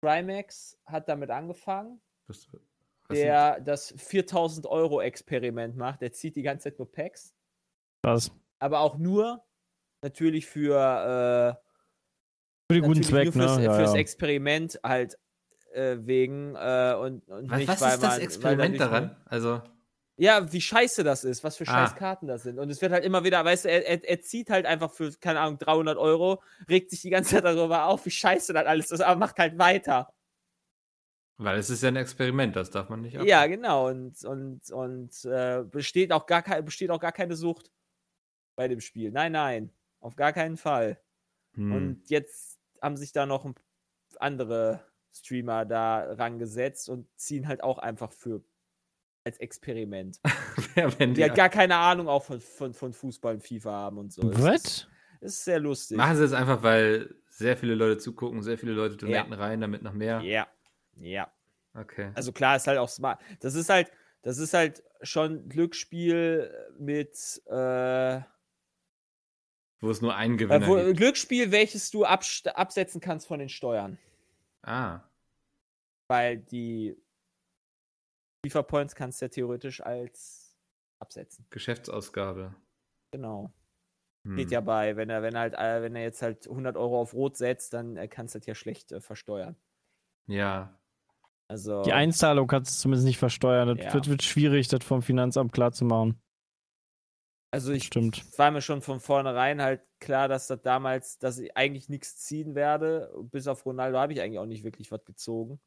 Trimax 0.00 0.78
hat 0.86 1.08
damit 1.10 1.28
angefangen. 1.30 2.00
Das- 2.26 2.48
was 3.06 3.18
der 3.18 3.60
das 3.60 3.92
4000 3.98 4.64
Euro 4.66 5.02
Experiment 5.02 5.76
macht. 5.76 6.00
Der 6.00 6.10
zieht 6.12 6.36
die 6.36 6.42
ganze 6.42 6.70
Zeit 6.70 6.78
nur 6.78 6.90
Packs, 6.90 7.34
Was? 8.02 8.32
aber 8.60 8.80
auch 8.80 8.96
nur 8.96 9.44
natürlich 10.00 10.46
für, 10.46 11.60
Für 12.70 12.74
den 12.80 12.82
guten 12.84 13.02
Zweck, 13.02 13.32
fürs, 13.32 13.56
ne? 13.58 13.64
Ja, 13.64 13.74
fürs 13.76 13.92
ja. 13.92 13.98
Experiment 13.98 14.78
halt 14.82 15.18
äh, 15.72 15.96
wegen 16.00 16.54
äh, 16.54 16.94
und, 16.98 17.28
und 17.28 17.50
Was, 17.50 17.58
nicht, 17.58 17.68
was 17.68 17.80
weil 17.80 17.94
ist 17.94 18.02
das 18.02 18.12
man- 18.14 18.20
Experiment 18.20 18.80
daran? 18.80 19.16
Also, 19.26 19.62
Ja, 20.16 20.50
wie 20.52 20.60
scheiße 20.60 21.02
das 21.04 21.24
ist, 21.24 21.42
was 21.44 21.56
für 21.56 21.64
Ah. 21.66 21.86
scheiß 21.86 21.96
Karten 21.96 22.26
das 22.26 22.44
sind. 22.44 22.58
Und 22.58 22.70
es 22.70 22.80
wird 22.80 22.92
halt 22.92 23.04
immer 23.04 23.24
wieder, 23.24 23.44
weißt 23.44 23.64
du, 23.64 23.68
er, 23.70 23.86
er, 23.86 24.08
er 24.08 24.20
zieht 24.20 24.48
halt 24.48 24.64
einfach 24.64 24.92
für, 24.92 25.10
keine 25.20 25.40
Ahnung, 25.40 25.58
300 25.58 25.98
Euro, 25.98 26.42
regt 26.68 26.90
sich 26.90 27.02
die 27.02 27.10
ganze 27.10 27.34
Zeit 27.34 27.44
darüber 27.44 27.86
auf, 27.86 28.06
wie 28.06 28.10
scheiße 28.10 28.52
das 28.52 28.64
alles 28.66 28.90
ist, 28.92 29.00
aber 29.00 29.18
macht 29.18 29.38
halt 29.38 29.58
weiter. 29.58 30.14
weil 31.36 31.58
es 31.58 31.68
ist 31.68 31.82
ja 31.82 31.88
ein 31.88 31.96
Experiment, 31.96 32.54
das 32.56 32.70
darf 32.70 32.88
man 32.88 33.00
nicht 33.02 33.18
ab. 33.18 33.26
Ja, 33.26 33.46
genau. 33.46 33.88
Und, 33.88 34.24
und, 34.24 34.70
und 34.70 35.24
äh, 35.24 35.64
besteht, 35.64 36.12
auch 36.12 36.26
gar 36.26 36.42
kein, 36.42 36.64
besteht 36.64 36.90
auch 36.90 37.00
gar 37.00 37.12
keine 37.12 37.34
Sucht 37.34 37.70
bei 38.56 38.68
dem 38.68 38.80
Spiel. 38.80 39.10
Nein, 39.10 39.32
nein. 39.32 39.70
Auf 40.00 40.14
gar 40.16 40.32
keinen 40.32 40.56
Fall. 40.56 41.00
Hm. 41.54 41.72
Und 41.72 42.08
jetzt 42.10 42.53
haben 42.84 42.96
sich 42.96 43.12
da 43.12 43.26
noch 43.26 43.44
ein- 43.44 43.54
andere 44.20 44.84
Streamer 45.12 45.64
da 45.64 46.12
rangesetzt 46.12 46.88
und 46.88 47.06
ziehen 47.16 47.48
halt 47.48 47.62
auch 47.62 47.78
einfach 47.78 48.12
für 48.12 48.42
als 49.24 49.38
Experiment. 49.38 50.20
Wer, 50.74 50.98
wenn 50.98 51.10
Die 51.10 51.14
die 51.16 51.22
halt 51.22 51.34
gar 51.34 51.48
keine 51.48 51.76
Ahnung 51.76 52.08
auch 52.08 52.22
von, 52.24 52.40
von, 52.40 52.74
von 52.74 52.92
Fußball 52.92 53.34
und 53.34 53.42
FIFA 53.42 53.70
haben 53.72 53.98
und 53.98 54.12
so. 54.12 54.22
Was? 54.24 54.86
ist 55.20 55.44
sehr 55.44 55.58
lustig. 55.58 55.96
Machen 55.96 56.16
sie 56.16 56.24
es 56.24 56.34
einfach, 56.34 56.62
weil 56.62 57.14
sehr 57.30 57.56
viele 57.56 57.74
Leute 57.74 57.96
zugucken, 57.98 58.42
sehr 58.42 58.58
viele 58.58 58.72
Leute 58.72 58.96
donaten 58.98 59.32
Ja. 59.32 59.38
rein, 59.38 59.60
damit 59.62 59.80
noch 59.82 59.94
mehr. 59.94 60.20
Ja. 60.20 60.46
Ja. 60.96 61.32
Okay. 61.72 62.12
Also 62.14 62.30
klar, 62.32 62.56
ist 62.56 62.66
halt 62.66 62.78
auch 62.78 62.90
smart. 62.90 63.20
Das 63.40 63.54
ist 63.54 63.70
halt, 63.70 63.90
das 64.20 64.36
ist 64.38 64.52
halt 64.52 64.84
schon 65.00 65.48
Glücksspiel 65.48 66.52
mit 66.78 67.16
äh, 67.46 68.20
Wo 69.84 69.90
es 69.90 70.00
nur 70.00 70.14
einen 70.16 70.38
Gewinner 70.38 70.64
Äh, 70.64 70.68
wo, 70.68 70.76
gibt. 70.76 70.96
Glücksspiel, 70.96 71.50
welches 71.52 71.90
du 71.90 72.04
absetzen 72.04 73.00
kannst 73.00 73.26
von 73.26 73.38
den 73.38 73.50
Steuern. 73.50 73.98
Ah, 74.62 75.00
Weil 76.08 76.38
die 76.38 76.96
FIFA 78.46 78.62
Points 78.62 78.94
kannst 78.94 79.20
du 79.20 79.26
ja 79.26 79.28
theoretisch 79.28 79.82
als 79.82 80.56
absetzen. 80.98 81.46
Geschäftsausgabe. 81.50 82.54
Genau. 83.10 83.52
Hm. 84.26 84.36
Geht 84.36 84.50
ja 84.50 84.62
bei, 84.62 84.96
wenn 84.96 85.10
er, 85.10 85.22
wenn 85.22 85.34
er 85.34 85.40
halt, 85.40 85.54
äh, 85.54 85.82
wenn 85.82 85.94
er 85.96 86.02
jetzt 86.02 86.22
halt 86.22 86.46
100 86.48 86.76
Euro 86.78 87.00
auf 87.00 87.12
Rot 87.12 87.36
setzt, 87.36 87.74
dann 87.74 87.96
äh, 87.98 88.08
kannst 88.08 88.34
du 88.34 88.38
das 88.38 88.46
ja 88.46 88.54
schlecht 88.54 88.90
äh, 88.92 89.00
versteuern. 89.00 89.54
Ja. 90.26 90.78
Also. 91.48 91.82
Die 91.82 91.92
Einzahlung 91.92 92.46
kannst 92.46 92.72
du 92.72 92.80
zumindest 92.82 93.06
nicht 93.06 93.18
versteuern. 93.18 93.76
Das 93.76 93.84
Ja. 93.86 93.92
wird, 93.92 94.08
wird 94.08 94.22
schwierig, 94.22 94.68
das 94.68 94.82
vom 94.82 95.02
Finanzamt 95.02 95.52
klarzumachen. 95.52 96.18
Also 97.54 97.72
ich 97.72 97.84
Stimmt. 97.84 98.22
war 98.38 98.50
mir 98.50 98.60
schon 98.60 98.82
von 98.82 99.00
vornherein 99.00 99.62
halt 99.62 99.80
klar, 100.00 100.28
dass 100.28 100.46
das 100.48 100.60
damals, 100.62 101.18
dass 101.18 101.38
ich 101.38 101.56
eigentlich 101.56 101.88
nichts 101.88 102.16
ziehen 102.18 102.54
werde. 102.54 103.12
Bis 103.30 103.46
auf 103.46 103.64
Ronaldo 103.64 103.98
habe 103.98 104.12
ich 104.12 104.20
eigentlich 104.20 104.38
auch 104.38 104.46
nicht 104.46 104.64
wirklich 104.64 104.90
was 104.92 105.04
gezogen. 105.04 105.60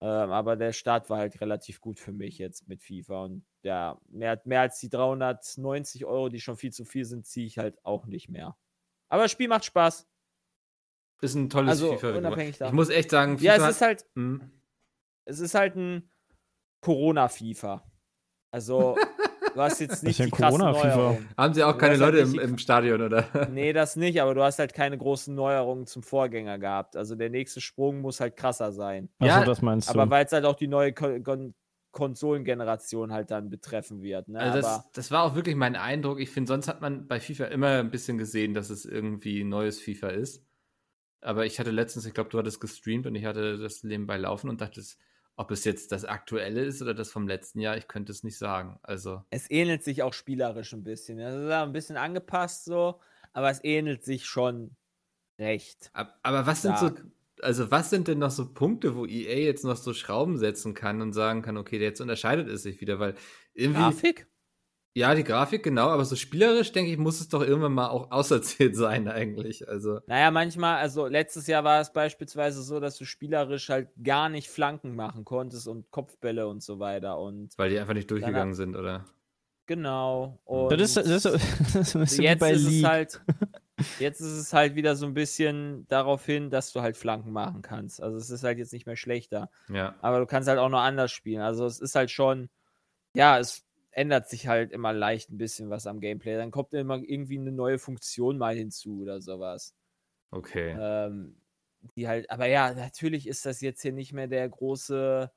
Ähm, 0.00 0.30
aber 0.30 0.56
der 0.56 0.72
Start 0.72 1.08
war 1.10 1.18
halt 1.18 1.40
relativ 1.40 1.80
gut 1.80 1.98
für 1.98 2.12
mich 2.12 2.38
jetzt 2.38 2.68
mit 2.68 2.82
FIFA. 2.82 3.24
Und 3.24 3.44
ja, 3.62 3.98
mehr, 4.08 4.40
mehr 4.44 4.60
als 4.60 4.78
die 4.78 4.90
390 4.90 6.04
Euro, 6.04 6.28
die 6.28 6.40
schon 6.40 6.56
viel 6.56 6.72
zu 6.72 6.84
viel 6.84 7.04
sind, 7.04 7.26
ziehe 7.26 7.46
ich 7.46 7.58
halt 7.58 7.84
auch 7.84 8.06
nicht 8.06 8.28
mehr. 8.28 8.56
Aber 9.08 9.22
das 9.22 9.30
Spiel 9.32 9.48
macht 9.48 9.64
Spaß. 9.64 10.06
Ist 11.22 11.34
ein 11.34 11.48
tolles 11.48 11.70
Also, 11.70 11.96
FIFA. 11.96 12.18
unabhängig 12.18 12.50
Ich 12.50 12.58
davon. 12.58 12.74
muss 12.76 12.90
echt 12.90 13.10
sagen, 13.10 13.38
Ja, 13.38 13.54
FIFA 13.54 13.68
es 13.68 13.76
ist 13.76 13.80
halt, 13.82 14.06
Hm. 14.14 14.50
es 15.24 15.38
ist 15.40 15.54
halt 15.54 15.76
ein 15.76 16.10
Corona-FIFA. 16.82 17.82
Also, 18.50 18.96
du 19.54 19.60
hast 19.60 19.80
jetzt 19.80 20.02
nicht 20.02 20.18
die 20.18 20.30
krassen? 20.30 20.58
Neuerungen. 20.60 21.28
Haben 21.36 21.54
sie 21.54 21.62
auch 21.64 21.72
Du 21.72 21.78
keine 21.78 21.92
halt 21.92 22.00
Leute 22.00 22.18
im, 22.18 22.30
nicht 22.32 22.40
die- 22.40 22.44
im 22.44 22.58
Stadion, 22.58 23.00
oder? 23.02 23.24
Nee, 23.50 23.72
das 23.72 23.96
nicht, 23.96 24.20
aber 24.20 24.34
du 24.34 24.42
hast 24.42 24.58
halt 24.58 24.74
keine 24.74 24.98
großen 24.98 25.34
Neuerungen 25.34 25.86
zum 25.86 26.02
Vorgänger 26.02 26.58
gehabt. 26.58 26.96
Also 26.96 27.14
der 27.14 27.30
nächste 27.30 27.60
Sprung 27.60 28.00
muss 28.00 28.20
halt 28.20 28.36
krasser 28.36 28.72
sein. 28.72 29.08
Achso, 29.18 29.38
Ja, 29.40 29.44
das 29.44 29.62
meinst 29.62 29.88
du. 29.88 29.92
Aber 29.98 30.10
weil 30.10 30.26
es 30.26 30.32
halt 30.32 30.44
auch 30.44 30.56
die 30.56 30.68
neue 30.68 30.92
Ko 30.92 31.20
Kon 31.22 31.54
Konsolengeneration 31.92 33.12
halt 33.12 33.30
dann 33.30 33.50
betreffen 33.50 34.02
wird. 34.02 34.28
Ne? 34.28 34.38
Also 34.40 34.58
aber 34.58 34.60
das, 34.62 34.92
das 34.92 35.10
war 35.10 35.22
auch 35.22 35.34
wirklich 35.36 35.56
mein 35.56 35.76
Eindruck. 35.76 36.20
Ich 36.20 36.30
finde, 36.30 36.48
sonst 36.48 36.68
hat 36.68 36.80
man 36.80 37.06
bei 37.06 37.20
FIFA 37.20 37.46
immer 37.46 37.78
ein 37.78 37.90
bisschen 37.90 38.18
gesehen, 38.18 38.52
dass 38.54 38.70
es 38.70 38.84
irgendwie 38.84 39.42
ein 39.42 39.48
neues 39.48 39.80
FIFA 39.80 40.08
ist. 40.08 40.44
Aber 41.20 41.46
ich 41.46 41.58
hatte 41.60 41.70
letztens, 41.70 42.04
ich 42.04 42.12
glaube, 42.12 42.30
du 42.30 42.38
hattest 42.38 42.60
gestreamt 42.60 43.06
und 43.06 43.14
ich 43.14 43.24
hatte 43.24 43.58
das 43.58 43.82
nebenbei 43.84 44.16
laufen 44.18 44.50
und 44.50 44.60
dachte, 44.60 44.82
ob 45.36 45.50
es 45.50 45.64
jetzt 45.64 45.90
das 45.92 46.04
aktuelle 46.04 46.62
ist 46.64 46.80
oder 46.80 46.94
das 46.94 47.10
vom 47.10 47.26
letzten 47.26 47.60
Jahr, 47.60 47.76
ich 47.76 47.88
könnte 47.88 48.12
es 48.12 48.22
nicht 48.22 48.38
sagen. 48.38 48.78
Also, 48.82 49.22
es 49.30 49.50
ähnelt 49.50 49.82
sich 49.82 50.02
auch 50.02 50.12
spielerisch 50.12 50.72
ein 50.72 50.84
bisschen. 50.84 51.18
Es 51.18 51.34
ist 51.34 51.50
ein 51.50 51.72
bisschen 51.72 51.96
angepasst 51.96 52.64
so, 52.64 53.00
aber 53.32 53.50
es 53.50 53.62
ähnelt 53.64 54.04
sich 54.04 54.26
schon 54.26 54.76
recht. 55.38 55.90
ab- 55.92 56.18
aber 56.22 56.46
was 56.46 56.62
sind 56.62 56.78
so, 56.78 56.86
Stark. 56.88 57.06
also 57.42 57.70
was 57.70 57.90
sind 57.90 58.06
denn 58.06 58.18
noch 58.20 58.30
so 58.30 58.52
Punkte, 58.52 58.94
wo 58.94 59.06
EA 59.06 59.38
jetzt 59.38 59.64
noch 59.64 59.76
so 59.76 59.92
Schrauben 59.92 60.38
setzen 60.38 60.74
kann 60.74 61.02
und 61.02 61.12
sagen 61.12 61.42
kann, 61.42 61.56
okay, 61.56 61.80
jetzt 61.80 62.00
unterscheidet 62.00 62.48
es 62.48 62.62
sich 62.62 62.80
wieder, 62.80 63.00
weil 63.00 63.14
irgendwie. 63.54 63.80
Grafik? 63.82 64.28
Ja, 64.96 65.14
die 65.16 65.24
Grafik, 65.24 65.64
genau, 65.64 65.88
aber 65.88 66.04
so 66.04 66.14
spielerisch, 66.14 66.70
denke 66.70 66.92
ich, 66.92 66.98
muss 66.98 67.20
es 67.20 67.28
doch 67.28 67.42
irgendwann 67.42 67.72
mal 67.72 67.88
auch 67.88 68.12
auserzählt 68.12 68.76
sein, 68.76 69.08
eigentlich. 69.08 69.68
Also, 69.68 69.98
Naja, 70.06 70.30
manchmal, 70.30 70.76
also 70.76 71.06
letztes 71.08 71.48
Jahr 71.48 71.64
war 71.64 71.80
es 71.80 71.92
beispielsweise 71.92 72.62
so, 72.62 72.78
dass 72.78 72.96
du 72.96 73.04
spielerisch 73.04 73.68
halt 73.70 73.88
gar 74.02 74.28
nicht 74.28 74.48
Flanken 74.48 74.94
machen 74.94 75.24
konntest 75.24 75.66
und 75.66 75.90
Kopfbälle 75.90 76.46
und 76.46 76.62
so 76.62 76.78
weiter. 76.78 77.18
Und 77.18 77.58
weil 77.58 77.70
die 77.70 77.78
einfach 77.78 77.94
nicht 77.94 78.10
durchgegangen 78.10 78.54
sind, 78.54 78.76
oder? 78.76 79.04
genau. 79.66 80.38
Und 80.44 80.78
das 80.78 80.96
ist, 80.96 81.08
das 81.08 81.24
ist, 81.24 81.74
das 81.74 81.94
ist 81.94 82.18
wie 82.18 82.22
jetzt 82.22 82.40
bei 82.40 82.52
ist 82.52 82.64
League. 82.64 82.84
es 82.84 82.88
halt, 82.88 83.20
jetzt 83.98 84.20
ist 84.20 84.32
es 84.32 84.52
halt 84.52 84.74
wieder 84.74 84.96
so 84.96 85.06
ein 85.06 85.14
bisschen 85.14 85.86
darauf 85.88 86.24
hin, 86.24 86.50
dass 86.50 86.72
du 86.72 86.82
halt 86.82 86.96
Flanken 86.96 87.32
machen 87.32 87.62
kannst. 87.62 88.02
Also 88.02 88.16
es 88.16 88.30
ist 88.30 88.44
halt 88.44 88.58
jetzt 88.58 88.72
nicht 88.72 88.86
mehr 88.86 88.96
schlechter. 88.96 89.50
Ja. 89.68 89.96
Aber 90.00 90.20
du 90.20 90.26
kannst 90.26 90.48
halt 90.48 90.58
auch 90.58 90.68
noch 90.68 90.80
anders 90.80 91.12
spielen. 91.12 91.42
Also 91.42 91.66
es 91.66 91.80
ist 91.80 91.94
halt 91.94 92.10
schon, 92.10 92.48
ja, 93.14 93.38
es 93.38 93.63
ändert 93.94 94.28
sich 94.28 94.46
halt 94.48 94.72
immer 94.72 94.92
leicht 94.92 95.30
ein 95.30 95.38
bisschen 95.38 95.70
was 95.70 95.86
am 95.86 96.00
Gameplay. 96.00 96.36
Dann 96.36 96.50
kommt 96.50 96.74
immer 96.74 96.96
irgendwie 96.96 97.38
eine 97.38 97.52
neue 97.52 97.78
Funktion 97.78 98.38
mal 98.38 98.54
hinzu 98.56 99.00
oder 99.02 99.20
sowas. 99.20 99.74
Okay. 100.30 100.76
Ähm, 100.78 101.36
die 101.96 102.08
halt, 102.08 102.30
aber 102.30 102.46
ja, 102.46 102.72
natürlich 102.74 103.26
ist 103.26 103.46
das 103.46 103.60
jetzt 103.60 103.82
hier 103.82 103.92
nicht 103.92 104.12
mehr 104.12 104.26
der 104.26 104.48
große 104.48 105.30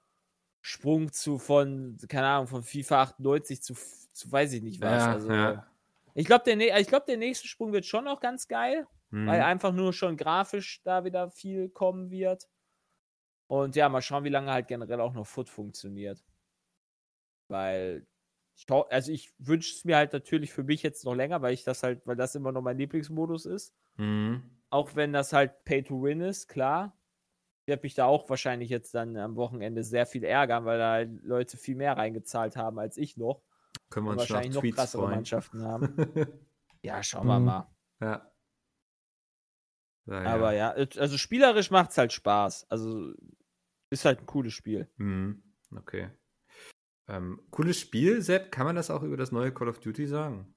Sprung 0.62 1.12
zu 1.12 1.38
von, 1.38 1.98
keine 2.08 2.28
Ahnung, 2.28 2.48
von 2.48 2.64
FIFA 2.64 3.02
98 3.04 3.62
zu, 3.62 3.74
zu 4.12 4.32
weiß 4.32 4.54
ich 4.54 4.64
nicht 4.64 4.82
was. 4.82 5.04
Ja, 5.04 5.12
also, 5.12 5.32
ja. 5.32 5.68
Ich 6.14 6.26
glaube, 6.26 6.44
der, 6.46 6.80
ich 6.80 6.88
glaub, 6.88 7.06
der 7.06 7.18
nächste 7.18 7.48
Sprung 7.48 7.74
wird 7.74 7.86
schon 7.86 8.06
noch 8.06 8.20
ganz 8.20 8.48
geil, 8.48 8.88
Mhm. 9.10 9.28
weil 9.28 9.42
einfach 9.42 9.72
nur 9.72 9.94
schon 9.94 10.18
grafisch 10.18 10.82
da 10.84 11.06
wieder 11.06 11.32
viel 11.32 11.70
kommen 11.70 12.12
wird. 12.12 12.50
Und 13.48 13.76
ja, 13.76 13.88
mal 13.88 14.02
schauen, 14.02 14.26
wie 14.26 14.30
lange 14.30 14.52
halt 14.52 14.68
generell 14.68 15.00
auch 15.00 15.14
noch 15.14 15.26
Foot 15.26 15.50
funktioniert. 15.50 16.24
Weil 17.48 18.06
ich 18.58 18.66
also 18.72 19.12
ich 19.12 19.32
wünsche 19.38 19.74
es 19.74 19.86
mir 19.86 19.96
halt 19.98 20.12
natürlich 20.14 20.52
für 20.52 20.64
mich 20.64 20.82
jetzt 20.84 21.06
noch 21.06 21.14
länger, 21.14 21.42
weil 21.42 21.54
ich 21.54 21.64
das 21.64 21.84
halt, 21.84 22.02
weil 22.06 22.16
das 22.16 22.34
immer 22.36 22.52
noch 22.52 22.62
mein 22.62 22.78
Lieblingsmodus 22.78 23.46
ist. 23.46 23.74
Mhm. 23.98 24.42
Auch 24.70 24.96
wenn 24.96 25.14
das 25.14 25.32
halt 25.32 25.64
Pay 25.64 25.84
to 25.84 26.02
Win 26.04 26.22
ist, 26.22 26.48
klar. 26.48 26.98
Ich 27.62 27.68
werde 27.70 27.84
mich 27.84 27.96
da 27.96 28.06
auch 28.06 28.30
wahrscheinlich 28.30 28.70
jetzt 28.70 28.94
dann 28.96 29.16
am 29.18 29.36
Wochenende 29.36 29.84
sehr 29.84 30.06
viel 30.06 30.24
ärgern, 30.24 30.66
weil 30.66 30.80
da 30.80 30.92
halt 30.94 31.22
Leute 31.24 31.58
viel 31.58 31.76
mehr 31.76 31.96
reingezahlt 31.98 32.56
haben 32.58 32.80
als 32.80 32.98
ich 32.98 33.16
noch. 33.18 33.44
Können 33.90 34.08
wir 34.08 34.12
uns 34.12 34.20
wahrscheinlich 34.22 34.54
noch 34.54 34.62
Tweets 34.62 34.76
krassere 34.78 35.02
freuen. 35.04 35.16
Mannschaften 35.16 35.64
haben. 35.64 35.96
Ja, 36.84 37.02
schauen 37.04 37.28
wir 37.28 37.40
Mhm. 37.40 37.46
mal. 37.46 37.70
ja. 38.02 38.32
Ja, 40.06 40.22
Aber 40.24 40.54
ja, 40.54 40.70
also 40.72 41.18
spielerisch 41.18 41.70
macht 41.70 41.90
es 41.92 41.98
halt 41.98 42.14
Spaß. 42.14 42.68
Also 42.70 43.14
ist 43.90 44.06
halt 44.06 44.20
ein 44.22 44.26
cooles 44.26 44.54
Spiel. 44.54 44.90
Mhm. 44.98 45.44
Okay. 45.76 46.10
Ähm, 47.10 47.40
cooles 47.52 47.80
Spiel, 47.80 48.22
Sepp. 48.22 48.52
Kann 48.52 48.66
man 48.66 48.76
das 48.76 48.90
auch 48.92 49.04
über 49.04 49.18
das 49.18 49.32
neue 49.32 49.54
Call 49.54 49.70
of 49.70 49.80
Duty 49.80 50.08
sagen? 50.08 50.54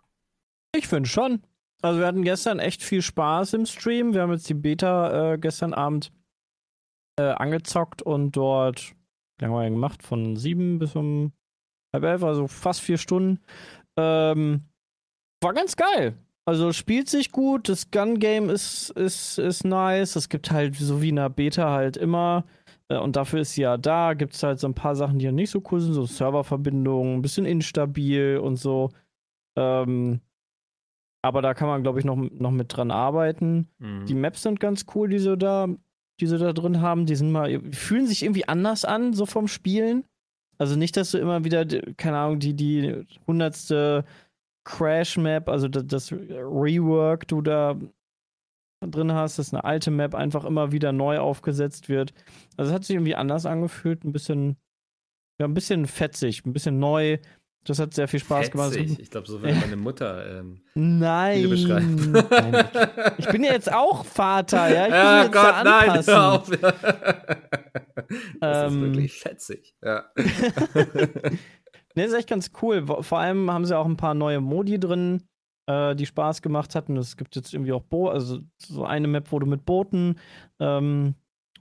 Ich 0.74 0.88
finde 0.88 1.08
schon. 1.08 1.42
Also 1.82 2.00
wir 2.00 2.06
hatten 2.06 2.24
gestern 2.24 2.58
echt 2.58 2.82
viel 2.82 3.02
Spaß 3.02 3.54
im 3.54 3.66
Stream. 3.66 4.12
Wir 4.12 4.22
haben 4.22 4.32
jetzt 4.32 4.48
die 4.48 4.54
Beta 4.54 5.32
äh, 5.32 5.38
gestern 5.38 5.72
Abend 5.72 6.12
äh, 7.18 7.22
angezockt 7.22 8.02
und 8.02 8.32
dort, 8.32 8.92
wie 9.38 9.44
lange 9.44 9.54
haben 9.54 9.62
wir 9.62 9.70
gemacht? 9.70 10.02
Von 10.02 10.36
sieben 10.36 10.78
bis 10.78 10.94
um 10.94 11.32
halb 11.94 12.04
elf, 12.04 12.22
also 12.22 12.48
fast 12.48 12.80
vier 12.80 12.98
Stunden. 12.98 13.40
Ähm, 13.96 14.68
war 15.42 15.54
ganz 15.54 15.76
geil. 15.76 16.18
Also 16.44 16.72
spielt 16.72 17.08
sich 17.08 17.32
gut, 17.32 17.68
das 17.68 17.90
Gun-Game 17.90 18.50
ist, 18.50 18.90
ist, 18.90 19.38
ist 19.38 19.64
nice. 19.64 20.16
Es 20.16 20.28
gibt 20.28 20.50
halt 20.50 20.74
so 20.74 21.00
wie 21.00 21.10
in 21.10 21.16
der 21.16 21.28
Beta 21.28 21.70
halt 21.70 21.96
immer, 21.96 22.44
und 22.98 23.16
dafür 23.16 23.40
ist 23.40 23.54
sie 23.54 23.62
ja 23.62 23.76
da, 23.76 24.14
gibt 24.14 24.34
es 24.34 24.42
halt 24.42 24.58
so 24.58 24.66
ein 24.66 24.74
paar 24.74 24.96
Sachen, 24.96 25.18
die 25.18 25.24
ja 25.24 25.32
nicht 25.32 25.50
so 25.50 25.62
cool 25.70 25.80
sind, 25.80 25.94
so 25.94 26.06
Serververbindungen, 26.06 27.16
ein 27.16 27.22
bisschen 27.22 27.46
instabil 27.46 28.38
und 28.38 28.56
so. 28.56 28.90
Ähm, 29.56 30.20
aber 31.22 31.42
da 31.42 31.54
kann 31.54 31.68
man, 31.68 31.82
glaube 31.82 31.98
ich, 31.98 32.04
noch, 32.04 32.16
noch 32.16 32.50
mit 32.50 32.74
dran 32.74 32.90
arbeiten. 32.90 33.68
Mhm. 33.78 34.06
Die 34.06 34.14
Maps 34.14 34.42
sind 34.42 34.58
ganz 34.58 34.86
cool, 34.94 35.08
die 35.08 35.18
sie 35.18 35.36
da, 35.36 35.68
die 36.20 36.26
sie 36.26 36.38
da 36.38 36.52
drin 36.52 36.80
haben. 36.80 37.06
Die 37.06 37.14
sind 37.14 37.30
mal, 37.30 37.60
fühlen 37.72 38.06
sich 38.06 38.22
irgendwie 38.22 38.48
anders 38.48 38.84
an, 38.84 39.12
so 39.12 39.26
vom 39.26 39.46
Spielen. 39.46 40.04
Also 40.58 40.76
nicht, 40.76 40.96
dass 40.96 41.10
du 41.10 41.18
immer 41.18 41.44
wieder, 41.44 41.64
keine 41.96 42.18
Ahnung, 42.18 42.38
die, 42.38 42.54
die 42.54 43.06
hundertste 43.26 44.04
Crash-Map, 44.64 45.48
also 45.48 45.68
das, 45.68 45.86
das 45.86 46.12
Rework 46.12 47.28
du 47.28 47.40
da 47.40 47.76
drin 48.86 49.12
hast, 49.12 49.38
dass 49.38 49.52
eine 49.52 49.64
alte 49.64 49.90
Map 49.90 50.14
einfach 50.14 50.44
immer 50.44 50.72
wieder 50.72 50.92
neu 50.92 51.18
aufgesetzt 51.18 51.88
wird. 51.88 52.12
Also 52.56 52.70
es 52.70 52.74
hat 52.74 52.84
sich 52.84 52.96
irgendwie 52.96 53.14
anders 53.14 53.46
angefühlt, 53.46 54.04
ein 54.04 54.12
bisschen, 54.12 54.56
ja, 55.38 55.46
ein 55.46 55.54
bisschen 55.54 55.86
fetzig, 55.86 56.44
ein 56.46 56.52
bisschen 56.52 56.78
neu. 56.78 57.18
Das 57.64 57.78
hat 57.78 57.92
sehr 57.92 58.08
viel 58.08 58.20
Spaß 58.20 58.50
gemacht. 58.50 58.72
Fetzig. 58.72 58.98
Ich 59.00 59.10
glaube, 59.10 59.26
so 59.26 59.42
würde 59.42 59.54
meine 59.54 59.76
Mutter 59.76 60.38
ähm, 60.40 60.62
Nein. 60.74 61.50
Beschreiben. 61.50 62.10
Nein. 62.30 62.68
Ich 63.18 63.28
bin 63.28 63.44
ja 63.44 63.52
jetzt 63.52 63.70
auch 63.70 64.06
Vater, 64.06 64.72
ja. 64.72 64.86
Ich 64.86 64.92
Ja, 64.92 65.26
Gott, 65.26 65.34
da 65.34 65.64
nein, 65.64 66.06
hör 66.06 66.32
auf. 66.32 66.48
das 68.40 68.66
ist 68.68 68.72
Ähm. 68.72 68.80
wirklich 68.80 69.18
fetzig. 69.20 69.74
Ja. 69.84 70.04
Ne, 71.96 72.04
ist 72.04 72.12
echt 72.12 72.28
ganz 72.28 72.52
cool. 72.62 72.86
Vor 73.02 73.18
allem 73.18 73.50
haben 73.50 73.64
sie 73.64 73.76
auch 73.76 73.84
ein 73.84 73.96
paar 73.96 74.14
neue 74.14 74.40
Modi 74.40 74.78
drin, 74.78 75.24
äh, 75.70 75.94
die 75.94 76.06
Spaß 76.06 76.42
gemacht 76.42 76.74
hatten. 76.74 76.96
Es 76.96 77.16
gibt 77.16 77.36
jetzt 77.36 77.54
irgendwie 77.54 77.72
auch 77.72 77.82
Bo 77.82 78.08
also 78.08 78.40
so 78.58 78.84
eine 78.84 79.08
Map, 79.08 79.30
wo 79.30 79.38
du 79.38 79.46
mit 79.46 79.64
Booten 79.64 80.18
ähm, 80.58 81.14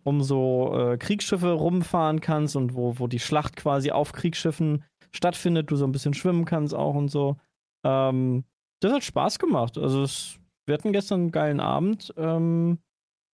um 0.03 0.23
so 0.23 0.73
äh, 0.75 0.97
Kriegsschiffe 0.97 1.51
rumfahren 1.51 2.21
kannst 2.21 2.55
und 2.55 2.73
wo, 2.73 2.97
wo 2.97 3.07
die 3.07 3.19
Schlacht 3.19 3.55
quasi 3.55 3.91
auf 3.91 4.11
Kriegsschiffen 4.13 4.83
stattfindet, 5.11 5.69
du 5.69 5.75
so 5.75 5.85
ein 5.85 5.91
bisschen 5.91 6.13
schwimmen 6.13 6.45
kannst 6.45 6.73
auch 6.73 6.95
und 6.95 7.09
so. 7.09 7.37
Ähm, 7.85 8.45
das 8.81 8.93
hat 8.93 9.03
Spaß 9.03 9.39
gemacht. 9.39 9.77
Also 9.77 10.03
es, 10.03 10.39
wir 10.65 10.73
hatten 10.73 10.93
gestern 10.93 11.21
einen 11.21 11.31
geilen 11.31 11.59
Abend. 11.59 12.13
Ähm, 12.17 12.79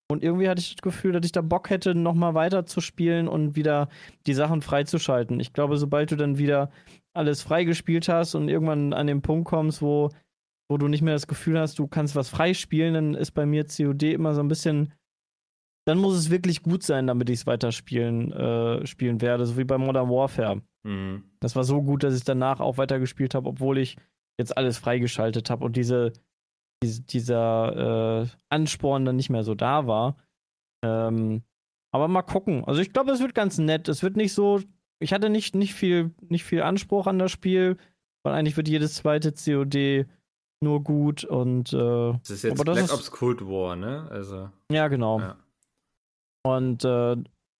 und 0.08 0.24
irgendwie 0.24 0.50
hatte 0.50 0.62
ich 0.62 0.76
das 0.76 0.82
Gefühl, 0.82 1.14
dass 1.14 1.26
ich 1.26 1.32
da 1.32 1.42
Bock 1.42 1.70
hätte, 1.70 1.96
nochmal 1.96 2.34
weiter 2.36 2.66
zu 2.66 2.82
spielen 2.82 3.28
und 3.28 3.56
wieder 3.56 3.90
die 4.28 4.34
Sachen 4.34 4.62
freizuschalten. 4.62 5.40
Ich 5.40 5.54
glaube, 5.54 5.78
sobald 5.78 6.12
du 6.12 6.16
dann 6.16 6.38
wieder 6.38 6.70
alles 7.14 7.42
freigespielt 7.42 8.08
hast 8.08 8.36
und 8.36 8.50
irgendwann 8.50 8.94
an 8.94 9.08
den 9.08 9.22
Punkt 9.22 9.48
kommst, 9.48 9.82
wo, 9.82 10.10
wo 10.70 10.78
du 10.78 10.88
nicht 10.88 11.02
mehr 11.02 11.14
das 11.14 11.28
Gefühl 11.28 11.60
hast, 11.60 11.80
du 11.80 11.88
kannst 11.88 12.16
was 12.16 12.30
freispielen, 12.30 12.94
dann 12.94 13.14
ist 13.14 13.32
bei 13.32 13.46
mir 13.46 13.66
COD 13.66 14.04
immer 14.04 14.34
so 14.34 14.42
ein 14.42 14.48
bisschen. 14.48 14.94
Dann 15.88 16.00
muss 16.00 16.16
es 16.16 16.32
wirklich 16.32 16.64
gut 16.64 16.82
sein, 16.82 17.06
damit 17.06 17.30
ich 17.30 17.40
es 17.40 17.46
weiterspielen 17.46 18.32
äh, 18.32 18.88
spielen 18.88 19.22
werde, 19.22 19.46
so 19.46 19.58
wie 19.58 19.66
bei 19.66 19.78
Modern 19.78 20.10
Warfare. 20.10 20.62
Mhm. 20.84 21.24
Das 21.40 21.56
war 21.56 21.64
so 21.64 21.84
gut, 21.84 22.04
dass 22.04 22.16
ich 22.16 22.24
danach 22.24 22.60
auch 22.60 22.78
weitergespielt 22.78 23.36
habe, 23.36 23.50
obwohl 23.50 23.78
ich 23.78 23.98
jetzt 24.40 24.58
alles 24.58 24.80
freigeschaltet 24.80 25.50
habe 25.52 25.64
und 25.64 25.76
diese, 25.76 26.14
diese 26.82 27.04
dieser 27.04 28.24
äh, 28.24 28.28
Ansporn 28.50 29.06
dann 29.06 29.16
nicht 29.16 29.30
mehr 29.30 29.44
so 29.44 29.54
da 29.54 29.86
war. 29.86 30.18
Ähm, 30.84 31.44
aber 31.92 32.08
mal 32.08 32.24
gucken. 32.24 32.66
Also 32.66 32.82
ich 32.82 32.92
glaube, 32.92 33.12
es 33.12 33.22
wird 33.22 33.36
ganz 33.36 33.58
nett. 33.58 33.88
Es 33.88 34.04
wird 34.04 34.18
nicht 34.18 34.34
so. 34.34 34.62
Ich 35.00 35.14
hatte 35.14 35.30
nicht, 35.30 35.56
nicht, 35.56 35.74
viel, 35.74 36.16
nicht 36.28 36.44
viel 36.44 36.62
Anspruch 36.62 37.08
an 37.08 37.20
das 37.20 37.32
Spiel, 37.32 37.78
weil 38.24 38.34
eigentlich 38.34 38.58
wird 38.58 38.68
jedes 38.68 38.96
zweite 38.96 39.34
COD 39.34 40.08
nur 40.62 40.84
gut 40.84 41.24
und 41.24 41.74
äh, 41.74 42.14
Das 42.20 42.30
ist 42.30 42.44
jetzt 42.44 42.64
Black 42.64 42.78
ist- 42.78 42.94
Ops 42.94 43.12
Cold 43.12 43.42
War, 43.42 43.76
ne? 43.76 44.08
Also, 44.10 44.50
ja, 44.72 44.88
genau. 44.88 45.20
ja. 45.20 45.36
Und 46.46 46.84
äh, 46.86 47.18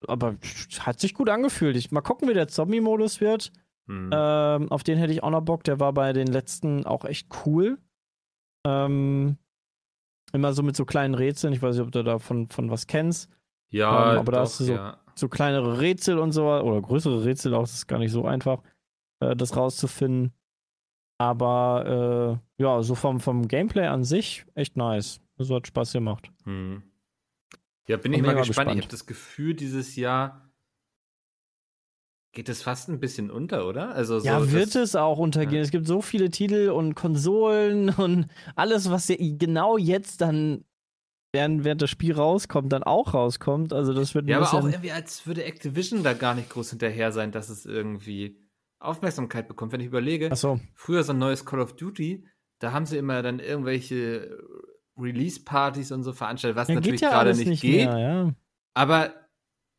aber 0.08 0.36
hat 0.80 1.00
sich 1.00 1.14
gut 1.14 1.30
angefühlt. 1.30 1.76
Ich, 1.76 1.92
mal 1.92 2.02
gucken, 2.02 2.30
wie 2.30 2.34
der 2.34 2.48
Zombie-Modus 2.48 3.22
wird. 3.22 3.52
Mhm. 3.88 4.10
Ähm, 4.14 4.72
auf 4.72 4.84
den 4.84 4.98
hätte 4.98 5.14
ich 5.14 5.24
auch 5.24 5.30
noch 5.32 5.42
Bock. 5.42 5.64
Der 5.64 5.80
war 5.80 5.94
bei 5.94 6.14
den 6.14 6.28
letzten 6.28 6.86
auch 6.86 7.06
echt 7.06 7.28
cool. 7.46 7.78
Ähm, 8.66 9.38
immer 10.34 10.54
so 10.54 10.64
mit 10.64 10.76
so 10.76 10.86
kleinen 10.86 11.16
Rätseln. 11.16 11.54
Ich 11.54 11.62
weiß 11.62 11.76
nicht, 11.76 11.86
ob 11.86 11.92
du 11.92 12.04
da 12.04 12.20
von, 12.20 12.48
was 12.70 12.88
kennst. 12.88 13.30
ja, 13.72 14.14
ähm, 14.14 14.20
aber 14.20 14.32
da 14.32 14.38
doch, 14.40 14.46
hast 14.46 14.60
du 14.60 14.64
so- 14.66 14.74
ja. 14.74 14.98
So 15.18 15.30
kleinere 15.30 15.80
Rätsel 15.80 16.20
und 16.20 16.34
so, 16.34 16.46
oder 16.46 16.82
größere 16.82 17.24
Rätsel 17.24 17.54
auch. 17.54 17.62
Das 17.62 17.74
ist 17.74 17.88
gar 17.88 18.00
nicht 18.00 18.12
so 18.12 18.26
einfach, 18.26 18.62
äh, 19.22 19.34
das 19.34 19.56
rauszufinden. 19.56 20.34
Aber 21.18 22.40
äh, 22.58 22.64
ja, 22.64 22.84
so 22.84 22.96
vom, 22.96 23.20
vom 23.20 23.48
Gameplay 23.48 23.88
an 23.88 24.04
sich 24.04 24.46
echt 24.54 24.76
nice. 24.76 25.22
Also 25.38 25.56
hat 25.56 25.68
Spaß 25.68 25.94
gemacht. 25.94 26.30
Hm. 26.44 26.84
Ja, 27.88 27.98
bin 27.98 28.14
ich 28.14 28.22
mal 28.22 28.34
mal 28.34 28.44
gespannt. 28.44 28.48
Ich 28.48 28.76
gespannt. 28.76 28.82
habe 28.82 28.92
das 28.92 29.06
Gefühl, 29.06 29.54
dieses 29.54 29.96
Jahr 29.96 30.46
geht 32.36 32.50
es 32.50 32.62
fast 32.62 32.90
ein 32.90 33.00
bisschen 33.00 33.32
unter, 33.32 33.68
oder? 33.68 33.96
Also 33.96 34.20
so, 34.20 34.28
ja, 34.28 34.52
wird 34.52 34.76
es 34.76 34.96
auch 34.96 35.18
untergehen. 35.18 35.58
ja. 35.58 35.62
Es 35.62 35.72
gibt 35.72 35.88
so 35.88 36.02
viele 36.02 36.30
Titel 36.30 36.70
und 36.70 36.94
Konsolen 36.96 37.90
und 37.98 38.28
alles, 38.56 38.90
was 38.90 39.08
ja 39.08 39.16
genau 39.18 39.78
jetzt 39.78 40.22
dann, 40.22 40.66
während, 41.34 41.64
während 41.64 41.82
das 41.82 41.90
Spiel 41.90 42.14
rauskommt, 42.14 42.74
dann 42.74 42.84
auch 42.84 43.14
rauskommt. 43.14 43.72
Also 43.72 43.94
das 43.94 44.14
wird 44.14 44.26
ein 44.26 44.30
Ja, 44.30 44.40
aber 44.40 44.54
auch 44.54 44.68
irgendwie, 44.68 44.92
als 44.92 45.26
würde 45.26 45.44
Activision 45.46 46.04
da 46.04 46.14
gar 46.14 46.36
nicht 46.36 46.50
groß 46.50 46.72
hinterher 46.72 47.12
sein, 47.12 47.32
dass 47.32 47.50
es 47.50 47.66
irgendwie 47.66 48.38
Aufmerksamkeit 48.80 49.48
bekommt. 49.48 49.72
Wenn 49.72 49.82
ich 49.82 49.88
überlege, 49.88 50.32
Achso, 50.32 50.60
früher 50.74 51.04
so 51.04 51.14
ein 51.14 51.20
neues 51.20 51.46
Call 51.46 51.60
of 51.60 51.76
Duty, 51.76 52.28
da 52.60 52.72
haben 52.72 52.86
sie 52.86 52.98
immer 52.98 53.22
dann 53.22 53.40
irgendwelche 53.40 54.38
Release-Partys 54.98 55.92
und 55.92 56.04
so 56.04 56.14
veranstaltet, 56.14 56.58
was 56.58 56.68
ja, 56.68 56.76
natürlich 56.76 57.02
ja 57.02 57.10
gerade 57.10 57.36
nicht 57.36 57.48
nicht 57.48 57.62
geht. 57.62 57.88
mehr, 57.88 57.98
ja. 57.98 58.34
Aber, 58.74 59.14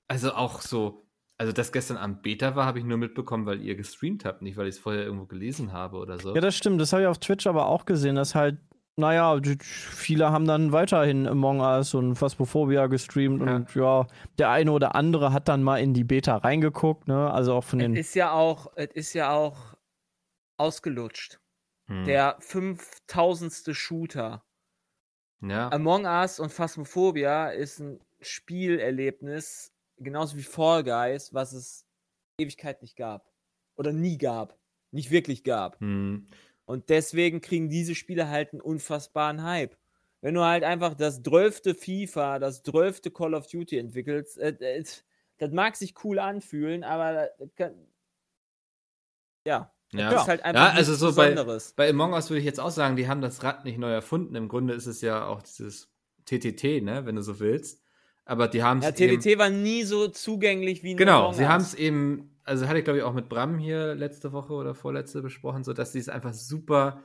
also 0.08 0.32
auch 0.32 0.60
so, 0.60 1.06
also 1.38 1.52
dass 1.52 1.72
gestern 1.72 1.96
am 1.96 2.22
Beta 2.22 2.56
war, 2.56 2.66
habe 2.66 2.78
ich 2.78 2.84
nur 2.84 2.98
mitbekommen, 2.98 3.46
weil 3.46 3.60
ihr 3.60 3.76
gestreamt 3.76 4.24
habt, 4.24 4.42
nicht 4.42 4.56
weil 4.56 4.68
ich 4.68 4.76
es 4.76 4.80
vorher 4.80 5.04
irgendwo 5.04 5.26
gelesen 5.26 5.72
habe 5.72 5.96
oder 5.98 6.18
so. 6.18 6.34
Ja, 6.34 6.40
das 6.40 6.56
stimmt. 6.56 6.80
Das 6.80 6.92
habe 6.92 7.02
ich 7.02 7.08
auf 7.08 7.18
Twitch 7.18 7.46
aber 7.46 7.66
auch 7.66 7.84
gesehen, 7.84 8.16
dass 8.16 8.34
halt, 8.34 8.58
naja, 8.96 9.38
viele 9.60 10.30
haben 10.30 10.46
dann 10.46 10.72
weiterhin 10.72 11.26
Among 11.26 11.60
Us 11.60 11.94
und 11.94 12.16
Phasmophobia 12.16 12.86
gestreamt 12.86 13.42
Ja. 13.46 13.56
und 13.56 13.74
ja, 13.74 14.06
der 14.38 14.50
eine 14.50 14.72
oder 14.72 14.94
andere 14.94 15.32
hat 15.32 15.48
dann 15.48 15.62
mal 15.62 15.78
in 15.78 15.92
die 15.94 16.04
Beta 16.04 16.36
reingeguckt, 16.36 17.06
ne? 17.08 17.30
Also 17.30 17.54
auch 17.54 17.64
von 17.64 17.78
Es 17.80 17.84
den. 17.84 17.96
ist 17.96 18.14
ja 18.14 18.32
auch, 18.32 18.72
es 18.76 18.90
ist 18.94 19.12
ja 19.12 19.32
auch 19.34 19.74
ausgelutscht. 20.58 21.38
Hm. 21.88 22.04
Der 22.04 22.36
5000. 22.40 23.74
Shooter. 23.76 24.42
ja. 25.42 25.70
Among 25.70 26.04
Us 26.06 26.40
und 26.40 26.50
Phasmophobia 26.52 27.50
ist 27.50 27.78
ein 27.80 28.00
Spielerlebnis, 28.20 29.72
genauso 29.98 30.36
wie 30.36 30.42
Fall 30.42 30.82
Guys, 30.82 31.32
was 31.34 31.52
es 31.52 31.86
Ewigkeit 32.40 32.82
nicht 32.82 32.96
gab. 32.96 33.30
Oder 33.76 33.92
nie 33.92 34.18
gab. 34.18 34.58
Nicht 34.90 35.10
wirklich 35.10 35.44
gab. 35.44 35.78
Hm. 35.80 36.26
Und 36.66 36.90
deswegen 36.90 37.40
kriegen 37.40 37.70
diese 37.70 37.94
Spiele 37.94 38.28
halt 38.28 38.52
einen 38.52 38.60
unfassbaren 38.60 39.42
Hype. 39.44 39.76
Wenn 40.20 40.34
du 40.34 40.42
halt 40.44 40.64
einfach 40.64 40.94
das 40.94 41.22
12. 41.22 41.74
FIFA, 41.78 42.38
das 42.40 42.62
12. 42.62 43.12
Call 43.14 43.34
of 43.34 43.46
Duty 43.48 43.78
entwickelst, 43.78 44.38
äh, 44.38 44.50
äh, 44.60 44.84
das 45.38 45.52
mag 45.52 45.76
sich 45.76 45.94
cool 46.04 46.18
anfühlen, 46.18 46.84
aber 46.84 47.30
kann, 47.56 47.74
ja, 49.46 49.72
Ja. 49.92 50.10
das 50.10 50.22
ist 50.22 50.28
halt 50.28 50.44
einfach 50.44 50.72
Ja, 50.72 50.72
also 50.72 50.94
so 50.94 51.14
bei, 51.14 51.30
Besonderes. 51.30 51.72
bei 51.76 51.88
Among 51.90 52.12
Us 52.12 52.30
würde 52.30 52.40
ich 52.40 52.44
jetzt 52.44 52.60
auch 52.60 52.70
sagen, 52.70 52.96
die 52.96 53.08
haben 53.08 53.20
das 53.20 53.42
Rad 53.42 53.64
nicht 53.64 53.78
neu 53.78 53.92
erfunden. 53.92 54.34
Im 54.34 54.48
Grunde 54.48 54.74
ist 54.74 54.86
es 54.86 55.00
ja 55.00 55.26
auch 55.26 55.42
dieses 55.42 55.92
TTT, 56.24 56.82
ne, 56.82 57.06
wenn 57.06 57.16
du 57.16 57.22
so 57.22 57.38
willst. 57.40 57.82
Aber 58.24 58.48
die 58.48 58.62
haben 58.62 58.82
Ja, 58.82 58.88
es 58.90 59.00
eben, 59.00 59.20
TDT 59.20 59.38
war 59.38 59.50
nie 59.50 59.84
so 59.84 60.08
zugänglich 60.08 60.82
wie 60.82 60.92
ein 60.92 60.96
genau, 60.96 61.32
sie 61.32 61.46
haben 61.46 61.62
es 61.62 61.74
eben 61.74 62.35
also 62.46 62.66
hatte 62.66 62.78
ich 62.78 62.84
glaube 62.84 62.98
ich 62.98 63.04
auch 63.04 63.12
mit 63.12 63.28
Bram 63.28 63.58
hier 63.58 63.94
letzte 63.94 64.32
Woche 64.32 64.52
oder 64.54 64.74
vorletzte 64.74 65.22
besprochen, 65.22 65.64
so 65.64 65.72
dass 65.72 65.92
sie 65.92 65.98
es 65.98 66.08
einfach 66.08 66.32
super 66.32 67.02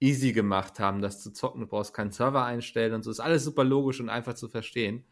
easy 0.00 0.32
gemacht 0.32 0.80
haben, 0.80 1.00
das 1.00 1.22
zu 1.22 1.32
zocken. 1.32 1.60
Du 1.60 1.66
brauchst 1.66 1.94
keinen 1.94 2.10
Server 2.10 2.44
einstellen 2.44 2.92
und 2.92 3.02
so. 3.04 3.10
Ist 3.10 3.20
alles 3.20 3.44
super 3.44 3.64
logisch 3.64 4.00
und 4.00 4.08
einfach 4.08 4.34
zu 4.34 4.48
verstehen. 4.48 5.04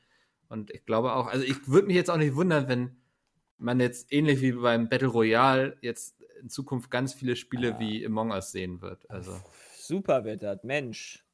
Und 0.49 0.73
ich 0.73 0.85
glaube 0.85 1.15
auch, 1.15 1.29
also 1.29 1.45
ich 1.45 1.69
würde 1.69 1.87
mich 1.87 1.97
jetzt 1.97 2.11
auch 2.11 2.17
nicht 2.17 2.35
wundern, 2.35 2.67
wenn 2.69 2.97
man 3.57 3.79
jetzt 3.79 4.13
ähnlich 4.13 4.41
wie 4.41 4.53
beim 4.53 4.89
Battle 4.89 5.09
Royale 5.09 5.77
jetzt 5.81 6.21
in 6.43 6.49
Zukunft 6.49 6.91
ganz 6.91 7.15
viele 7.15 7.37
Spiele 7.37 7.69
Ja. 7.69 7.79
wie 7.79 8.05
Among 8.05 8.33
Us 8.33 8.51
sehen 8.51 8.81
wird. 8.83 9.09
Also. 9.09 9.39
Super 9.77 10.25
wird 10.25 10.43
das, 10.43 10.65
Mensch. 10.65 11.25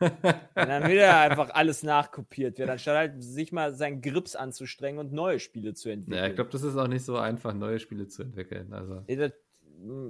Und 0.00 0.12
dann 0.54 0.88
wieder 0.90 1.18
einfach 1.20 1.50
alles 1.50 1.82
nachkopiert 1.82 2.58
wird, 2.58 2.68
anstatt 2.68 2.96
halt 2.96 3.22
sich 3.22 3.52
mal 3.52 3.74
seinen 3.74 4.00
Grips 4.02 4.34
anzustrengen 4.36 4.98
und 4.98 5.12
neue 5.12 5.38
Spiele 5.40 5.74
zu 5.74 5.88
entwickeln. 5.88 6.18
Ja, 6.22 6.28
ich 6.28 6.34
glaube, 6.34 6.50
das 6.50 6.62
ist 6.62 6.76
auch 6.76 6.88
nicht 6.88 7.04
so 7.04 7.16
einfach, 7.16 7.54
neue 7.54 7.78
Spiele 7.78 8.06
zu 8.08 8.22
entwickeln. 8.22 8.72
Also. 8.72 9.04
Ja, 9.06 9.16
das, 9.28 9.32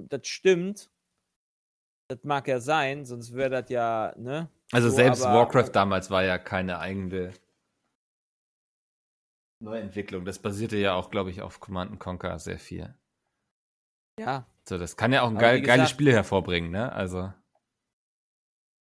das 0.09 0.27
stimmt. 0.27 0.89
Das 2.07 2.23
mag 2.23 2.47
ja 2.47 2.59
sein, 2.59 3.05
sonst 3.05 3.33
wäre 3.33 3.49
das 3.61 3.69
ja, 3.69 4.13
ne? 4.17 4.49
Also 4.71 4.89
So, 4.89 4.95
selbst 4.95 5.23
aber- 5.23 5.39
Warcraft 5.39 5.69
damals 5.73 6.09
war 6.11 6.23
ja 6.23 6.37
keine 6.37 6.79
eigene 6.79 7.31
Neuentwicklung. 9.59 10.25
Das 10.25 10.39
basierte 10.39 10.77
ja 10.77 10.93
auch, 10.93 11.09
glaube 11.09 11.29
ich, 11.31 11.41
auf 11.41 11.59
Command 11.59 11.99
Conquer 11.99 12.37
sehr 12.39 12.59
viel. 12.59 12.93
Ja, 14.19 14.45
So, 14.67 14.77
das 14.77 14.97
kann 14.97 15.13
ja 15.13 15.21
auch 15.23 15.33
geil, 15.37 15.61
gesagt- 15.61 15.89
Spiel 15.89 16.11
hervorbringen, 16.13 16.71
ne? 16.71 16.91
Also. 16.91 17.33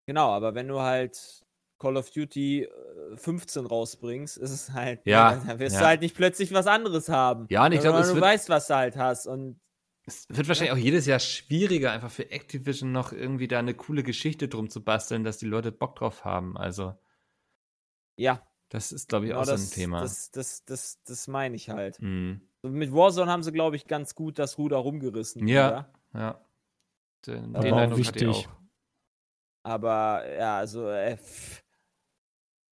Genau, 0.05 0.29
aber 0.31 0.55
wenn 0.55 0.67
du 0.67 0.79
halt 0.79 1.43
Call 1.79 1.97
of 1.97 2.11
Duty 2.11 2.63
äh, 2.63 3.17
15 3.17 3.65
rausbringst, 3.65 4.37
ist 4.37 4.51
es 4.51 4.71
halt, 4.71 5.01
Ja, 5.05 5.35
dann 5.35 5.59
wirst 5.59 5.75
ja. 5.75 5.81
du 5.81 5.87
halt 5.87 6.01
nicht 6.01 6.15
plötzlich 6.15 6.53
was 6.53 6.67
anderes 6.67 7.09
haben. 7.09 7.45
Ja, 7.49 7.65
und 7.65 7.73
ich 7.73 7.81
glaube, 7.81 8.01
du 8.01 8.19
weißt, 8.21 8.49
was 8.49 8.67
du 8.67 8.75
halt 8.75 8.95
hast. 8.95 9.27
Und 9.27 9.59
es 10.05 10.27
wird 10.29 10.47
wahrscheinlich 10.47 10.73
auch 10.73 10.77
jedes 10.77 11.05
Jahr 11.05 11.19
schwieriger, 11.19 11.91
einfach 11.91 12.11
für 12.11 12.31
Activision 12.31 12.91
noch 12.91 13.11
irgendwie 13.11 13.47
da 13.47 13.59
eine 13.59 13.73
coole 13.73 14.03
Geschichte 14.03 14.47
drum 14.47 14.69
zu 14.69 14.83
basteln, 14.83 15.23
dass 15.23 15.37
die 15.37 15.45
Leute 15.45 15.71
Bock 15.71 15.95
drauf 15.97 16.23
haben. 16.23 16.57
Also, 16.57 16.93
ja, 18.17 18.41
das 18.69 18.91
ist, 18.91 19.09
glaube 19.09 19.25
ich, 19.25 19.31
genau 19.31 19.41
auch 19.41 19.45
so 19.45 19.51
das, 19.51 19.71
ein 19.71 19.75
Thema. 19.75 20.01
das, 20.01 20.31
das, 20.31 20.65
das, 20.65 21.03
das 21.03 21.27
meine 21.27 21.55
ich 21.55 21.69
halt. 21.69 22.01
Mhm. 22.01 22.41
So, 22.61 22.69
Mit 22.69 22.93
Warzone 22.93 23.29
haben 23.29 23.43
sie, 23.43 23.51
glaube 23.51 23.75
ich, 23.75 23.87
ganz 23.87 24.15
gut 24.15 24.39
das 24.39 24.57
Ruder 24.57 24.77
rumgerissen. 24.77 25.47
Ja. 25.47 25.87
wieder. 26.13 26.21
Ja. 26.21 26.45
Den, 27.27 27.53
den 27.53 27.73
auch 27.73 27.97
wichtig. 27.97 28.27
auch. 28.27 28.62
Aber 29.63 30.23
ja, 30.37 30.57
also 30.57 30.89
äh, 30.89 31.17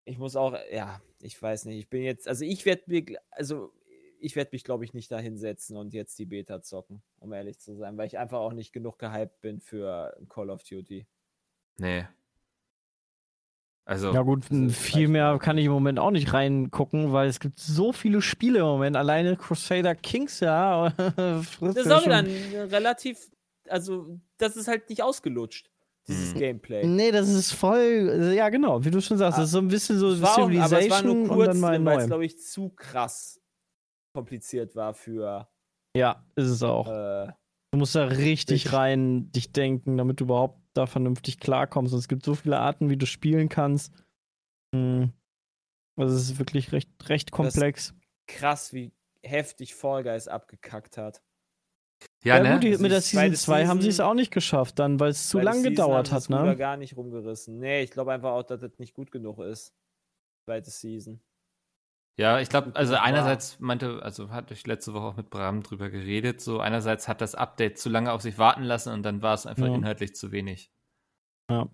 ich 0.03 0.17
muss 0.17 0.35
auch, 0.35 0.55
ja, 0.71 1.01
ich 1.21 1.41
weiß 1.41 1.65
nicht, 1.65 1.79
ich 1.79 1.89
bin 1.89 2.03
jetzt, 2.03 2.27
also 2.27 2.43
ich 2.43 2.65
werde 2.65 2.83
mir, 2.87 3.05
also 3.31 3.71
ich 4.19 4.35
werde 4.35 4.49
mich, 4.53 4.63
glaube 4.63 4.83
ich, 4.83 4.93
nicht 4.93 5.11
da 5.11 5.17
hinsetzen 5.17 5.77
und 5.77 5.93
jetzt 5.93 6.19
die 6.19 6.25
Beta 6.25 6.61
zocken, 6.61 7.01
um 7.19 7.33
ehrlich 7.33 7.59
zu 7.59 7.75
sein, 7.75 7.97
weil 7.97 8.07
ich 8.07 8.17
einfach 8.17 8.39
auch 8.39 8.53
nicht 8.53 8.73
genug 8.73 8.99
gehypt 8.99 9.41
bin 9.41 9.59
für 9.59 10.15
Call 10.29 10.49
of 10.49 10.63
Duty. 10.63 11.07
Nee. 11.77 12.05
Also, 13.85 14.13
Ja 14.13 14.21
gut, 14.21 14.45
Also, 14.51 14.69
viel 14.69 15.07
mehr 15.07 15.39
kann 15.39 15.57
ich 15.57 15.65
im 15.65 15.71
Moment 15.71 15.97
auch 15.97 16.11
nicht 16.11 16.33
reingucken, 16.33 17.11
weil 17.13 17.27
es 17.27 17.39
gibt 17.39 17.59
so 17.59 17.91
viele 17.91 18.21
Spiele 18.21 18.59
im 18.59 18.65
Moment. 18.65 18.95
Alleine 18.95 19.35
Crusader 19.37 19.95
Kings, 19.95 20.39
ja. 20.39 20.91
Das 20.97 21.75
ist 21.75 21.91
auch 21.91 22.05
wieder 22.05 22.23
relativ, 22.71 23.31
also 23.67 24.19
das 24.37 24.55
ist 24.55 24.67
halt 24.67 24.89
nicht 24.89 25.01
ausgelutscht, 25.01 25.71
dieses 26.07 26.33
Hm. 26.33 26.39
Gameplay. 26.39 26.85
Nee, 26.85 27.11
das 27.11 27.29
ist 27.29 27.51
voll, 27.53 28.31
ja 28.35 28.49
genau, 28.49 28.83
wie 28.83 28.91
du 28.91 29.01
schon 29.01 29.17
sagst, 29.17 29.37
Ah, 29.37 29.41
das 29.41 29.49
ist 29.49 29.53
so 29.53 29.59
ein 29.59 29.67
bisschen 29.67 29.97
so 29.99 30.21
war 30.21 30.37
auch, 30.37 30.41
aber 30.43 30.51
es 30.51 30.59
war 30.59 30.67
Civilization 30.69 31.05
nur 31.23 31.29
und 31.31 31.35
kurz 31.35 31.47
dann 31.47 31.59
mal 31.59 31.75
drin, 31.75 31.85
weil 31.85 31.99
es, 31.99 32.07
glaube 32.07 32.25
ich, 32.25 32.39
zu 32.39 32.69
krass 32.69 33.41
kompliziert 34.15 34.75
war 34.75 34.93
für 34.93 35.47
Ja, 35.95 36.25
ist 36.35 36.47
es 36.47 36.63
auch. 36.63 36.87
äh, 36.87 37.31
Du 37.73 37.77
musst 37.77 37.95
da 37.95 38.03
richtig 38.05 38.65
Ich- 38.65 38.73
rein 38.73 39.31
dich 39.31 39.53
denken, 39.53 39.95
damit 39.95 40.19
du 40.19 40.25
überhaupt 40.25 40.59
da 40.73 40.87
vernünftig 40.87 41.39
klarkommst. 41.39 41.93
Und 41.93 41.99
es 41.99 42.09
gibt 42.09 42.25
so 42.25 42.35
viele 42.35 42.59
Arten, 42.59 42.89
wie 42.89 42.97
du 42.97 43.05
spielen 43.05 43.47
kannst. 43.47 43.93
Hm. 44.75 45.13
Also 45.97 46.15
es 46.15 46.23
ist 46.31 46.39
wirklich 46.39 46.71
recht, 46.73 46.89
recht 47.07 47.31
komplex. 47.31 47.93
krass, 48.27 48.73
wie 48.73 48.91
heftig 49.23 49.75
Fall 49.75 50.03
Guys 50.03 50.27
abgekackt 50.27 50.97
hat. 50.97 51.21
Ja, 52.23 52.37
Ja, 52.37 52.43
ne? 52.43 52.53
gut, 52.53 52.63
die, 52.63 52.77
mit 52.77 52.91
der 52.91 53.01
Season 53.01 53.33
2 53.35 53.67
haben 53.67 53.81
sie 53.81 53.89
es 53.89 53.99
auch 53.99 54.13
nicht 54.13 54.31
geschafft, 54.31 54.79
dann, 54.79 54.99
weil 54.99 55.09
es 55.09 55.29
zu 55.29 55.39
lang 55.39 55.63
gedauert 55.63 56.11
hat, 56.11 56.29
ne? 56.29 56.55
gar 56.55 56.77
nicht 56.77 56.95
rumgerissen. 56.95 57.59
Nee, 57.59 57.81
ich 57.83 57.91
glaube 57.91 58.13
einfach 58.13 58.31
auch, 58.31 58.43
dass 58.43 58.61
das 58.61 58.77
nicht 58.77 58.93
gut 58.93 59.11
genug 59.11 59.39
ist. 59.39 59.73
Zweite 60.45 60.69
Season. 60.69 61.21
Ja, 62.19 62.39
ich 62.39 62.49
glaube, 62.49 62.71
also 62.75 62.95
einerseits 62.95 63.59
meinte, 63.59 64.03
also 64.03 64.29
hatte 64.29 64.53
ich 64.53 64.67
letzte 64.67 64.93
Woche 64.93 65.05
auch 65.05 65.17
mit 65.17 65.29
Bram 65.29 65.63
drüber 65.63 65.89
geredet, 65.89 66.41
so 66.41 66.59
einerseits 66.59 67.07
hat 67.07 67.21
das 67.21 67.35
Update 67.35 67.79
zu 67.79 67.89
lange 67.89 68.11
auf 68.11 68.21
sich 68.21 68.37
warten 68.37 68.63
lassen 68.63 68.93
und 68.93 69.03
dann 69.03 69.21
war 69.21 69.33
es 69.33 69.45
einfach 69.45 69.67
Ja. 69.67 69.75
inhaltlich 69.75 70.13
zu 70.15 70.31
wenig. 70.31 70.71
Ja. 71.49 71.69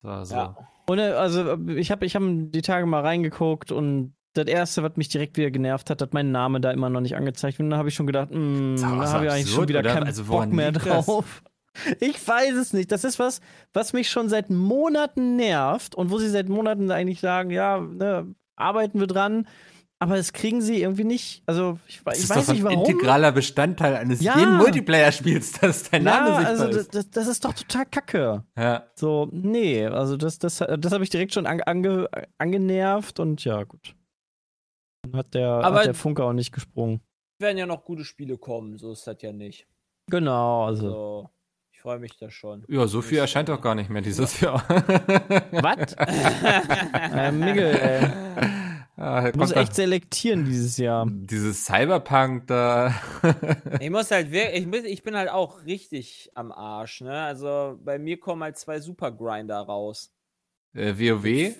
War 0.00 0.24
so. 0.24 0.34
Ja. 0.34 0.56
Und 0.88 0.98
äh, 0.98 1.12
also 1.12 1.56
ich 1.68 1.90
habe 1.92 2.04
ich 2.06 2.16
hab 2.16 2.22
die 2.24 2.62
Tage 2.62 2.86
mal 2.86 3.02
reingeguckt 3.02 3.70
und 3.70 4.16
das 4.34 4.46
erste, 4.46 4.82
was 4.82 4.96
mich 4.96 5.08
direkt 5.08 5.36
wieder 5.36 5.50
genervt 5.50 5.90
hat, 5.90 6.00
hat 6.02 6.14
mein 6.14 6.30
Name 6.32 6.60
da 6.60 6.70
immer 6.70 6.88
noch 6.90 7.00
nicht 7.00 7.16
angezeigt. 7.16 7.60
Und 7.60 7.70
da 7.70 7.76
habe 7.76 7.88
ich 7.88 7.94
schon 7.94 8.06
gedacht, 8.06 8.28
mh, 8.30 8.76
auch 8.86 9.02
da 9.04 9.12
habe 9.12 9.26
ich 9.26 9.32
eigentlich 9.32 9.50
schon 9.50 9.68
wieder 9.68 9.80
oder? 9.80 9.92
keinen 9.94 10.06
Also 10.06 10.24
Bock 10.24 10.50
mehr 10.52 10.72
das? 10.72 10.82
drauf. 10.84 11.42
Ich 12.00 12.28
weiß 12.28 12.52
es 12.56 12.74
nicht. 12.74 12.92
Das 12.92 13.02
ist 13.02 13.18
was, 13.18 13.40
was 13.72 13.94
mich 13.94 14.10
schon 14.10 14.28
seit 14.28 14.50
Monaten 14.50 15.36
nervt 15.36 15.94
und 15.94 16.10
wo 16.10 16.18
sie 16.18 16.28
seit 16.28 16.50
Monaten 16.50 16.90
eigentlich 16.90 17.20
sagen, 17.20 17.48
ja, 17.50 17.80
ne, 17.80 18.26
arbeiten 18.56 19.00
wir 19.00 19.06
dran. 19.06 19.48
Aber 19.98 20.16
das 20.16 20.34
kriegen 20.34 20.60
sie 20.60 20.82
irgendwie 20.82 21.04
nicht. 21.04 21.42
Also 21.46 21.78
ich, 21.88 22.02
Das 22.04 22.18
ich 22.18 22.24
ist 22.24 22.30
weiß 22.30 22.44
doch 22.46 22.52
nicht 22.52 22.62
ein 22.66 22.72
warum. 22.72 22.84
integraler 22.90 23.32
Bestandteil 23.32 23.96
eines 23.96 24.20
Ja. 24.20 24.38
jeden 24.38 24.58
Multiplayer-Spiels, 24.58 25.52
dass 25.62 25.88
dein 25.90 26.02
Name 26.02 26.28
ja, 26.28 26.36
sichtbar 26.40 26.66
also 26.66 26.78
ist. 26.78 26.94
das, 26.94 27.08
das 27.10 27.26
ist 27.26 27.42
doch 27.42 27.54
total 27.54 27.86
kacke. 27.86 28.44
Ja. 28.58 28.84
So, 28.94 29.30
nee, 29.32 29.86
also 29.86 30.18
das, 30.18 30.38
das, 30.38 30.58
das 30.58 30.92
habe 30.92 31.04
ich 31.04 31.08
direkt 31.08 31.32
schon 31.32 31.46
ange, 31.46 31.66
ange, 31.66 32.06
angenervt 32.36 33.18
und 33.18 33.42
ja, 33.46 33.62
gut. 33.64 33.94
Dann 35.02 35.16
hat 35.16 35.34
der, 35.34 35.48
Aber- 35.48 35.78
hat 35.80 35.86
der 35.86 35.94
Funke 35.94 36.24
auch 36.24 36.32
nicht 36.32 36.52
gesprungen. 36.52 37.00
werden 37.38 37.58
ja 37.58 37.66
noch 37.66 37.84
gute 37.84 38.04
Spiele 38.04 38.38
kommen, 38.38 38.78
so 38.78 38.92
ist 38.92 39.06
das 39.06 39.20
ja 39.20 39.32
nicht. 39.32 39.66
Genau, 40.08 40.64
also. 40.66 40.86
Also, 40.86 41.30
ich 41.72 41.80
freue 41.80 41.98
mich 41.98 42.16
da 42.16 42.30
schon. 42.30 42.64
ja, 42.68 42.86
so 42.86 43.02
viel 43.02 43.18
erscheint 43.18 43.48
doch 43.48 43.60
gar 43.60 43.74
nicht 43.74 43.90
mehr 43.90 44.02
dieses 44.02 44.40
Jahr. 44.40 44.62
Was? 45.50 45.92
äh, 47.12 47.32
Miguel, 47.32 47.74
ey. 47.76 48.06
Ah, 48.96 49.30
Du 49.32 49.38
musst 49.40 49.54
kommt 49.54 49.64
echt 49.64 49.74
selektieren 49.74 50.44
dieses 50.44 50.76
Jahr. 50.76 51.06
dieses 51.10 51.64
Cyberpunk 51.64 52.46
da. 52.46 52.94
Ich 53.80 53.90
muss 53.90 54.10
halt 54.12 54.30
wirklich, 54.30 54.60
ich, 54.60 54.66
muss- 54.68 54.84
ich 54.84 55.02
bin 55.02 55.16
halt 55.16 55.30
auch 55.30 55.64
richtig 55.64 56.30
am 56.34 56.52
Arsch, 56.52 57.00
ne? 57.00 57.22
Also 57.22 57.76
bei 57.82 57.98
mir 57.98 58.20
kommen 58.20 58.42
halt 58.44 58.56
zwei 58.58 58.78
Super 58.80 59.10
Grinder 59.10 59.58
raus. 59.62 60.12
äh, 60.74 60.94
WoW. 60.94 61.56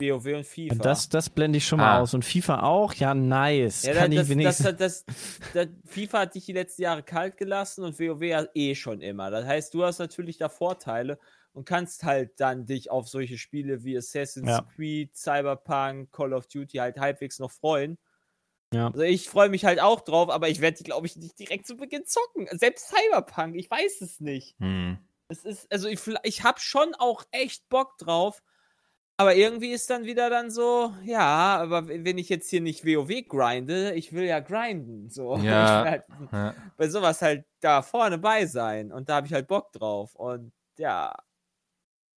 WoW 0.00 0.26
und 0.36 0.44
FIFA. 0.46 0.74
Das, 0.76 1.08
das 1.08 1.30
blende 1.30 1.58
ich 1.58 1.66
schon 1.66 1.78
mal 1.78 1.96
Ah. 1.98 2.00
aus. 2.00 2.14
Und 2.14 2.24
FIFA 2.24 2.62
auch? 2.62 2.94
Ja, 2.94 3.14
nice. 3.14 3.82
ja, 3.84 3.94
Kann 3.94 4.10
das, 4.10 4.24
ich 4.24 4.28
wenigstens. 4.30 4.64
das, 4.66 4.76
das, 4.76 5.04
das, 5.04 5.40
das, 5.52 5.68
FIFA 5.86 6.18
hat 6.20 6.34
dich 6.34 6.46
die 6.46 6.52
letzten 6.52 6.82
Jahre 6.82 7.02
kalt 7.02 7.36
gelassen 7.36 7.84
und 7.84 7.98
WoW 7.98 8.22
ja 8.22 8.46
eh 8.54 8.74
schon 8.74 9.00
immer. 9.00 9.30
Das 9.30 9.46
heißt, 9.46 9.72
du 9.74 9.84
hast 9.84 9.98
natürlich 9.98 10.38
da 10.38 10.48
Vorteile 10.48 11.18
und 11.52 11.64
kannst 11.64 12.02
halt 12.04 12.40
dann 12.40 12.66
dich 12.66 12.90
auf 12.90 13.08
solche 13.08 13.38
Spiele 13.38 13.84
wie 13.84 13.96
Assassin's 13.96 14.48
Ja. 14.50 14.66
Creed, 14.74 15.16
Cyberpunk, 15.16 16.10
Call 16.12 16.32
of 16.32 16.46
Duty 16.48 16.78
halt 16.78 16.98
halbwegs 16.98 17.38
noch 17.38 17.50
freuen. 17.52 17.96
Ja. 18.72 18.86
Also 18.88 19.02
ich 19.02 19.28
freue 19.28 19.48
mich 19.48 19.64
halt 19.64 19.78
auch 19.80 20.00
drauf, 20.00 20.30
aber 20.30 20.48
ich 20.48 20.60
werde 20.60 20.78
die, 20.78 20.82
glaube 20.84 21.06
ich, 21.06 21.14
nicht 21.16 21.38
direkt 21.38 21.66
zu 21.66 21.76
Beginn 21.76 22.04
zocken. 22.06 22.48
Selbst 22.58 22.88
Cyberpunk, 22.88 23.54
ich 23.54 23.70
weiß 23.70 24.00
es 24.00 24.18
nicht. 24.20 24.56
Hm. 24.58 24.98
Es 25.28 25.44
ist, 25.44 25.70
also 25.72 25.88
ich, 25.88 26.00
ich 26.24 26.42
habe 26.42 26.58
schon 26.60 26.94
auch 26.96 27.24
echt 27.30 27.68
Bock 27.68 27.96
drauf, 27.98 28.42
aber 29.16 29.34
irgendwie 29.36 29.70
ist 29.72 29.88
dann 29.90 30.04
wieder 30.04 30.28
dann 30.30 30.50
so, 30.50 30.92
ja, 31.04 31.56
aber 31.60 31.86
wenn 31.88 32.18
ich 32.18 32.28
jetzt 32.28 32.50
hier 32.50 32.60
nicht 32.60 32.84
WoW 32.84 33.26
grinde, 33.28 33.92
ich 33.94 34.12
will 34.12 34.24
ja 34.24 34.40
grinden. 34.40 35.08
So. 35.10 35.36
Ja. 35.42 35.84
Halt 35.84 36.04
Ja. 36.32 36.54
bei 36.76 36.88
sowas 36.88 37.22
halt 37.22 37.44
da 37.60 37.82
vorne 37.82 38.18
bei 38.18 38.46
sein 38.46 38.92
und 38.92 39.08
da 39.08 39.16
habe 39.16 39.26
ich 39.26 39.32
halt 39.32 39.46
Bock 39.46 39.72
drauf. 39.72 40.14
Und 40.14 40.52
ja. 40.78 41.14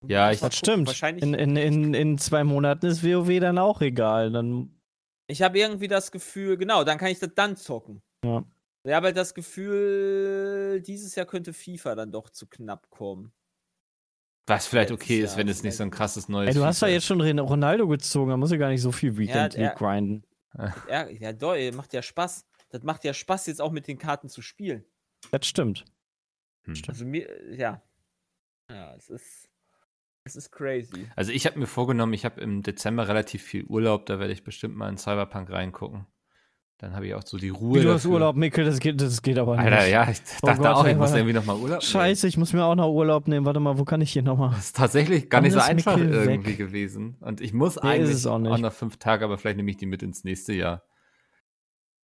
Ja, 0.07 0.31
ich- 0.31 0.39
Das 0.39 0.49
gucken. 0.49 0.57
stimmt. 0.57 0.87
Wahrscheinlich. 0.87 1.23
In, 1.23 1.33
in, 1.33 1.55
in, 1.55 1.93
in 1.93 2.17
zwei 2.17 2.43
Monaten 2.43 2.85
ist 2.87 3.03
WoW 3.03 3.39
dann 3.39 3.57
auch 3.57 3.81
egal. 3.81 4.31
Dann, 4.31 4.79
ich 5.27 5.41
habe 5.41 5.57
irgendwie 5.59 5.87
das 5.87 6.11
Gefühl, 6.11 6.57
genau, 6.57 6.83
dann 6.83 6.97
kann 6.97 7.09
ich 7.09 7.19
das 7.19 7.33
dann 7.35 7.55
zocken. 7.57 8.01
Ja. 8.23 8.43
Ich 8.83 8.93
habe 8.93 9.07
halt 9.07 9.17
das 9.17 9.33
Gefühl, 9.33 10.81
dieses 10.81 11.13
Jahr 11.15 11.25
könnte 11.25 11.51
FIFA 11.53 11.95
dann 11.95 12.11
doch 12.11 12.29
zu 12.29 12.47
knapp 12.47 12.89
kommen. 12.89 13.33
Was 14.47 14.65
vielleicht 14.65 14.91
okay 14.91 15.19
ist, 15.19 15.35
wenn 15.35 15.49
es 15.49 15.61
nicht 15.61 15.75
so 15.75 15.83
ein 15.83 15.91
krasses 15.91 16.29
neues 16.29 16.49
ey, 16.49 16.53
du 16.55 16.65
hast 16.65 16.81
ja 16.81 16.87
jetzt 16.87 17.05
schon 17.05 17.21
Ronaldo 17.39 17.87
gezogen, 17.87 18.31
da 18.31 18.37
muss 18.37 18.49
ja 18.49 18.57
gar 18.57 18.69
nicht 18.69 18.81
so 18.81 18.93
viel 18.93 19.17
Weekend 19.17 19.55
Ja, 19.55 19.73
grinden. 19.73 20.23
Ja, 20.89 21.07
ja, 21.09 21.33
doll, 21.33 21.71
macht 21.73 21.93
ja 21.93 22.01
Spaß. 22.01 22.47
Das 22.69 22.83
macht 22.83 23.03
ja 23.03 23.13
Spaß, 23.13 23.47
jetzt 23.47 23.61
auch 23.61 23.71
mit 23.71 23.87
den 23.87 23.97
Karten 23.97 24.29
zu 24.29 24.41
spielen. 24.41 24.85
Das 25.31 25.45
stimmt. 25.45 25.85
Hm. 26.63 26.75
Also 26.87 27.05
mir, 27.05 27.53
ja. 27.53 27.81
Ja, 28.69 28.95
es 28.95 29.09
ist. 29.09 29.49
Es 30.23 30.35
ist 30.35 30.51
crazy. 30.51 31.09
Also 31.15 31.31
ich 31.31 31.45
habe 31.45 31.57
mir 31.57 31.67
vorgenommen, 31.67 32.13
ich 32.13 32.25
habe 32.25 32.41
im 32.41 32.61
Dezember 32.61 33.07
relativ 33.07 33.43
viel 33.43 33.63
Urlaub, 33.63 34.05
da 34.07 34.19
werde 34.19 34.33
ich 34.33 34.43
bestimmt 34.43 34.75
mal 34.75 34.89
in 34.89 34.97
Cyberpunk 34.97 35.49
reingucken. 35.49 36.05
Dann 36.79 36.93
habe 36.95 37.07
ich 37.07 37.15
auch 37.15 37.23
so 37.25 37.37
die 37.37 37.49
Ruhe. 37.49 37.79
Wie, 37.79 37.83
du 37.83 37.89
hast 37.89 38.03
dafür. 38.05 38.11
Urlaub, 38.11 38.35
Mikkel, 38.35 38.63
das 38.63 38.79
geht, 38.79 39.01
das 39.01 39.23
geht 39.23 39.39
aber 39.39 39.55
nicht. 39.57 39.65
Alter, 39.65 39.87
ja, 39.87 40.07
ich 40.11 40.19
Oh 40.43 40.45
dachte 40.45 40.61
Gott, 40.61 40.67
auch, 40.75 40.85
ich 40.85 40.95
muss 40.95 41.11
irgendwie 41.11 41.33
nochmal 41.33 41.55
Urlaub 41.55 41.69
nehmen. 41.69 41.81
Scheiße, 41.81 42.27
ich 42.27 42.37
muss 42.37 42.53
mir 42.53 42.63
auch 42.65 42.75
noch 42.75 42.91
Urlaub 42.91 43.27
nehmen. 43.27 43.47
Warte 43.47 43.59
mal, 43.59 43.79
wo 43.79 43.83
kann 43.83 43.99
ich 44.01 44.11
hier 44.11 44.21
nochmal? 44.21 44.51
Das 44.51 44.65
ist 44.65 44.75
tatsächlich 44.75 45.27
gar 45.29 45.41
nicht 45.41 45.53
so 45.53 45.59
einfach 45.59 45.97
Mikkel 45.97 46.13
irgendwie 46.13 46.49
weg? 46.51 46.57
gewesen. 46.57 47.17
Und 47.21 47.41
ich 47.41 47.51
muss 47.53 47.77
Nee, 47.77 47.81
eigentlich 47.89 48.27
auch 48.27 48.33
auch, 48.33 48.57
noch 48.59 48.73
fünf 48.73 48.97
Tage, 48.97 49.25
aber 49.25 49.39
vielleicht 49.39 49.57
nehme 49.57 49.71
ich 49.71 49.77
die 49.77 49.87
mit 49.87 50.03
ins 50.03 50.23
nächste 50.23 50.53
Jahr. 50.53 50.83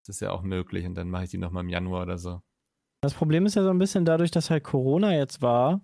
Das 0.01 0.15
ist 0.15 0.21
ja 0.21 0.31
auch 0.31 0.41
möglich 0.41 0.85
und 0.87 0.95
dann 0.95 1.09
mache 1.09 1.25
ich 1.25 1.29
die 1.29 1.37
nochmal 1.37 1.63
im 1.63 1.69
Januar 1.69 2.01
oder 2.01 2.17
so. 2.17 2.41
Das 3.01 3.13
Problem 3.13 3.45
ist 3.45 3.55
ja 3.55 3.63
so 3.63 3.69
ein 3.69 3.79
bisschen 3.79 4.05
dadurch, 4.05 4.31
dass 4.31 4.49
halt 4.49 4.63
Corona 4.63 5.13
jetzt 5.13 5.41
war 5.43 5.81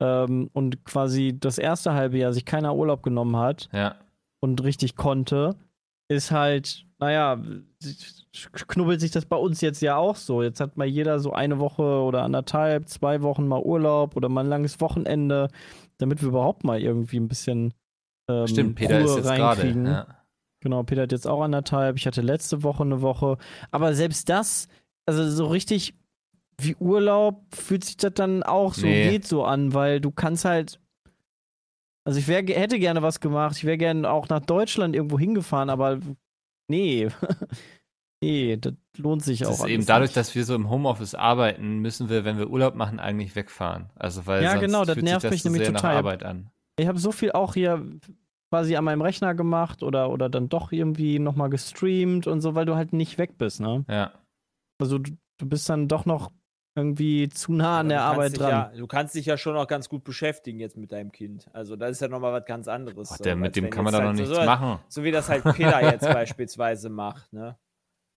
ähm, 0.00 0.48
und 0.54 0.84
quasi 0.84 1.36
das 1.38 1.58
erste 1.58 1.92
halbe 1.92 2.16
Jahr 2.16 2.32
sich 2.32 2.44
keiner 2.46 2.74
Urlaub 2.74 3.02
genommen 3.02 3.36
hat 3.36 3.68
Ja. 3.72 3.96
und 4.40 4.62
richtig 4.64 4.96
konnte, 4.96 5.56
ist 6.10 6.30
halt, 6.30 6.84
naja, 6.98 7.40
knubbelt 8.68 9.00
sich 9.00 9.10
das 9.10 9.26
bei 9.26 9.36
uns 9.36 9.60
jetzt 9.60 9.80
ja 9.80 9.96
auch 9.96 10.16
so. 10.16 10.42
Jetzt 10.42 10.60
hat 10.60 10.76
mal 10.76 10.86
jeder 10.86 11.20
so 11.20 11.32
eine 11.32 11.58
Woche 11.58 11.82
oder 11.82 12.22
anderthalb, 12.22 12.88
zwei 12.88 13.22
Wochen 13.22 13.46
mal 13.46 13.62
Urlaub 13.62 14.16
oder 14.16 14.28
mal 14.28 14.42
ein 14.44 14.48
langes 14.50 14.80
Wochenende, 14.80 15.48
damit 15.98 16.20
wir 16.20 16.28
überhaupt 16.28 16.64
mal 16.64 16.80
irgendwie 16.80 17.18
ein 17.18 17.28
bisschen 17.28 17.74
ähm, 18.28 18.46
Stimmt, 18.46 18.76
Peter 18.76 19.00
Ruhe 19.00 19.04
ist 19.10 19.16
jetzt 19.16 19.34
gerade. 19.34 19.60
reinkriegen. 19.62 19.86
Ja. 19.86 20.06
Genau, 20.62 20.82
Peter 20.82 21.02
hat 21.02 21.12
jetzt 21.12 21.26
auch 21.26 21.42
anderthalb. 21.42 21.96
Ich 21.96 22.06
hatte 22.06 22.20
letzte 22.22 22.62
Woche 22.62 22.82
eine 22.82 23.00
Woche. 23.00 23.38
Aber 23.70 23.94
selbst 23.94 24.28
das, 24.28 24.68
also 25.06 25.28
so 25.30 25.46
richtig 25.46 25.94
wie 26.60 26.76
Urlaub 26.76 27.42
fühlt 27.54 27.84
sich 27.84 27.96
das 27.96 28.12
dann 28.14 28.42
auch 28.42 28.74
so, 28.74 28.86
Nee. 28.86 29.08
geht 29.10 29.26
so 29.26 29.44
an, 29.44 29.72
weil 29.72 30.00
du 30.00 30.10
kannst 30.10 30.44
halt. 30.44 30.78
Also 32.04 32.18
ich 32.18 32.28
wär, 32.28 32.42
hätte 32.42 32.78
gerne 32.78 33.02
was 33.02 33.20
gemacht. 33.20 33.56
Ich 33.56 33.64
wäre 33.64 33.78
gerne 33.78 34.10
auch 34.10 34.28
nach 34.28 34.40
Deutschland 34.40 34.94
irgendwo 34.94 35.18
hingefahren, 35.18 35.70
aber 35.70 36.00
nee. 36.68 37.08
nee, 38.22 38.56
das 38.56 38.74
lohnt 38.96 39.22
sich 39.22 39.40
Das 39.40 39.60
auch. 39.60 39.64
ist 39.66 39.70
eben 39.70 39.86
dadurch, 39.86 40.10
nicht. 40.10 40.16
dass 40.16 40.34
wir 40.34 40.44
so 40.44 40.54
im 40.54 40.70
Homeoffice 40.70 41.14
arbeiten, 41.14 41.78
müssen 41.78 42.08
wir, 42.08 42.24
wenn 42.24 42.38
wir 42.38 42.50
Urlaub 42.50 42.74
machen, 42.74 43.00
eigentlich 43.00 43.36
wegfahren. 43.36 43.90
Also 43.96 44.26
weil 44.26 44.42
Ja, 44.42 44.56
genau, 44.56 44.84
das 44.84 44.96
nervt 44.96 45.24
das 45.24 45.30
mich 45.30 45.44
nämlich 45.44 45.66
total. 45.66 45.96
Arbeit 45.96 46.22
an. 46.22 46.50
Ich 46.78 46.86
habe 46.86 46.98
so 46.98 47.12
viel 47.12 47.32
auch 47.32 47.54
hier 47.54 47.84
quasi 48.50 48.76
an 48.76 48.84
meinem 48.84 49.02
Rechner 49.02 49.34
gemacht 49.34 49.82
oder, 49.82 50.10
oder 50.10 50.28
dann 50.28 50.48
doch 50.48 50.72
irgendwie 50.72 51.18
nochmal 51.18 51.50
gestreamt 51.50 52.26
und 52.26 52.40
so, 52.40 52.54
weil 52.54 52.66
du 52.66 52.74
halt 52.74 52.92
nicht 52.92 53.18
weg 53.18 53.38
bist, 53.38 53.60
ne? 53.60 53.84
Ja. 53.88 54.12
Also 54.80 54.98
du, 54.98 55.12
du 55.38 55.46
bist 55.46 55.68
dann 55.68 55.86
doch 55.86 56.06
noch 56.06 56.32
irgendwie 56.74 57.28
zu 57.28 57.52
nah 57.52 57.80
an 57.80 57.88
der 57.88 57.98
du 57.98 58.04
kannst 58.04 58.14
Arbeit 58.14 58.32
dich 58.32 58.38
dran. 58.38 58.50
Ja, 58.50 58.72
du 58.76 58.86
kannst 58.86 59.14
dich 59.14 59.26
ja 59.26 59.36
schon 59.36 59.56
auch 59.56 59.66
ganz 59.66 59.88
gut 59.88 60.04
beschäftigen 60.04 60.60
jetzt 60.60 60.76
mit 60.76 60.92
deinem 60.92 61.12
Kind. 61.12 61.48
Also 61.52 61.76
das 61.76 61.92
ist 61.92 62.00
ja 62.00 62.08
nochmal 62.08 62.32
was 62.32 62.44
ganz 62.44 62.68
anderes. 62.68 63.08
So, 63.08 63.22
der, 63.22 63.32
als 63.32 63.40
mit 63.40 63.56
dem 63.56 63.70
kann 63.70 63.84
man 63.84 63.92
da 63.92 64.00
noch 64.00 64.06
halt 64.08 64.16
nichts 64.16 64.34
so, 64.34 64.44
machen. 64.44 64.78
So 64.88 65.02
wie 65.02 65.10
das 65.10 65.28
halt 65.28 65.42
Peter 65.44 65.82
jetzt 65.92 66.06
beispielsweise 66.06 66.88
macht, 66.88 67.32
ne? 67.32 67.58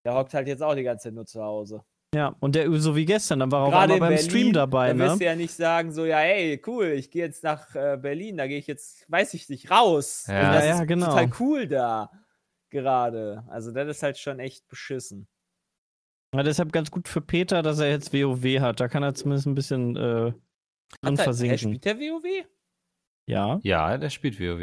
Der 0.06 0.14
hockt 0.16 0.34
halt 0.34 0.48
jetzt 0.48 0.62
auch 0.62 0.76
die 0.76 0.84
ganze 0.84 1.06
Zeit 1.06 1.14
nur 1.14 1.26
zu 1.26 1.42
Hause. 1.42 1.84
Ja, 2.14 2.36
und 2.40 2.54
der 2.54 2.72
so 2.80 2.96
wie 2.96 3.06
gestern, 3.06 3.40
dann 3.40 3.52
war 3.52 3.62
er 3.62 3.68
auch 3.68 3.88
beim 3.88 4.00
Berlin, 4.00 4.18
Stream 4.20 4.54
dabei, 4.54 4.90
Da 4.90 4.94
ne? 4.94 5.00
wirst 5.06 5.22
du 5.22 5.26
ja 5.26 5.36
nicht 5.36 5.56
sagen, 5.56 5.92
so, 5.92 6.06
ja, 6.06 6.20
ey, 6.20 6.62
cool, 6.68 6.88
ich 6.88 7.10
gehe 7.10 7.26
jetzt 7.26 7.44
nach 7.44 7.74
äh, 7.74 7.98
Berlin, 8.00 8.38
da 8.38 8.46
gehe 8.46 8.60
ich 8.60 8.68
jetzt, 8.68 9.10
weiß 9.10 9.34
ich 9.34 9.50
nicht, 9.50 9.72
raus. 9.72 10.26
Ja. 10.28 10.48
Und 10.48 10.54
das 10.56 10.66
ja, 10.66 10.82
ist 10.82 10.88
genau. 10.88 11.08
total 11.08 11.32
cool 11.40 11.68
da 11.68 12.12
gerade. 12.70 13.44
Also 13.48 13.72
das 13.72 13.88
ist 13.88 14.04
halt 14.04 14.18
schon 14.18 14.40
echt 14.40 14.68
beschissen. 14.68 15.28
Ja, 16.34 16.42
deshalb 16.44 16.72
ganz 16.72 16.90
gut 16.92 17.08
für 17.08 17.22
Peter, 17.22 17.62
dass 17.62 17.80
er 17.80 17.90
jetzt 17.90 18.14
WoW 18.14 18.60
hat. 18.60 18.80
Da 18.80 18.88
kann 18.88 19.04
er 19.04 19.14
zumindest 19.14 19.46
ein 19.48 19.56
bisschen 19.56 19.96
äh, 19.96 20.34
Hat 21.04 21.20
er, 21.20 21.28
er 21.28 21.58
spielt 21.58 21.86
der 21.86 22.00
WoW? 22.00 22.46
Ja. 23.28 23.60
Ja, 23.64 23.98
der 23.98 24.10
spielt 24.10 24.40
WoW. 24.40 24.62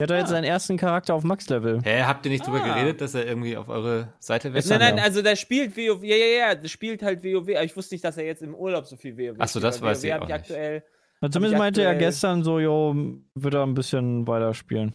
Er 0.00 0.04
hat 0.04 0.10
doch 0.10 0.14
jetzt 0.14 0.26
Ah. 0.26 0.30
seinen 0.30 0.44
ersten 0.44 0.76
Charakter 0.76 1.12
auf 1.14 1.24
Max-Level. 1.24 1.80
Hä, 1.82 2.02
habt 2.04 2.24
ihr 2.24 2.30
nicht 2.30 2.46
drüber 2.46 2.62
Ah. 2.62 2.74
geredet, 2.74 3.00
dass 3.00 3.14
er 3.16 3.26
irgendwie 3.26 3.56
auf 3.56 3.68
eure 3.68 4.12
Seite 4.20 4.48
Nein, 4.48 4.54
wechselt? 4.54 4.78
nein, 4.80 4.96
ja. 4.98 5.02
also 5.02 5.22
der 5.22 5.34
spielt 5.34 5.76
WoW, 5.76 6.04
ja, 6.04 6.14
ja, 6.16 6.26
ja, 6.50 6.54
der 6.54 6.68
spielt 6.68 7.02
halt 7.02 7.24
WoW, 7.24 7.48
aber 7.56 7.64
ich 7.64 7.76
wusste 7.76 7.96
nicht, 7.96 8.04
dass 8.04 8.16
er 8.16 8.24
jetzt 8.24 8.42
im 8.42 8.54
Urlaub 8.54 8.86
so 8.86 8.96
viel 8.96 9.16
WoW 9.18 9.34
Ach 9.40 9.48
so, 9.48 9.58
spielt, 9.58 9.64
das 9.64 9.80
weil 9.82 9.90
weiß 9.90 10.04
ich 10.04 10.10
WoW 10.10 10.14
hab 10.14 10.22
auch 10.22 10.26
nicht. 10.28 10.34
aktuell, 10.36 10.84
Also 11.20 11.32
zumindest 11.32 11.54
ich 11.54 11.58
meinte 11.58 11.82
er 11.82 11.94
gestern 11.96 12.44
so, 12.44 12.60
jo, 12.60 12.94
wird 13.34 13.54
er 13.54 13.64
ein 13.64 13.74
bisschen 13.74 14.26
weiterspielen. 14.28 14.94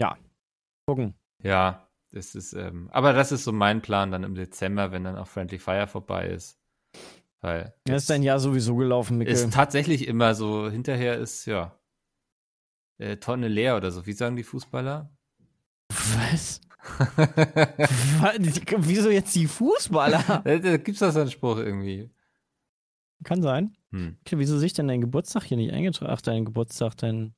Ja. 0.00 0.16
Gucken. 0.86 1.14
Ja, 1.42 1.83
das 2.14 2.34
ist, 2.36 2.52
ähm, 2.52 2.88
aber 2.92 3.12
das 3.12 3.32
ist 3.32 3.42
so 3.44 3.52
mein 3.52 3.82
Plan 3.82 4.12
dann 4.12 4.22
im 4.22 4.34
Dezember, 4.36 4.92
wenn 4.92 5.02
dann 5.02 5.16
auch 5.16 5.26
Friendly 5.26 5.58
Fire 5.58 5.88
vorbei 5.88 6.28
ist. 6.28 6.58
Weil 7.40 7.74
Er 7.88 7.96
ist 7.96 8.08
dein 8.08 8.22
Jahr 8.22 8.38
sowieso 8.38 8.76
gelaufen, 8.76 9.18
Mikkel. 9.18 9.34
ist 9.34 9.52
tatsächlich 9.52 10.06
immer 10.06 10.34
so, 10.34 10.70
hinterher 10.70 11.18
ist, 11.18 11.44
ja, 11.46 11.76
äh, 12.98 13.16
Tonne 13.16 13.48
leer 13.48 13.76
oder 13.76 13.90
so. 13.90 14.06
Wie 14.06 14.12
sagen 14.12 14.36
die 14.36 14.44
Fußballer? 14.44 15.10
Was? 15.88 16.60
Wieso 18.78 19.10
jetzt 19.10 19.34
die 19.34 19.46
Fußballer? 19.48 20.22
da 20.44 20.58
da 20.58 20.76
gibt's 20.76 21.00
so 21.00 21.06
einen 21.06 21.30
Spruch 21.30 21.58
irgendwie. 21.58 22.10
Kann 23.24 23.42
sein. 23.42 23.76
Hm. 23.90 24.16
Okay, 24.20 24.38
wieso 24.38 24.58
sehe 24.58 24.66
ich 24.66 24.72
denn 24.74 24.86
deinen 24.86 25.00
Geburtstag 25.00 25.44
hier 25.44 25.56
nicht 25.56 25.72
eingetragen? 25.72 26.12
Ach, 26.14 26.20
dein 26.20 26.44
Geburtstag, 26.44 26.96
dein. 26.98 27.34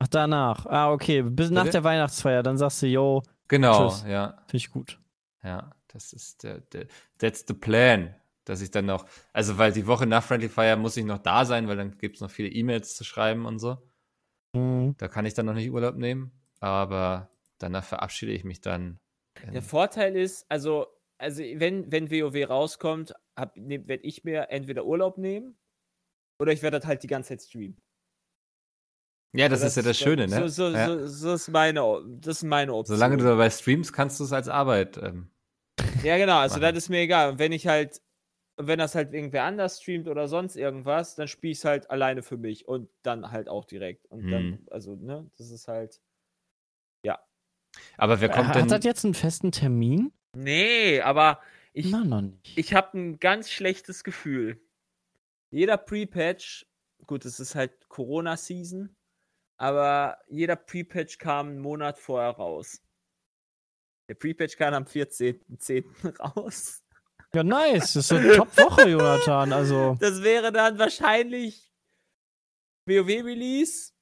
Ach, 0.00 0.08
danach. 0.08 0.66
Ah, 0.66 0.90
okay. 0.90 1.22
Bis 1.22 1.50
nach 1.50 1.62
Bitte? 1.62 1.78
der 1.78 1.84
Weihnachtsfeier. 1.84 2.42
Dann 2.42 2.58
sagst 2.58 2.82
du, 2.82 2.86
yo, 2.86 3.22
Genau, 3.48 3.88
Tschüss. 3.88 4.04
ja. 4.08 4.36
finde 4.46 4.56
ich 4.56 4.70
gut. 4.70 5.00
Ja, 5.42 5.74
das 5.88 6.12
ist 6.12 6.44
der, 6.44 6.60
der, 6.60 6.86
that's 7.18 7.44
the 7.46 7.54
plan. 7.54 8.14
Dass 8.44 8.60
ich 8.60 8.72
dann 8.72 8.86
noch, 8.86 9.06
also 9.32 9.56
weil 9.58 9.72
die 9.72 9.86
Woche 9.86 10.04
nach 10.04 10.24
Friendly 10.24 10.48
Fire 10.48 10.76
muss 10.76 10.96
ich 10.96 11.04
noch 11.04 11.18
da 11.18 11.44
sein, 11.44 11.68
weil 11.68 11.76
dann 11.76 11.96
gibt's 11.96 12.20
noch 12.20 12.30
viele 12.30 12.48
E-Mails 12.48 12.96
zu 12.96 13.04
schreiben 13.04 13.46
und 13.46 13.60
so. 13.60 13.78
Mhm. 14.52 14.96
Da 14.98 15.06
kann 15.06 15.26
ich 15.26 15.34
dann 15.34 15.46
noch 15.46 15.54
nicht 15.54 15.70
Urlaub 15.70 15.96
nehmen, 15.96 16.32
aber 16.58 17.30
danach 17.58 17.84
verabschiede 17.84 18.32
ich 18.32 18.42
mich 18.42 18.60
dann. 18.60 18.98
Der 19.52 19.62
Vorteil 19.62 20.16
ist, 20.16 20.44
also, 20.48 20.86
also 21.18 21.42
wenn, 21.42 21.90
wenn 21.90 22.10
WoW 22.10 22.48
rauskommt, 22.48 23.14
werde 23.36 24.02
ich 24.02 24.24
mir 24.24 24.50
entweder 24.50 24.84
Urlaub 24.84 25.18
nehmen 25.18 25.56
oder 26.40 26.52
ich 26.52 26.62
werde 26.62 26.80
das 26.80 26.86
halt 26.86 27.02
die 27.02 27.08
ganze 27.08 27.30
Zeit 27.30 27.42
streamen. 27.42 27.78
Ja, 29.32 29.48
das, 29.48 29.62
ist 29.62 29.76
ja 29.76 29.82
das 29.82 29.98
Schöne, 29.98 30.28
ne? 30.28 30.48
So, 30.48 30.70
so, 30.70 30.76
ja. 30.76 30.86
so, 30.86 31.06
so 31.06 31.34
ist 31.34 31.48
meine, 31.48 31.80
das 32.20 32.38
ist 32.38 32.42
meine 32.44 32.74
Option. 32.74 32.96
Solange 32.96 33.16
du 33.16 33.24
dabei 33.24 33.48
streamst, 33.50 33.92
kannst 33.92 34.20
du 34.20 34.24
es 34.24 34.32
als 34.32 34.48
Arbeit. 34.48 34.98
Ähm, 34.98 35.30
Ja, 36.02 36.16
genau, 36.18 36.38
also 36.38 36.60
machen. 36.60 36.74
das 36.74 36.84
ist 36.84 36.88
mir 36.90 37.00
egal. 37.00 37.32
Und 37.32 37.38
wenn 37.38 37.52
ich 37.52 37.66
halt, 37.66 38.00
wenn 38.56 38.78
das 38.78 38.94
halt 38.94 39.14
irgendwer 39.14 39.44
anders 39.44 39.80
streamt 39.80 40.08
oder 40.08 40.28
sonst 40.28 40.56
irgendwas, 40.56 41.14
dann 41.14 41.28
spiele 41.28 41.52
ich 41.52 41.58
es 41.58 41.64
halt 41.64 41.90
alleine 41.90 42.22
für 42.22 42.36
mich 42.36 42.68
und 42.68 42.88
dann 43.02 43.30
halt 43.30 43.48
auch 43.48 43.64
direkt. 43.64 44.06
Und 44.06 44.30
dann, 44.30 44.42
Hm. 44.42 44.66
also, 44.70 44.94
ne, 44.96 45.30
das 45.38 45.50
ist 45.50 45.68
halt. 45.68 46.00
aber 47.96 48.20
wer 48.20 48.28
kommt 48.28 48.48
Hat 48.48 48.56
denn? 48.56 48.68
das 48.68 48.84
jetzt 48.84 49.04
einen 49.04 49.14
festen 49.14 49.50
Termin? 49.50 50.12
Nee, 50.36 51.00
aber 51.00 51.40
ich, 51.72 51.90
Na, 51.90 52.04
noch 52.04 52.20
nicht. 52.20 52.58
ich 52.58 52.74
habe 52.74 52.98
ein 52.98 53.18
ganz 53.18 53.50
schlechtes 53.50 54.04
Gefühl. 54.04 54.60
Jeder 55.50 55.78
Pre-Patch, 55.78 56.66
gut, 57.06 57.24
es 57.24 57.40
ist 57.40 57.54
halt 57.54 57.88
Corona-Season, 57.88 58.94
aber 59.62 60.18
jeder 60.28 60.56
Pre-Patch 60.56 61.18
kam 61.18 61.50
einen 61.50 61.60
Monat 61.60 61.96
vorher 61.96 62.30
raus. 62.30 62.82
Der 64.08 64.14
Pre-Patch 64.16 64.56
kam 64.56 64.74
am 64.74 64.82
14.10. 64.84 66.18
raus. 66.36 66.82
ja, 67.32 67.44
nice. 67.44 67.92
Das 67.92 67.96
ist 67.96 68.12
eine 68.12 68.34
Top-Woche, 68.34 68.88
Jonathan. 68.88 69.52
Also, 69.52 69.96
Das 70.00 70.20
wäre 70.22 70.50
dann 70.50 70.78
wahrscheinlich 70.80 71.72
WoW-Release. 72.86 73.92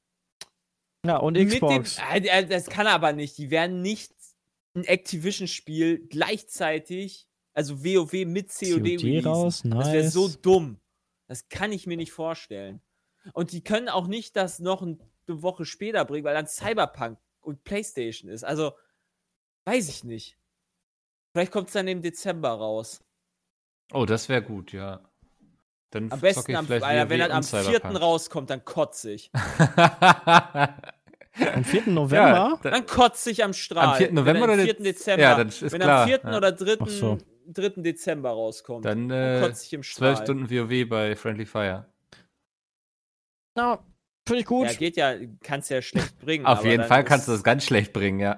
ja, 1.05 1.19
und 1.19 1.35
Xbox. 1.37 1.97
Dem, 1.97 2.25
äh, 2.25 2.27
äh, 2.27 2.47
das 2.47 2.67
kann 2.71 2.87
aber 2.87 3.13
nicht. 3.13 3.37
Die 3.37 3.51
werden 3.51 3.83
nicht 3.83 4.13
ein 4.75 4.85
Activision-Spiel 4.85 6.07
gleichzeitig, 6.09 7.29
also 7.53 7.85
WoW 7.85 8.13
mit 8.25 8.49
COD, 8.49 8.97
COD 8.97 9.27
raus, 9.27 9.63
Das 9.65 9.89
wäre 9.93 10.05
nice. 10.05 10.13
so 10.15 10.29
dumm. 10.29 10.81
Das 11.29 11.49
kann 11.51 11.71
ich 11.73 11.87
mir 11.87 11.99
nicht 11.99 12.13
vorstellen. 12.13 12.81
Und 13.35 13.53
die 13.53 13.63
können 13.63 13.91
auch 13.91 14.07
nicht 14.07 14.37
das 14.37 14.59
noch 14.61 14.81
ein- 14.81 14.99
eine 15.31 15.43
Woche 15.43 15.64
später 15.64 16.05
bringen, 16.05 16.24
weil 16.24 16.35
dann 16.35 16.47
Cyberpunk 16.47 17.18
und 17.41 17.64
PlayStation 17.64 18.31
ist. 18.31 18.45
Also, 18.45 18.72
weiß 19.66 19.89
ich 19.89 20.05
nicht. 20.05 20.37
Vielleicht 21.33 21.53
kommt 21.53 21.68
es 21.68 21.72
dann 21.74 21.87
im 21.89 22.03
Dezember 22.03 22.51
raus. 22.51 23.03
Oh, 23.93 24.05
das 24.07 24.28
wäre 24.28 24.43
gut, 24.43 24.72
ja. 24.72 25.01
Dann 25.91 26.11
Am 26.12 26.20
besten, 26.20 26.55
am, 26.55 26.66
vielleicht 26.66 26.85
Alter, 26.85 27.11
wenn 27.11 27.18
das 27.18 27.31
am 27.31 27.37
und 27.39 27.45
4. 27.47 27.62
Cyberpunk. 27.62 28.01
rauskommt, 28.01 28.51
dann 28.51 28.64
kotze 28.64 29.11
ich. 29.12 29.31
Am 31.55 31.64
4. 31.64 31.87
November? 31.87 32.59
da- 32.62 32.70
Dann 32.70 32.87
kotze 32.87 33.31
ich 33.31 33.43
am 33.43 33.53
Strahl. 33.53 33.89
Am 33.89 33.95
4. 33.97 34.12
November 34.12 34.43
wenn 34.43 34.43
oder 34.43 34.53
am 34.55 34.59
Dez- 34.61 34.74
4. 34.76 34.83
Dezember. 34.85 35.22
Ja, 35.22 35.37
dann 35.37 35.49
ist 35.49 35.62
wenn 35.62 35.81
klar, 35.81 36.03
am 36.03 36.09
4. 36.09 36.20
ja. 36.24 36.37
oder 36.37 36.53
3. 36.53 36.76
Ach 36.81 36.89
so. 36.89 37.18
3. 37.47 37.68
Dezember 37.83 38.31
rauskommt, 38.31 38.85
Dann 38.85 39.09
dann 39.09 39.43
äh, 39.43 39.47
kotze 39.47 39.64
ich 39.64 39.72
im 39.72 39.83
Strahl. 39.83 40.14
12 40.16 40.24
Stunden 40.24 40.51
WoW 40.51 40.89
bei 40.89 41.16
Friendly 41.16 41.47
Fire. 41.47 41.87
Ja, 43.57 43.85
finde 44.31 44.41
ich 44.43 44.47
gut. 44.47 44.66
Ja, 44.66 44.72
geht 44.74 44.97
ja, 44.97 45.14
kannst 45.43 45.70
ja 45.70 45.83
schlecht 45.83 46.18
bringen. 46.20 46.47
Auf 46.47 46.61
aber 46.61 46.68
jeden 46.68 46.85
Fall 46.85 47.05
kannst 47.05 47.28
du 47.28 47.33
das 47.33 47.43
ganz 47.43 47.64
schlecht 47.64 47.93
bringen, 47.93 48.20
ja. 48.20 48.37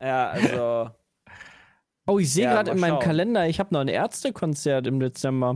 Ja, 0.00 0.28
also. 0.30 0.90
oh, 2.06 2.18
ich 2.18 2.32
sehe 2.32 2.44
Ja, 2.44 2.54
gerade 2.54 2.70
in 2.72 2.78
meinem 2.80 2.94
schauen. 2.96 3.02
Kalender, 3.02 3.46
ich 3.48 3.60
habe 3.60 3.72
noch 3.74 3.80
ein 3.80 3.88
Ärztekonzert 3.88 4.86
im 4.86 4.98
Dezember. 5.00 5.54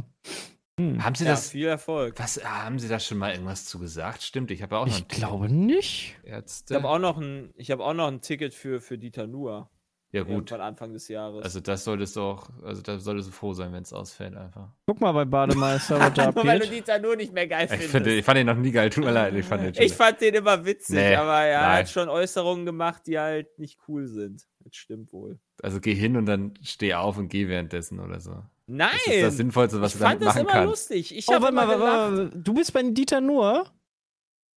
Hm. 0.79 1.05
Haben 1.05 1.15
Sie 1.15 1.25
ja, 1.25 1.31
das? 1.31 1.51
viel 1.51 1.67
Erfolg. 1.69 2.19
Was 2.19 2.45
haben 2.45 2.79
Sie 2.79 2.89
da 2.89 2.99
schon 2.99 3.19
mal 3.19 3.33
irgendwas 3.33 3.65
zu 3.67 3.79
gesagt? 3.79 4.23
Stimmt, 4.23 4.51
ich 4.51 4.63
habe 4.63 4.77
auch 4.77 4.87
noch 4.87 4.93
Ich 4.93 5.03
ein 5.03 5.09
Ticket. 5.09 5.19
glaube 5.19 5.49
nicht. 5.53 6.17
Ich 6.25 6.31
Ärzte. 6.31 6.75
habe 6.75 6.89
auch 6.89 6.99
noch 6.99 7.17
ein, 7.19 7.53
ich 7.57 7.71
habe 7.71 7.85
auch 7.85 7.95
noch 7.95 8.09
ein 8.09 8.21
Ticket 8.21 8.55
für, 8.55 8.81
für 8.81 8.99
Dieter 8.99 9.27
Nuhr. 9.27 9.71
Ja, 10.15 10.23
gut. 10.23 10.31
Irgendwann 10.51 10.61
Anfang 10.61 10.93
des 10.93 11.09
Jahres. 11.09 11.43
Also 11.43 11.59
das 11.61 11.83
solltest 11.83 12.15
du 12.15 12.21
auch, 12.21 12.49
also 12.63 12.81
da 12.83 12.99
solltest 13.01 13.29
du 13.29 13.33
froh 13.33 13.53
sein, 13.53 13.73
wenn 13.73 13.83
es 13.83 13.93
ausfällt 13.93 14.37
einfach. 14.37 14.69
Guck 14.87 15.01
mal 15.01 15.11
bei 15.13 15.25
Bademeister, 15.25 15.99
was 15.99 16.13
da 16.15 16.31
Nur 16.31 16.47
weil 16.47 16.61
du. 16.61 16.69
Dieter 16.69 16.99
nur 17.01 17.17
nicht 17.17 17.33
mehr 17.33 17.49
geil 17.49 17.65
Ich, 17.65 17.71
findest. 17.71 17.91
finde, 17.91 18.15
ich 18.15 18.25
fand 18.25 18.39
ihn 18.39 18.47
noch 18.47 18.57
nie 18.57 18.71
geil, 18.71 18.91
tut 18.91 19.05
mir 19.05 19.11
leid. 19.11 19.35
Ich 19.35 19.45
fand 19.45 19.63
den 19.65 19.75
schon 19.75 19.85
Ich 19.85 19.93
fand 19.93 20.21
den 20.21 20.35
immer 20.35 20.65
witzig, 20.65 20.95
Nee, 20.95 21.17
aber 21.17 21.41
er 21.43 21.61
nein. 21.63 21.79
hat 21.79 21.89
schon 21.91 22.09
Äußerungen 22.09 22.65
gemacht, 22.65 23.03
die 23.07 23.19
halt 23.19 23.59
nicht 23.59 23.81
cool 23.89 24.07
sind. 24.07 24.47
Das 24.61 24.77
stimmt 24.77 25.13
wohl. 25.13 25.39
Also 25.63 25.81
geh 25.81 25.95
hin 25.95 26.17
und 26.17 26.27
dann 26.27 26.55
steh 26.63 26.95
auf 26.95 27.19
und 27.19 27.29
geh 27.29 27.49
währenddessen 27.49 27.99
oder 27.99 28.21
so. 28.21 28.43
Nein! 28.67 28.91
Das 29.07 29.15
ist 29.17 29.23
das 29.25 29.37
Sinnvollste, 29.37 29.81
was 29.81 29.93
ich 29.95 29.99
du 29.99 30.05
damit 30.05 30.19
fand 30.21 30.23
das 30.29 30.35
machen 30.37 30.41
immer 30.43 30.53
kannst. 30.53 30.71
lustig. 30.91 31.17
Ich 31.17 31.29
Oh, 31.29 31.33
warte 31.33 31.53
mal, 31.53 31.69
warte 31.81 32.31
du 32.35 32.55
bist 32.55 32.73
bei 32.73 32.83
Dieter 32.83 33.21
Nur? 33.21 33.65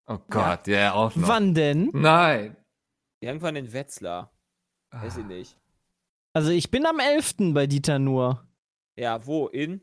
Oh 0.05 0.19
Gott, 0.29 0.67
ja, 0.67 0.93
auch 0.93 1.15
noch. 1.15 1.27
Wann 1.27 1.53
denn? 1.53 1.89
Nein. 1.93 2.55
Irgendwann 3.19 3.55
in 3.57 3.73
Wetzlar. 3.73 4.31
Weiß 5.01 5.17
ich 5.17 5.23
Ah. 5.23 5.27
nicht. 5.27 5.57
Also 6.33 6.51
ich 6.51 6.69
bin 6.71 6.85
am 6.85 6.99
11. 6.99 7.53
bei 7.53 7.67
Dieter 7.67 7.99
Nur. 7.99 8.45
Ja, 8.95 9.25
wo? 9.25 9.47
In? 9.47 9.81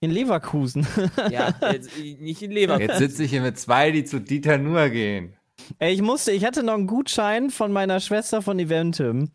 In 0.00 0.10
Leverkusen. 0.10 0.86
Ja, 1.30 1.54
jetzt, 1.72 1.96
nicht 1.98 2.42
in 2.42 2.50
Leverkusen. 2.52 2.88
Jetzt 2.88 2.98
sitze 2.98 3.24
ich 3.24 3.30
hier 3.30 3.42
mit 3.42 3.58
zwei, 3.58 3.90
die 3.90 4.04
zu 4.04 4.20
Dieter 4.20 4.58
nur 4.58 4.88
gehen. 4.90 5.36
Ey, 5.78 5.94
ich 5.94 6.02
musste, 6.02 6.32
ich 6.32 6.44
hatte 6.44 6.62
noch 6.62 6.74
einen 6.74 6.86
Gutschein 6.86 7.50
von 7.50 7.72
meiner 7.72 7.98
Schwester 8.00 8.42
von 8.42 8.58
Eventim. 8.58 9.30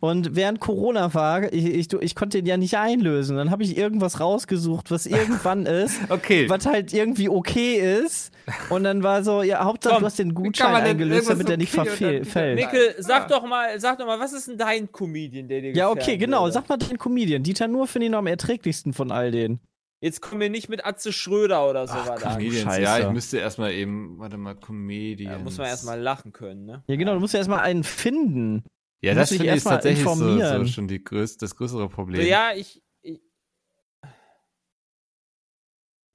Und 0.00 0.36
während 0.36 0.60
Corona 0.60 1.14
war, 1.14 1.52
ich, 1.52 1.64
ich, 1.64 1.92
ich 1.92 2.14
konnte 2.14 2.38
den 2.38 2.46
ja 2.46 2.56
nicht 2.58 2.76
einlösen. 2.76 3.36
Dann 3.36 3.50
habe 3.50 3.62
ich 3.62 3.78
irgendwas 3.78 4.20
rausgesucht, 4.20 4.90
was 4.90 5.06
irgendwann 5.06 5.64
ist, 5.66 5.98
Okay. 6.10 6.48
was 6.50 6.66
halt 6.66 6.92
irgendwie 6.92 7.28
okay 7.30 7.98
ist. 8.02 8.30
Und 8.68 8.84
dann 8.84 9.02
war 9.02 9.24
so, 9.24 9.42
ja, 9.42 9.64
Hauptsache 9.64 9.94
Komm, 9.94 10.02
du 10.02 10.06
hast 10.06 10.18
den 10.18 10.34
Gutschein 10.34 10.74
eingelöst, 10.74 11.30
damit 11.30 11.48
er 11.48 11.56
nicht 11.56 11.72
okay 11.76 11.80
und 11.80 11.88
verfehl- 11.96 12.14
dann- 12.18 12.24
fällt. 12.26 12.54
Mikkel, 12.56 12.94
Ah. 12.98 13.02
sag 13.02 13.28
doch 13.28 13.44
mal, 13.46 13.80
sag 13.80 13.98
doch 13.98 14.06
mal, 14.06 14.20
was 14.20 14.32
ist 14.34 14.48
denn 14.48 14.58
dein 14.58 14.92
Comedian, 14.92 15.48
der 15.48 15.62
dir 15.62 15.72
Ja, 15.74 15.90
okay, 15.90 16.16
genau. 16.18 16.42
würde? 16.42 16.52
Sag 16.52 16.68
mal 16.68 16.76
den 16.76 16.98
Comedian. 16.98 17.42
Dieter 17.42 17.66
Nur 17.66 17.86
finde 17.86 18.06
ich 18.06 18.12
noch 18.12 18.18
am 18.18 18.26
erträglichsten 18.26 18.92
von 18.92 19.10
all 19.10 19.30
denen. 19.30 19.60
Jetzt 20.02 20.20
kommen 20.20 20.42
wir 20.42 20.50
nicht 20.50 20.68
mit 20.68 20.84
Atze 20.84 21.10
Schröder 21.10 21.68
oder 21.70 21.86
so 21.88 21.94
Ach, 21.96 22.10
an. 22.10 22.18
Comedians, 22.18 22.62
Scheiße. 22.64 22.82
ja, 22.82 22.98
ich 22.98 23.10
müsste 23.10 23.38
erstmal 23.38 23.72
eben, 23.72 24.18
warte 24.18 24.36
mal, 24.36 24.54
Comedians. 24.54 25.32
Da 25.38 25.42
muss 25.42 25.56
man 25.56 25.66
erstmal 25.68 25.98
lachen 25.98 26.32
können, 26.34 26.66
ne? 26.66 26.82
Ja, 26.86 26.96
genau, 26.96 27.14
du 27.14 27.20
musst 27.20 27.32
ja 27.32 27.38
erstmal 27.38 27.60
einen 27.60 27.82
finden. 27.82 28.62
Ja, 29.02 29.14
das 29.14 29.28
finde 29.30 29.54
ich 29.54 29.62
tatsächlich 29.62 30.04
so, 30.04 30.14
so 30.38 30.66
schon 30.66 30.88
die 30.88 31.02
größ 31.04 31.36
das 31.36 31.54
größere 31.56 31.82
So, 31.82 31.88
Problem. 31.88 32.26
ja, 32.26 32.52
ich, 32.54 32.82
ich 33.02 33.20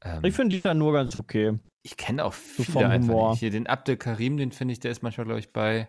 ähm, 0.03 0.25
Ich 0.25 0.35
finde 0.35 0.55
Dieter 0.55 0.73
Nur 0.73 0.93
ganz 0.93 1.19
okay. 1.19 1.59
ich 1.83 1.95
kenne 1.97 2.25
auch 2.25 2.33
viele 2.33 2.71
vom 2.71 2.83
einfach 2.85 3.07
Humor. 3.09 3.31
nicht. 3.31 3.39
Hier 3.39 3.51
den 3.51 3.67
Abdel 3.67 3.97
Karim, 3.97 4.37
den 4.37 4.51
finde 4.51 4.73
ich, 4.73 4.79
der 4.79 4.91
ist 4.91 5.03
manchmal, 5.03 5.25
glaube 5.25 5.39
ich, 5.39 5.51
bei, 5.53 5.87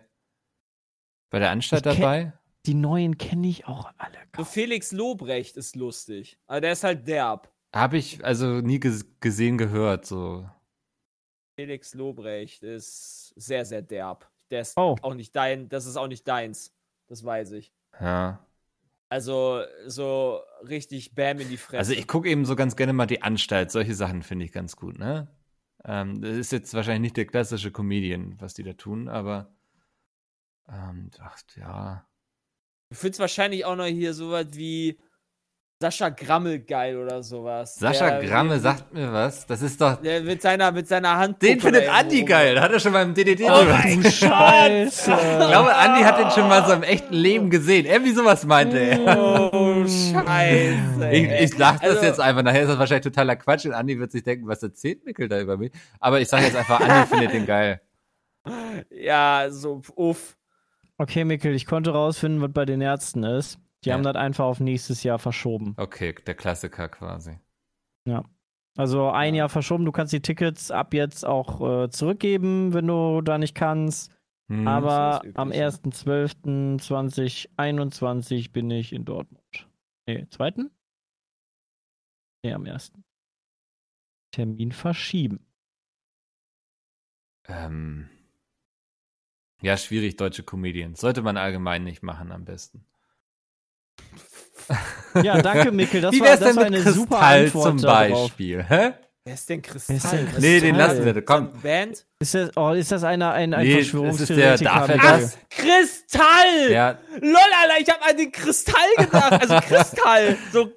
bei 1.31 1.39
der 1.39 1.51
Anstalt 1.51 1.85
Ich 1.85 1.93
kenn- 1.93 1.99
dabei. 2.01 2.33
Die 2.65 2.75
neuen 2.75 3.17
kenne 3.17 3.47
ich 3.47 3.67
auch 3.67 3.91
alle. 3.97 4.17
so 4.37 4.45
Felix 4.45 4.93
Lobrecht 4.93 5.57
ist 5.57 5.75
lustig. 5.75 6.39
Aber 6.47 6.61
der 6.61 6.71
ist 6.71 6.85
halt 6.85 7.05
derb. 7.07 7.51
Habe 7.75 7.97
ich 7.97 8.23
also 8.23 8.61
nie 8.61 8.79
ges 8.79 9.05
gesehen, 9.19 9.57
gehört. 9.57 10.05
So. 10.05 10.49
Felix 11.59 11.93
Lobrecht 11.93 12.63
ist 12.63 13.33
sehr, 13.35 13.65
sehr 13.65 13.81
derb. 13.81 14.31
Der 14.49 14.61
ist 14.61 14.77
Oh. 14.77 14.95
auch 15.01 15.13
nicht 15.13 15.35
dein, 15.35 15.67
das 15.67 15.85
ist 15.85 15.97
auch 15.97 16.07
nicht 16.07 16.25
deins. 16.25 16.73
Das 17.13 17.23
weiß 17.23 17.51
ich. 17.51 17.71
Ja. 18.01 18.43
Also, 19.07 19.61
so 19.85 20.39
richtig 20.67 21.13
Bam 21.13 21.39
in 21.39 21.47
die 21.47 21.57
Fresse. 21.57 21.77
Also 21.77 21.93
ich 21.93 22.07
gucke 22.07 22.27
eben 22.27 22.43
so 22.43 22.55
ganz 22.55 22.75
gerne 22.75 22.91
mal 22.91 23.05
die 23.05 23.21
Anstalt. 23.21 23.69
Solche 23.69 23.93
Sachen 23.93 24.23
finde 24.23 24.45
ich 24.45 24.51
ganz 24.51 24.75
gut, 24.75 24.97
ne? 24.97 25.27
Ähm, 25.85 26.23
das 26.23 26.35
ist 26.35 26.51
jetzt 26.51 26.73
wahrscheinlich 26.73 27.01
nicht 27.01 27.17
der 27.17 27.27
klassische 27.27 27.71
Comedian, 27.71 28.33
was 28.39 28.55
die 28.55 28.63
da 28.63 28.73
tun, 28.73 29.09
aber 29.09 29.53
ähm, 30.67 31.11
ach, 31.19 31.37
ja. 31.55 32.03
Du 32.89 32.95
findest 32.95 33.19
wahrscheinlich 33.19 33.63
auch 33.63 33.75
noch 33.75 33.85
hier 33.85 34.15
sowas 34.15 34.47
wie 34.53 34.99
Sascha 35.83 36.07
Grammel 36.07 36.59
geil 36.59 36.97
oder 36.97 37.21
sowas. 37.21 37.75
Sascha 37.75 38.09
Der- 38.19 38.29
Gramme 38.29 38.51
der- 38.51 38.59
sagt 38.61 38.93
mir 38.93 39.11
was. 39.11 39.45
Das 39.45 39.61
ist 39.61 39.81
doch. 39.81 40.01
Der 40.01 40.21
mit 40.21 40.41
seiner, 40.41 40.71
mit 40.71 40.87
seiner 40.87 41.17
Hand. 41.17 41.41
Den 41.41 41.59
findet 41.59 41.89
Andi 41.89 42.23
geil. 42.23 42.55
Da 42.55 42.61
hat 42.61 42.71
er 42.71 42.79
schon 42.79 42.93
beim 42.93 43.13
DDD 43.13 43.43
Oh 43.49 43.65
mein. 43.65 44.01
Scheiße. 44.01 45.11
Ich 45.43 45.47
glaube, 45.49 45.75
Andi 45.75 46.01
hat 46.03 46.17
den 46.19 46.31
schon 46.31 46.47
mal 46.47 46.65
so 46.65 46.71
im 46.71 46.83
echten 46.83 47.13
Leben 47.13 47.49
gesehen. 47.49 47.85
Irgendwie 47.85 48.13
sowas 48.13 48.45
meinte 48.45 48.77
er. 48.79 49.51
Oh, 49.53 49.83
Scheiße. 49.85 51.09
Ich, 51.11 51.29
ey. 51.29 51.43
ich 51.43 51.53
sag 51.53 51.81
das 51.81 51.89
Also- 51.97 52.05
jetzt 52.05 52.19
einfach. 52.21 52.43
Nachher 52.43 52.61
ist 52.61 52.69
das 52.69 52.79
wahrscheinlich 52.79 53.03
totaler 53.03 53.35
Quatsch 53.35 53.65
und 53.65 53.73
Andi 53.73 53.99
wird 53.99 54.13
sich 54.13 54.23
denken, 54.23 54.47
was 54.47 54.63
erzählt 54.63 55.03
Mikkel 55.05 55.27
da 55.27 55.37
über 55.41 55.57
mich? 55.57 55.71
Aber 55.99 56.21
ich 56.21 56.29
sage 56.29 56.45
jetzt 56.45 56.55
einfach, 56.55 56.79
Andi 56.79 57.07
findet 57.09 57.33
den 57.33 57.45
geil. 57.45 57.81
Ja, 58.89 59.47
so, 59.49 59.81
uff. 59.95 60.37
Okay, 60.97 61.25
Mikkel, 61.25 61.53
ich 61.55 61.65
konnte 61.65 61.91
rausfinden, 61.91 62.41
was 62.41 62.51
bei 62.53 62.63
den 62.65 62.79
Ärzten 62.79 63.23
ist. 63.23 63.57
Die 63.83 63.89
Ja. 63.89 63.95
haben 63.95 64.03
das 64.03 64.15
einfach 64.15 64.45
auf 64.45 64.59
nächstes 64.59 65.03
Jahr 65.03 65.19
verschoben. 65.19 65.73
Okay, 65.77 66.13
der 66.25 66.35
Klassiker 66.35 66.89
quasi. 66.89 67.39
Also 68.75 69.11
ein 69.11 69.35
Jahr 69.35 69.49
verschoben. 69.49 69.85
Du 69.85 69.91
kannst 69.91 70.13
die 70.13 70.21
Tickets 70.21 70.71
ab 70.71 70.95
jetzt 70.95 71.25
auch 71.25 71.83
äh, 71.83 71.89
zurückgeben, 71.91 72.73
wenn 72.73 72.87
du 72.87 73.21
da 73.21 73.37
nicht 73.37 73.53
kannst. 73.53 74.11
Hm. 74.51 74.67
Aber 74.67 75.21
am 75.35 75.49
Übliche. 75.49 75.67
1.12.2021 75.67 78.51
bin 78.51 78.71
ich 78.71 78.91
in 78.93 79.05
Dortmund. 79.05 79.69
Nee, 80.07 80.25
zweiten? 80.29 80.71
Nee, 82.43 82.53
am 82.53 82.65
ersten. 82.65 83.03
Termin 84.31 84.71
verschieben. 84.71 85.45
Ähm, 87.47 88.09
ja, 89.61 89.77
schwierig, 89.77 90.17
deutsche 90.17 90.43
Comedians. 90.43 90.99
Sollte 90.99 91.21
man 91.21 91.37
allgemein 91.37 91.83
nicht 91.83 92.01
machen, 92.01 92.31
am 92.31 92.43
besten. 92.43 92.83
Ja, 95.23 95.41
danke, 95.41 95.71
Mikkel. 95.71 96.01
Das 96.01 96.13
Wie 96.13 96.19
war, 96.21 96.27
wär's 96.27 96.39
das 96.39 96.49
denn 96.49 96.57
war 96.57 96.69
mit 96.69 96.81
eine 96.81 96.91
super 96.93 97.17
Kristall 97.19 97.43
Antwort 97.45 97.67
zum 97.67 97.81
darauf. 97.81 98.21
Beispiel? 98.29 98.63
Hä? 98.67 98.91
Wer 99.25 99.33
ist 99.35 99.49
denn 99.49 99.61
Kristall? 99.61 99.95
Wer 99.95 99.97
ist 99.97 100.11
denn 100.13 100.27
Was 100.33 100.39
Nee, 100.41 100.59
den 100.59 100.75
Kristall? 100.75 100.97
lassen 100.97 101.15
wir. 101.15 101.21
Komm. 101.25 101.53
Band? 101.61 102.05
Ist 102.19 102.33
das, 102.33 102.49
oh, 102.57 102.71
ist 102.71 102.91
das 102.91 103.03
einer, 103.03 103.31
ein, 103.33 103.53
ein 103.53 103.61
Nee, 103.65 103.79
ist 103.79 103.93
der- 103.93 104.01
Verschwörungstheoretiker? 104.01 104.71
er 104.71 104.87
Mikkel? 104.87 104.99
das? 104.99 105.37
Kristall! 105.49 106.71
Ja, 106.71 106.99
Lol, 107.21 107.35
Alter, 107.61 107.81
ich 107.81 107.89
hab 107.89 108.09
an 108.09 108.17
den 108.17 108.31
Kristall 108.31 108.89
gedacht. 108.97 109.31
Also 109.33 109.55
Kristall. 109.67 110.37
So, 110.51 110.69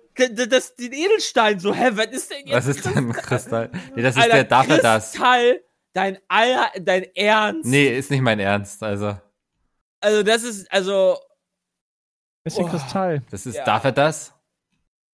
das, 0.48 0.74
den 0.76 0.92
Edelstein. 0.92 1.58
So, 1.60 1.74
hä, 1.74 1.90
was 1.92 2.06
ist 2.06 2.30
denn 2.30 2.46
jetzt? 2.46 2.54
was 2.54 2.66
ist 2.66 2.84
denn 2.84 3.12
Kristall? 3.12 3.70
Nee, 3.94 4.02
das 4.02 4.16
ist 4.16 4.22
Alter, 4.22 4.34
der, 4.34 4.44
darf 4.44 4.68
er 4.68 4.78
das? 4.78 5.12
Kristall, 5.12 5.60
dein 5.92 6.18
Aller, 6.28 6.70
dein 6.80 7.06
Ernst. 7.14 7.64
Nee, 7.64 7.96
ist 7.98 8.10
nicht 8.10 8.20
mein 8.22 8.38
Ernst. 8.40 8.82
Also, 8.82 9.16
Also, 10.00 10.22
das 10.22 10.42
ist, 10.42 10.70
also. 10.72 11.18
Ist 12.46 12.58
der 12.58 12.64
Oh. 12.64 12.68
Kristall. 12.68 13.22
das 13.30 13.44
ist, 13.46 13.56
Ja. 13.56 13.64
darf 13.64 13.84
er 13.84 13.92
das? 13.92 14.32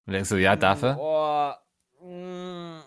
Und 0.06 0.12
denkst 0.12 0.28
du, 0.28 0.36
ja, 0.36 0.54
darf 0.56 0.82
er? 0.82 0.94
Boah. 0.94 1.62
mm. 2.00 2.80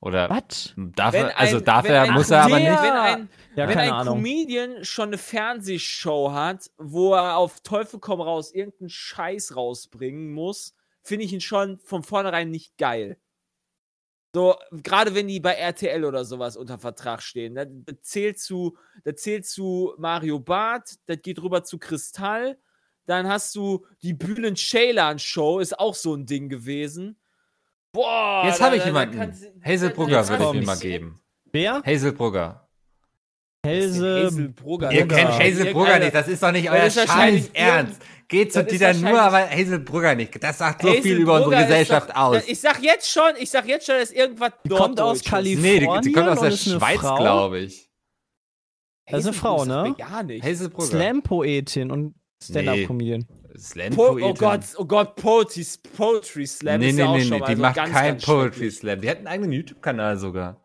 Oder 0.00 0.28
Was? 0.30 0.74
darf 0.76 1.14
Wenn 1.14 1.26
er, 1.26 1.38
also 1.38 1.56
ein- 1.56 1.64
darf 1.64 1.88
er, 1.88 2.12
muss 2.12 2.30
er 2.30 2.42
aber 2.42 2.58
nicht? 2.58 2.66
Wenn 2.82 2.92
ein, 2.92 3.28
Ja, 3.56 3.66
wenn 3.66 3.74
keine 3.74 3.92
ein 3.94 4.00
Ahnung. 4.00 4.16
Comedian 4.18 4.84
schon 4.84 5.08
eine 5.08 5.18
Fernsehshow 5.18 6.32
hat, 6.32 6.70
wo 6.76 7.14
er 7.14 7.36
auf 7.38 7.60
Teufel 7.60 7.98
komm 7.98 8.20
raus 8.20 8.52
irgendeinen 8.52 8.90
Scheiß 8.90 9.56
rausbringen 9.56 10.32
muss, 10.32 10.74
finde 11.02 11.24
ich 11.24 11.32
ihn 11.32 11.40
schon 11.40 11.78
von 11.78 12.02
vornherein 12.02 12.50
nicht 12.50 12.76
geil. 12.76 13.18
So, 14.34 14.56
gerade 14.70 15.14
wenn 15.14 15.28
die 15.28 15.40
bei 15.40 15.54
RTL 15.54 16.04
oder 16.04 16.26
sowas 16.26 16.58
unter 16.58 16.78
Vertrag 16.78 17.22
stehen. 17.22 17.54
Das 17.54 17.68
das 17.70 17.96
zählt 18.02 18.38
zu, 18.38 18.76
das 19.02 19.16
zählt 19.22 19.46
zu 19.46 19.94
Mario 19.96 20.38
Barth, 20.40 20.96
das 21.06 21.22
geht 21.22 21.40
rüber 21.42 21.64
zu 21.64 21.78
Kristall. 21.78 22.58
Dann 23.06 23.28
hast 23.28 23.54
du 23.54 23.86
die 24.02 24.14
Bühlen 24.14 24.56
Ceylan 24.56 25.18
Show, 25.18 25.60
ist 25.60 25.78
auch 25.78 25.94
so 25.94 26.14
ein 26.14 26.26
Ding 26.26 26.48
gewesen. 26.48 27.18
Boah, 27.92 28.42
Jetzt 28.46 28.60
habe 28.60 28.76
ich 28.76 28.84
jemanden. 28.84 29.16
kannst- 29.16 29.44
Hazel 29.64 29.88
da- 29.88 29.94
Brugger 29.94 30.18
jetzt 30.18 30.28
würde 30.30 30.44
ich 30.44 30.52
mir 30.52 30.66
mal 30.66 30.78
geben. 30.78 31.20
Wer? 31.52 31.82
Hazel 31.86 32.12
Brugger. 32.12 32.68
Helse. 33.64 34.26
Hazel 34.26 34.48
Brugger. 34.50 34.92
Ihr 34.92 35.08
kennt 35.08 35.30
Hazel 35.30 35.72
Brugger 35.72 35.98
nicht, 35.98 36.14
das 36.14 36.28
ist 36.28 36.42
doch 36.42 36.52
nicht 36.52 36.68
Das 36.68 36.96
euer 36.96 37.06
Scheiß 37.06 37.50
Ernst. 37.54 38.02
Geht 38.28 38.52
zu 38.52 38.60
ist 38.60 38.70
Dieter 38.72 38.92
nur, 38.94 39.20
aber 39.20 39.48
Hazel 39.48 39.78
Brugger 39.78 40.14
nicht. 40.16 40.42
Das 40.42 40.58
sagt 40.58 40.82
so 40.82 40.92
viel 40.94 41.18
über 41.18 41.44
unsere 41.44 41.62
Gesellschaft 41.62 42.10
doch, 42.10 42.16
aus. 42.16 42.42
Ich 42.48 42.60
sag 42.60 42.82
jetzt 42.82 43.10
schon, 43.10 43.30
ich 43.38 43.50
sag 43.50 43.66
jetzt 43.66 43.86
schon, 43.86 43.96
dass 43.98 44.10
irgendwas 44.10 44.52
Die 44.64 44.68
kommt 44.68 45.00
aus. 45.00 45.22
Kalifornien. 45.22 45.84
Nee, 45.84 46.00
die, 46.02 46.08
die 46.08 46.12
kommt 46.12 46.28
aus 46.28 46.40
der 46.40 46.50
Schweiz, 46.50 47.00
glaube 47.00 47.60
ich. 47.60 47.88
Das 49.08 49.20
ist 49.20 49.26
eine 49.26 49.34
Frau, 49.36 49.64
ne? 49.64 49.84
mir 49.90 49.94
Gar 49.96 50.24
nicht. 50.24 50.44
Hazel 50.44 50.68
Brugger. 50.68 50.86
Slam-Poetin 50.88 51.92
und 51.92 52.14
Stand-Up-Comedian. 52.42 53.26
Slam 53.58 53.94
Po 53.94 54.18
oh 54.20 54.34
Gott, 54.34 54.60
oh 54.76 54.84
Gott, 54.84 55.16
Poetry, 55.16 55.64
Poetry 55.96 56.46
Slam 56.46 56.80
Nee, 56.80 56.90
ist 56.90 56.96
nee, 56.96 57.00
ja 57.02 57.08
auch 57.08 57.14
nee, 57.16 57.22
schon 57.22 57.30
nee, 57.30 57.38
mal 57.40 57.46
die 57.46 57.54
so 57.56 57.62
macht 57.62 57.76
ganz, 57.76 57.92
kein 57.92 58.12
ganz 58.12 58.24
Poetry. 58.26 58.70
Slam. 58.70 59.00
Die 59.00 59.08
hat 59.10 59.16
einen 59.18 59.26
eigenen 59.28 59.52
YouTube-Kanal 59.52 60.18
sogar. 60.18 60.62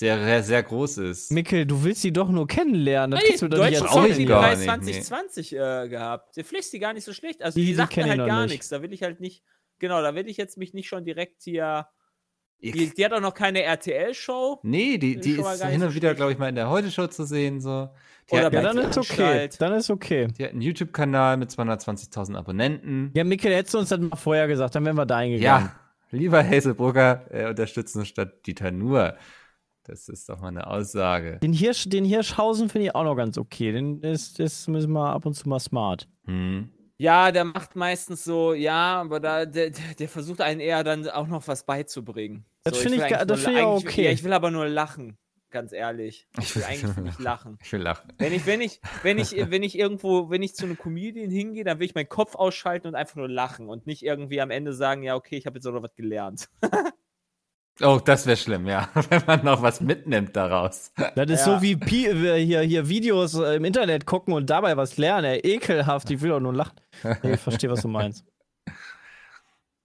Der 0.00 0.18
sehr, 0.24 0.42
sehr 0.42 0.62
groß 0.62 0.98
ist. 0.98 1.30
Mikkel, 1.32 1.66
du 1.66 1.82
willst 1.84 2.02
sie 2.02 2.12
doch 2.12 2.28
nur 2.28 2.46
kennenlernen. 2.46 3.12
Das 3.12 3.20
Nee, 3.22 3.28
kannst 3.28 3.42
du 3.42 3.48
doch 3.48 3.58
nicht 3.64 3.74
ich 3.78 3.80
erzählen. 3.82 4.26
gar 4.26 4.56
nicht, 4.56 4.66
Preis 4.66 4.80
nee. 4.80 4.92
2020 4.92 5.52
äh, 5.52 5.88
gehabt. 5.88 6.36
Der 6.36 6.44
Pflicht 6.44 6.72
die 6.72 6.78
gar 6.80 6.92
nicht 6.92 7.04
so 7.04 7.12
schlecht. 7.12 7.42
Also 7.42 7.56
Die- 7.56 7.62
die, 7.62 7.66
die 7.68 7.74
sagt 7.74 7.96
mir 7.96 8.04
halt 8.06 8.18
gar 8.26 8.42
nicht. 8.42 8.52
nichts. 8.52 8.68
Da 8.68 8.82
will 8.82 8.92
ich 8.92 9.02
halt 9.02 9.20
nicht, 9.20 9.42
genau, 9.78 10.02
da 10.02 10.14
will 10.14 10.28
ich 10.28 10.36
jetzt 10.36 10.56
mich 10.58 10.74
nicht 10.74 10.88
schon 10.88 11.04
direkt 11.04 11.42
hier 11.42 11.86
Die, 12.60 12.94
die 12.94 13.04
hat 13.04 13.12
auch 13.12 13.20
noch 13.20 13.34
keine 13.34 13.62
RTL-Show. 13.62 14.60
Nee, 14.62 14.96
die, 14.96 15.14
Ist 15.14 15.24
die 15.24 15.34
mal 15.34 15.54
ist 15.54 15.64
hin 15.64 15.82
und 15.82 15.94
wieder, 15.94 16.14
glaube 16.14 16.32
ich, 16.32 16.38
mal 16.38 16.48
in 16.48 16.54
der 16.54 16.70
Heute-Show 16.70 17.08
zu 17.08 17.24
sehen. 17.24 17.60
So. 17.60 17.90
Die, 18.30 18.36
Oder 18.36 18.46
hat, 18.46 18.52
Ja, 18.54 18.62
bei 18.62 18.66
dann 18.68 18.78
ist 18.78 18.96
okay. 18.96 19.48
Dann 19.58 19.72
ist 19.74 19.90
okay. 19.90 20.28
die 20.38 20.44
hat 20.44 20.52
einen 20.52 20.62
YouTube-Kanal 20.62 21.36
mit 21.36 21.50
220.000 21.50 22.36
Abonnenten. 22.36 23.10
Ja, 23.14 23.24
Mikkel, 23.24 23.54
hättest 23.54 23.74
du 23.74 23.78
uns 23.78 23.90
das 23.90 24.00
mal 24.00 24.16
vorher 24.16 24.46
gesagt, 24.48 24.74
dann 24.74 24.84
wären 24.86 24.96
wir 24.96 25.04
da 25.04 25.16
eingegangen. 25.18 25.66
Ja, 25.66 25.76
lieber 26.10 26.42
Hazelbrugger, 26.42 27.26
äh, 27.30 27.48
unterstützen 27.50 28.06
statt 28.06 28.46
Dieter 28.46 28.70
Nuhr. 28.70 29.14
Das 29.86 30.08
ist 30.08 30.30
doch 30.30 30.40
mal 30.40 30.48
eine 30.48 30.66
Aussage. 30.66 31.38
Den, 31.42 31.52
Hirsch, 31.52 31.90
den 31.90 32.06
Hirschhausen 32.06 32.70
finde 32.70 32.86
ich 32.86 32.94
auch 32.94 33.04
noch 33.04 33.16
ganz 33.16 33.36
okay. 33.36 33.72
Den 33.72 34.00
ist, 34.00 34.40
ist 34.40 34.66
müssen 34.68 34.92
wir 34.92 35.10
ab 35.10 35.26
und 35.26 35.34
zu 35.34 35.46
mal 35.46 35.60
smart. 35.60 36.08
Hm. 36.24 36.70
Ja, 36.96 37.32
der 37.32 37.44
macht 37.44 37.74
meistens 37.76 38.22
so, 38.24 38.54
ja, 38.54 39.00
aber 39.00 39.18
da, 39.20 39.46
der, 39.46 39.70
der 39.70 40.08
versucht 40.08 40.40
einen 40.40 40.60
eher 40.60 40.84
dann 40.84 41.08
auch 41.08 41.26
noch 41.26 41.48
was 41.48 41.64
beizubringen. 41.64 42.44
Das 42.62 42.76
so, 42.76 42.80
finde 42.82 42.98
ich 42.98 43.02
eigentlich 43.04 43.26
das 43.26 43.40
ich 43.40 43.46
auch 43.48 43.50
eigentlich- 43.76 43.88
okay. 43.92 44.04
Ja, 44.04 44.10
ich 44.10 44.22
will 44.24 44.32
aber 44.32 44.50
nur 44.52 44.68
lachen, 44.68 45.18
ganz 45.50 45.72
ehrlich. 45.72 46.28
Ich 46.40 46.54
will 46.54 46.62
eigentlich 46.62 46.96
nicht 46.98 47.18
lachen. 47.20 47.58
Ich 47.62 47.72
will 47.72 47.82
lachen. 47.82 48.12
Wenn 48.18 48.32
ich, 48.32 48.46
wenn 48.46 48.60
ich, 48.60 48.80
wenn 49.02 49.18
ich, 49.18 49.32
wenn 49.50 49.62
ich 49.64 49.76
irgendwo, 49.78 50.30
wenn 50.30 50.42
ich 50.42 50.54
zu 50.54 50.66
einem 50.66 50.78
Comedian 50.78 51.30
hingehe, 51.30 51.64
dann 51.64 51.80
will 51.80 51.86
ich 51.86 51.94
meinen 51.96 52.08
Kopf 52.08 52.36
ausschalten 52.36 52.86
und 52.86 52.94
einfach 52.94 53.16
nur 53.16 53.28
lachen 53.28 53.68
und 53.68 53.86
nicht 53.88 54.04
irgendwie 54.04 54.40
am 54.40 54.50
Ende 54.50 54.72
sagen, 54.72 55.02
ja, 55.02 55.16
okay, 55.16 55.36
ich 55.36 55.46
habe 55.46 55.56
jetzt 55.58 55.66
auch 55.66 55.72
noch 55.72 55.82
was 55.82 55.94
gelernt. 55.96 56.48
Oh, 57.82 58.00
das 58.04 58.24
wäre 58.26 58.36
schlimm, 58.36 58.66
ja. 58.66 58.88
Wenn 59.08 59.22
man 59.26 59.44
noch 59.44 59.60
was 59.62 59.80
mitnimmt 59.80 60.36
daraus. 60.36 60.92
Das 61.16 61.28
ist 61.30 61.44
Ja. 61.46 61.56
so 61.56 61.62
wie 61.62 61.74
Pi 61.76 62.06
äh, 62.06 62.44
hier, 62.44 62.60
hier 62.60 62.88
Videos 62.88 63.34
äh, 63.34 63.56
im 63.56 63.64
Internet 63.64 64.06
gucken 64.06 64.32
und 64.32 64.48
dabei 64.48 64.76
was 64.76 64.96
lernen. 64.96 65.24
Ey, 65.24 65.40
ekelhaft, 65.40 66.08
ich 66.10 66.20
will 66.20 66.30
doch 66.30 66.40
nur 66.40 66.54
lachen. 66.54 66.76
Nee, 67.22 67.32
ich 67.34 67.40
verstehe, 67.40 67.70
was 67.70 67.82
du 67.82 67.88
meinst. 67.88 68.24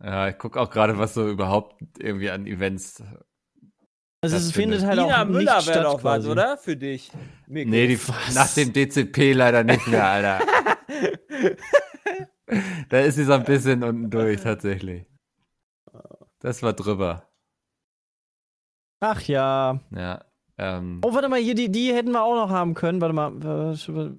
Ja, 0.01 0.29
ich 0.29 0.37
gucke 0.37 0.57
auch 0.61 0.69
gerade, 0.69 0.97
was 0.97 1.13
so 1.13 1.27
überhaupt 1.27 1.75
irgendwie 1.99 2.29
an 2.29 2.47
Events. 2.47 3.03
Also 4.21 4.35
Das 4.37 4.43
es 4.45 4.51
findet 4.53 4.79
findet- 4.79 4.97
halt 4.97 5.11
auch 5.11 5.25
nicht 5.25 5.33
Müller 5.35 5.59
statt 5.59 5.75
wäre 5.75 5.83
doch 5.83 5.95
was, 5.95 6.01
quasi. 6.23 6.29
oder? 6.29 6.57
Für 6.57 6.77
dich. 6.77 7.11
Mikkel. 7.47 7.69
Nee, 7.69 7.87
die, 7.87 7.99
nach 8.33 8.47
dem 8.53 8.71
DCP 8.71 9.33
leider 9.33 9.65
nicht 9.65 9.85
mehr, 9.87 10.05
Alter. 10.07 10.39
da 12.89 12.99
ist 13.01 13.15
sie 13.15 13.25
so 13.25 13.33
ein 13.33 13.43
bisschen 13.43 13.83
unten 13.83 14.09
durch, 14.09 14.39
tatsächlich. 14.41 15.05
Das 16.39 16.63
war 16.63 16.71
drüber. 16.71 17.28
Ach 18.99 19.21
ja. 19.23 19.79
Ja. 19.95 20.25
Ähm, 20.57 20.99
Oh, 21.03 21.13
warte 21.13 21.29
mal, 21.29 21.39
hier, 21.39 21.55
die, 21.55 21.71
die 21.71 21.93
hätten 21.93 22.11
wir 22.11 22.21
auch 22.23 22.35
noch 22.35 22.49
haben 22.49 22.73
können. 22.73 22.99
Warte 23.01 23.13
mal. 23.13 24.17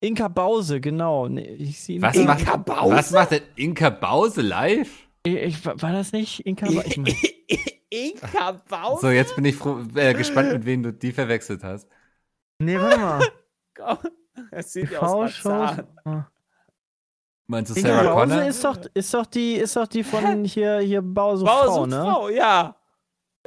Inka 0.00 0.28
Bause, 0.28 0.80
genau. 0.80 1.28
Nee, 1.28 1.42
ich 1.54 1.80
sehe 1.80 2.00
was, 2.00 2.16
macht, 2.16 2.64
Bause? 2.64 2.94
was 2.94 3.10
macht 3.10 3.30
denn 3.32 3.42
Inka 3.56 3.90
Bause 3.90 4.42
live? 4.42 5.08
Ich, 5.24 5.34
ich, 5.34 5.66
war 5.66 5.92
das 5.92 6.12
nicht 6.12 6.46
Inka 6.46 6.66
Bause? 6.66 6.84
Ich 6.86 6.96
mein, 6.98 7.14
Inka 7.90 8.52
Bauer? 8.68 8.98
So, 9.00 9.08
jetzt 9.10 9.34
bin 9.34 9.44
ich 9.46 9.56
froh, 9.56 9.80
äh, 9.94 10.14
gespannt, 10.14 10.52
mit 10.52 10.66
wem 10.66 10.82
du 10.82 10.92
die 10.92 11.10
verwechselt 11.12 11.64
hast. 11.64 11.88
nee, 12.58 12.78
warte 12.78 12.98
mal. 12.98 13.20
Das 14.52 14.72
sieht 14.72 14.90
ja 14.92 15.00
aus. 15.00 15.44
Ah. 15.46 16.28
Meinst 17.48 17.72
du 17.74 17.78
Inka 17.80 17.88
Sarah 17.88 18.14
Bause 18.14 18.28
Connor? 18.34 18.46
ist 18.46 18.64
doch, 18.64 18.76
ist 18.94 19.14
doch 19.14 19.26
die, 19.26 19.54
ist 19.54 19.74
doch 19.74 19.86
die 19.88 20.04
von 20.04 20.44
hier, 20.44 20.78
hier 20.78 21.02
Bause, 21.02 21.44
Bause 21.44 21.66
Frau, 21.66 21.86
ne? 21.86 22.00
Frau, 22.02 22.28
ja. 22.28 22.76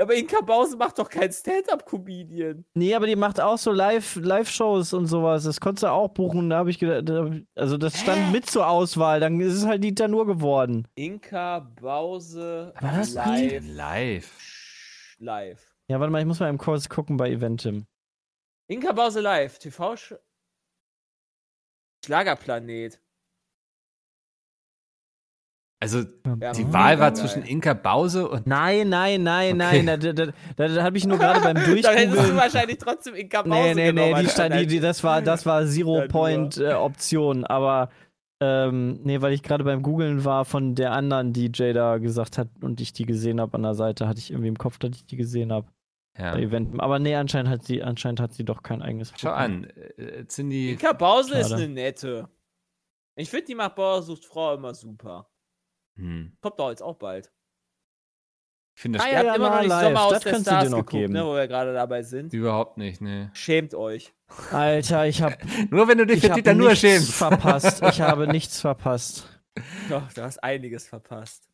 Aber 0.02 0.16
Inka 0.16 0.42
Bause 0.42 0.76
macht 0.78 0.98
doch 0.98 1.08
keinen 1.10 1.32
Stand-Up-Comedian. 1.32 2.66
Nee, 2.74 2.96
aber 2.96 3.06
die 3.06 3.16
macht 3.16 3.40
auch 3.40 3.58
so 3.60 3.72
Live- 3.72 4.16
Live-Shows 4.16 4.94
und 4.94 5.06
sowas. 5.06 5.44
Das 5.44 5.60
konntest 5.60 5.84
du 5.84 5.88
auch 5.92 6.08
buchen. 6.10 6.50
Da 6.50 6.58
habe 6.58 6.72
ich 6.72 6.80
gedacht, 6.80 7.44
also 7.54 7.78
das 7.78 8.00
stand 8.00 8.32
mit 8.32 8.50
zur 8.50 8.68
Auswahl. 8.68 9.20
Dann 9.20 9.40
ist 9.40 9.54
es 9.54 9.66
halt 9.66 9.84
Dieter 9.84 10.08
nur 10.08 10.26
geworden. 10.26 10.88
Inka 10.96 11.60
Bause 11.60 12.74
das 12.82 13.12
die? 13.12 13.60
live. 13.60 13.64
Live. 13.68 15.16
Live. 15.20 15.76
Ja, 15.88 16.00
warte 16.00 16.12
mal, 16.12 16.20
ich 16.20 16.26
muss 16.26 16.40
mal 16.40 16.50
eben 16.50 16.58
kurz 16.58 16.90
gucken 16.90 17.18
bei 17.18 17.30
Eventim. 17.30 17.86
Inka 18.68 18.94
Bause 18.94 19.20
live. 19.22 19.60
TV 19.60 19.94
-Sch 19.94 20.16
Schlagerplanet. 22.04 23.00
Also, 25.84 26.04
Ja, 26.40 26.52
die 26.54 26.72
Wahl 26.72 27.00
war 27.00 27.10
geil. 27.12 27.16
zwischen 27.16 27.42
Inka 27.44 27.74
Bause 27.74 28.30
und. 28.30 28.46
Nein, 28.46 28.88
nein, 28.90 29.24
nein, 29.24 29.60
Okay. 29.60 29.82
nein. 29.84 29.86
Da, 29.88 29.98
da, 30.14 30.28
da, 30.56 30.68
da 30.68 30.84
habe 30.84 30.96
ich 30.98 31.08
nur 31.08 31.18
gerade 31.18 31.42
beim 31.42 31.56
Dann 31.82 31.98
hättest 31.98 32.30
du 32.30 32.36
wahrscheinlich 32.36 32.78
trotzdem 32.78 33.16
Inka 33.16 33.42
Bause 33.42 33.56
Nee, 33.56 33.74
nee, 33.74 33.92
nee, 33.92 34.06
genommen, 34.10 34.24
die, 34.24 34.30
stand, 34.30 34.54
die, 34.54 34.58
Alter. 34.60 34.70
die, 34.70 34.80
das 34.80 35.04
war, 35.04 35.22
das 35.24 35.46
war. 35.46 35.66
Zero-Point-Option. 35.66 37.46
aber 37.46 37.90
ähm, 38.44 39.00
nee, 39.04 39.22
weil 39.22 39.34
ich 39.34 39.44
gerade 39.44 39.64
beim 39.64 39.84
Googlen 39.84 40.26
war 40.26 40.46
von 40.46 40.74
der 40.76 40.92
anderen, 40.94 41.32
die 41.34 41.52
Jada 41.54 41.98
gesagt 41.98 42.38
hat 42.40 42.48
und 42.62 42.82
ich 42.82 42.92
die 42.94 43.06
gesehen 43.06 43.40
habe 43.40 43.54
an 43.56 43.64
der 43.64 43.76
Seite, 43.76 44.08
hatte 44.08 44.20
ich 44.20 44.32
irgendwie 44.32 44.48
im 44.48 44.58
Kopf, 44.58 44.80
dass 44.80 44.92
ich 44.96 45.06
die 45.06 45.16
gesehen 45.18 45.52
habe. 45.52 45.68
Ja. 46.18 46.34
Bei 46.34 46.42
Eventim. 46.42 46.80
Aber 46.80 47.00
nee, 47.00 47.16
anscheinend 47.16 47.50
hat 47.52 47.64
sie, 47.64 47.82
anscheinend 47.84 48.20
hat 48.20 48.34
sie 48.34 48.44
doch 48.44 48.64
kein 48.64 48.82
eigenes 48.82 49.14
Schau 49.18 49.30
an. 49.32 49.66
Äh, 49.98 50.26
Cindy. 50.26 50.72
Inka 50.74 50.94
Bause 50.94 51.36
ist 51.36 51.50
Schade. 51.50 51.64
eine 51.64 51.74
nette. 51.74 52.28
Ich 53.16 53.30
finde, 53.30 53.46
die 53.46 53.56
macht 53.56 53.76
Bauer 53.76 54.02
sucht 54.02 54.26
Frau 54.26 54.56
immer 54.56 54.74
super. 54.74 55.28
Hm. 56.02 56.38
Kommt 56.42 56.60
doch 56.60 56.70
jetzt 56.70 56.82
auch 56.84 56.96
bald. 56.98 57.32
Ich 58.76 58.82
finde 58.82 58.98
das 59.00 59.06
Ah, 59.06 59.10
Ihr 59.10 59.14
ja, 59.14 59.20
habt 59.20 59.28
ja, 59.28 59.36
immer 59.36 59.50
noch 59.52 59.60
nicht 59.60 59.70
live. 59.70 59.84
Sommerhaus 59.84 60.12
Das 60.14 60.24
der 60.24 60.32
kannst 60.32 60.48
du 60.48 60.52
dir 60.52 60.58
Stars 60.58 60.70
noch 60.70 60.78
geguckt, 60.80 60.92
geben. 60.94 61.14
ne, 61.14 61.26
wo 61.26 61.36
wir 61.36 61.48
gerade 61.48 61.74
dabei 61.74 62.04
sind. 62.04 62.34
überhaupt 62.34 62.78
nicht, 62.78 63.02
ne. 63.02 63.30
Schämt 63.34 63.74
euch. 63.76 64.14
Alter, 64.52 65.08
ich 65.08 65.22
habe 65.22 65.36
Nur 65.70 65.88
wenn 65.88 65.98
du 65.98 66.06
dich 66.06 66.24
ich 66.24 66.30
für 66.30 66.36
Dieter 66.36 66.54
nur 66.54 66.70
nichts 66.70 66.82
schämst. 66.82 67.12
verpasst. 67.14 67.84
Ich 67.84 68.02
habe 68.02 68.28
nichts 68.28 68.62
verpasst. 68.62 69.28
Doch, 69.90 70.12
du 70.14 70.24
hast 70.24 70.42
einiges 70.44 70.88
verpasst. 70.88 71.50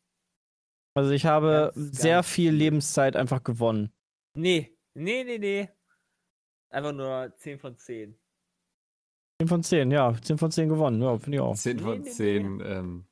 Also 0.94 1.10
ich 1.10 1.26
habe 1.26 1.72
Ganz, 1.74 1.98
sehr 1.98 2.16
ganz 2.16 2.28
viel. 2.28 2.52
Lebenszeit 2.52 3.16
einfach 3.16 3.42
gewonnen. 3.42 3.92
Nee, 4.34 4.76
nee, 4.94 5.24
nee, 5.24 5.38
nee. 5.38 5.68
Einfach 6.70 6.92
nur 6.92 7.32
10 7.36 7.58
von 7.58 7.76
10. 7.76 8.16
10 9.40 9.48
von 9.48 9.62
10, 9.62 9.90
ja. 9.90 10.14
10 10.22 10.38
von 10.38 10.50
10 10.52 10.68
gewonnen. 10.68 11.02
Ja, 11.02 11.18
finde 11.18 11.36
ich 11.38 11.40
auch. 11.42 11.56
10 11.56 11.76
Nee, 11.76 11.82
von 11.82 12.00
nee, 12.00 12.10
10. 12.10 12.60
Ähm, 12.64 13.07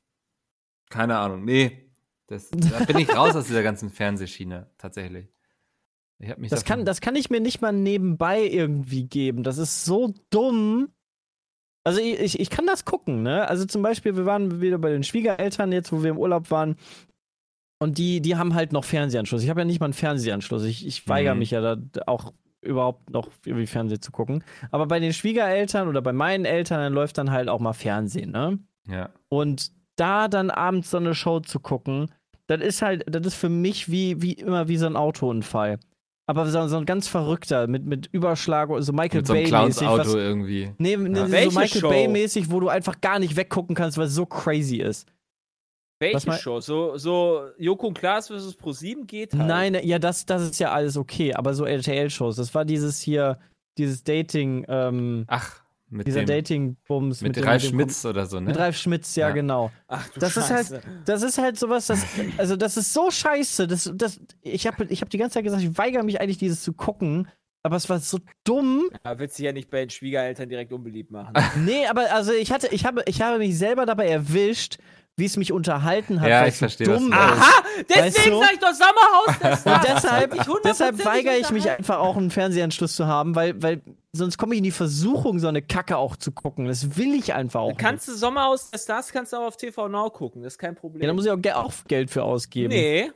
keine 0.89 1.17
Ahnung. 1.17 1.43
Nee. 1.45 1.83
Das, 2.27 2.49
da 2.49 2.83
bin 2.85 2.97
ich 2.97 3.15
raus 3.15 3.35
aus 3.35 3.47
dieser 3.47 3.63
ganzen 3.63 3.89
Fernsehschiene, 3.89 4.69
tatsächlich. 4.77 5.27
Ich 6.19 6.29
hab 6.29 6.39
mich 6.39 6.49
Das 6.49 6.65
kann, 6.65 6.83
das 6.83 6.99
kann 6.99 7.15
ich 7.15 7.29
mir 7.29 7.39
nicht 7.39 7.61
mal 7.61 7.71
nebenbei 7.71 8.43
irgendwie 8.43 9.05
geben. 9.05 9.43
Das 9.43 9.57
ist 9.57 9.85
so 9.85 10.13
dumm. 10.29 10.89
Also 11.85 12.01
ich, 12.01 12.19
ich, 12.19 12.39
ich 12.39 12.49
kann 12.49 12.65
das 12.67 12.83
gucken, 12.83 13.23
ne? 13.23 13.47
Also 13.47 13.65
zum 13.65 13.81
Beispiel, 13.81 14.17
wir 14.17 14.25
waren 14.25 14.59
wieder 14.59 14.77
bei 14.77 14.89
den 14.89 15.03
Schwiegereltern 15.03 15.71
jetzt, 15.71 15.93
wo 15.93 16.03
wir 16.03 16.09
im 16.09 16.17
Urlaub 16.17 16.51
waren. 16.51 16.75
Und 17.79 17.97
die, 17.97 18.19
die 18.21 18.35
haben 18.35 18.55
halt 18.55 18.73
noch 18.73 18.83
Fernsehanschluss. 18.83 19.43
Ich 19.43 19.49
habe 19.49 19.61
ja 19.61 19.65
nicht 19.65 19.79
mal 19.79 19.85
einen 19.85 19.93
Fernsehanschluss. 19.93 20.63
Ich, 20.65 20.85
ich 20.85 21.07
weigere 21.07 21.33
Mhm. 21.35 21.39
mich 21.39 21.51
ja 21.51 21.61
da 21.61 21.77
auch 22.07 22.33
überhaupt 22.61 23.11
noch 23.11 23.29
irgendwie 23.45 23.67
Fernsehen 23.67 24.01
zu 24.01 24.11
gucken. 24.11 24.43
Aber 24.71 24.87
bei 24.87 24.99
den 24.99 25.13
Schwiegereltern 25.13 25.87
oder 25.87 26.01
bei 26.01 26.11
meinen 26.11 26.43
Eltern, 26.43 26.79
dann 26.79 26.93
läuft 26.93 27.19
dann 27.19 27.31
halt 27.31 27.47
auch 27.47 27.59
mal 27.61 27.73
Fernsehen, 27.73 28.31
ne? 28.31 28.59
Ja. 28.87 29.11
Und 29.29 29.71
da 29.97 30.27
dann 30.29 30.49
abends 30.49 30.89
so 30.91 30.97
eine 30.97 31.13
Show 31.13 31.41
zu 31.41 31.59
gucken, 31.59 32.11
das 32.47 32.61
ist 32.61 32.81
halt, 32.81 33.03
das 33.13 33.25
ist 33.27 33.35
für 33.35 33.49
mich 33.49 33.91
wie, 33.91 34.21
wie 34.21 34.33
immer 34.33 34.67
wie 34.69 34.77
so 34.77 34.85
ein 34.85 34.95
Autounfall. 34.95 35.79
Aber 36.29 36.45
so, 36.47 36.67
so 36.67 36.77
ein 36.77 36.85
ganz 36.85 37.07
verrückter, 37.07 37.67
mit, 37.67 37.85
mit 37.85 38.07
Überschlag, 38.11 38.69
so 38.79 38.91
Michael 38.93 39.19
Mit 39.21 39.27
so 39.27 39.33
einem 39.33 39.43
Bay-mäßig. 39.49 39.77
Clowns-Auto 39.79 39.99
was- 40.09 40.13
irgendwie. 40.15 40.71
Nee, 40.77 40.97
nee, 40.97 41.19
Ja. 41.19 41.25
so 41.27 41.59
Michael 41.59 41.81
Show? 41.81 41.89
Bay-mäßig, 41.89 42.51
wo 42.51 42.59
du 42.59 42.67
einfach 42.69 42.99
gar 42.99 43.19
nicht 43.19 43.35
weggucken 43.37 43.75
kannst, 43.75 43.97
weil 43.97 44.07
es 44.07 44.15
so 44.15 44.25
crazy 44.25 44.77
ist. 44.77 45.07
Welche 45.99 46.27
mein- 46.27 46.37
Show? 46.37 46.59
So, 46.59 46.97
so 46.97 47.47
Joko 47.57 47.87
und 47.87 47.97
Klaas 47.97 48.27
vs. 48.27 48.57
Pro7 48.59 49.05
geht 49.05 49.33
halt. 49.33 49.47
Nein, 49.47 49.77
ja, 49.83 49.99
das, 49.99 50.25
das 50.25 50.43
ist 50.43 50.59
ja 50.59 50.71
alles 50.71 50.95
okay, 50.97 51.33
aber 51.33 51.53
so 51.53 51.65
RTL-Shows, 51.65 52.35
das 52.35 52.53
war 52.53 52.65
dieses 52.65 52.99
hier, 53.01 53.39
dieses 53.77 54.03
Dating, 54.03 54.65
ähm, 54.67 55.23
Ach, 55.27 55.61
mit 55.89 56.07
dieser 56.07 56.21
dem, 56.21 56.27
Dating-Bums. 56.27 57.21
mit 57.21 57.35
dem- 57.35 57.43
Ralf 57.43 57.61
dem- 57.61 57.69
Schmitz 57.69 58.05
oder 58.05 58.25
so, 58.25 58.39
ne? 58.39 58.47
Mit 58.47 58.57
Ralf 58.57 58.75
Schmitz, 58.77 59.15
ja, 59.15 59.29
Ja. 59.29 59.33
genau. 59.33 59.71
Ach 59.87 60.07
du 60.09 60.19
Das 60.19 60.35
ist 60.37 60.49
halt- 60.49 60.67
Scheiße. 60.67 60.81
Das 61.05 61.21
ist 61.23 61.37
halt 61.37 61.57
sowas, 61.57 61.87
das, 61.87 62.03
also 62.37 62.55
das 62.55 62.77
ist 62.77 62.93
so 62.93 63.09
scheiße. 63.09 63.67
Das, 63.67 63.91
das, 63.95 64.19
ich 64.41 64.67
habe 64.67 64.85
ich 64.89 65.01
hab 65.01 65.09
die 65.09 65.17
ganze 65.17 65.35
Zeit 65.35 65.43
gesagt, 65.43 65.63
ich 65.63 65.77
weigere 65.77 66.03
mich 66.03 66.19
eigentlich, 66.19 66.37
dieses 66.37 66.61
zu 66.63 66.73
gucken. 66.73 67.27
Aber 67.63 67.75
es 67.75 67.89
war 67.89 67.99
so 67.99 68.19
dumm. 68.45 68.87
Da 69.03 69.19
willst 69.19 69.37
du 69.39 69.43
ja 69.43 69.51
nicht 69.51 69.69
bei 69.69 69.79
den 69.79 69.89
Schwiegereltern 69.89 70.47
direkt 70.47 70.71
unbeliebt 70.71 71.11
machen. 71.11 71.33
Nee, 71.65 71.85
aber 71.89 72.13
also 72.13 72.31
ich 72.31 72.51
hatte, 72.51 72.67
ich 72.67 72.85
habe, 72.85 73.03
ich 73.07 73.21
habe 73.21 73.39
mich 73.39 73.57
selber 73.57 73.85
dabei 73.85 74.07
erwischt, 74.07 74.77
wie 75.19 75.25
es 75.25 75.35
mich 75.35 75.51
unterhalten 75.51 76.21
hat. 76.21 76.29
Ja, 76.29 76.41
weil 76.41 76.49
ich 76.49 76.55
verstehe, 76.55 76.87
was 76.87 76.99
dumm 76.99 77.09
meinst. 77.09 77.41
Aha! 77.41 77.63
Deswegen 77.89 78.05
Weißt 78.05 78.27
du? 78.27 78.39
sag 78.39 78.53
ich 78.53 78.59
doch 78.59 78.73
Sommerhaus 78.73 79.27
Und 79.53 79.59
Stars. 79.59 79.85
deshalb, 79.87 80.35
Ich 80.35 80.41
deshalb 80.63 81.05
weigere 81.05 81.37
ich 81.37 81.49
mich 81.49 81.69
einfach 81.69 81.97
auch, 81.99 82.17
einen 82.17 82.29
Fernsehanschluss 82.29 82.95
zu 82.95 83.07
haben, 83.07 83.33
weil, 83.35 83.61
weil 83.61 83.81
sonst 84.13 84.37
komme 84.37 84.53
ich 84.53 84.59
in 84.59 84.63
die 84.63 84.71
Versuchung, 84.71 85.39
so 85.39 85.47
eine 85.47 85.61
Kacke 85.63 85.97
auch 85.97 86.15
zu 86.17 86.31
gucken. 86.31 86.65
Das 86.67 86.97
will 86.97 87.13
ich 87.15 87.33
einfach 87.33 87.61
auch. 87.61 87.75
Kannst 87.77 88.07
du 88.07 88.13
Sommerhaus 88.15 88.69
der 88.69 88.77
Stars 88.77 89.11
kannst 89.11 89.33
du 89.33 89.37
auch 89.37 89.47
auf 89.47 89.57
TV 89.57 89.87
Now 89.89 90.09
gucken, 90.11 90.43
das 90.43 90.53
ist 90.53 90.59
kein. 90.59 90.75
Problem. 90.75 91.01
Ja, 91.01 91.07
da 91.07 91.13
muss 91.13 91.25
ich 91.25 91.31
auch, 91.31 91.41
ge- 91.41 91.53
auch 91.53 91.73
Geld 91.87 92.11
für 92.11 92.23
ausgeben. 92.23 92.69
nee. 92.69 93.11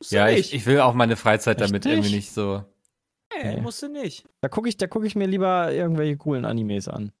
Musst 0.00 0.10
Ja, 0.12 0.28
ich, 0.28 0.52
ich 0.54 0.66
will 0.66 0.80
auch 0.80 0.94
meine 0.94 1.14
Freizeit 1.16 1.60
Echt 1.60 1.68
damit 1.70 1.84
nicht? 1.84 1.92
irgendwie 1.94 2.16
nicht 2.16 2.32
so. 2.32 2.64
nee, 3.32 3.54
Nee. 3.54 3.60
musst 3.60 3.80
du 3.82 3.88
nicht. 3.88 4.24
Da 4.40 4.48
gucke 4.48 4.68
ich, 4.68 4.76
da 4.76 4.88
guck 4.88 5.04
ich 5.04 5.14
mir 5.14 5.26
lieber 5.28 5.72
irgendwelche 5.72 6.16
coolen 6.16 6.44
Animes 6.44 6.88
an. 6.88 7.12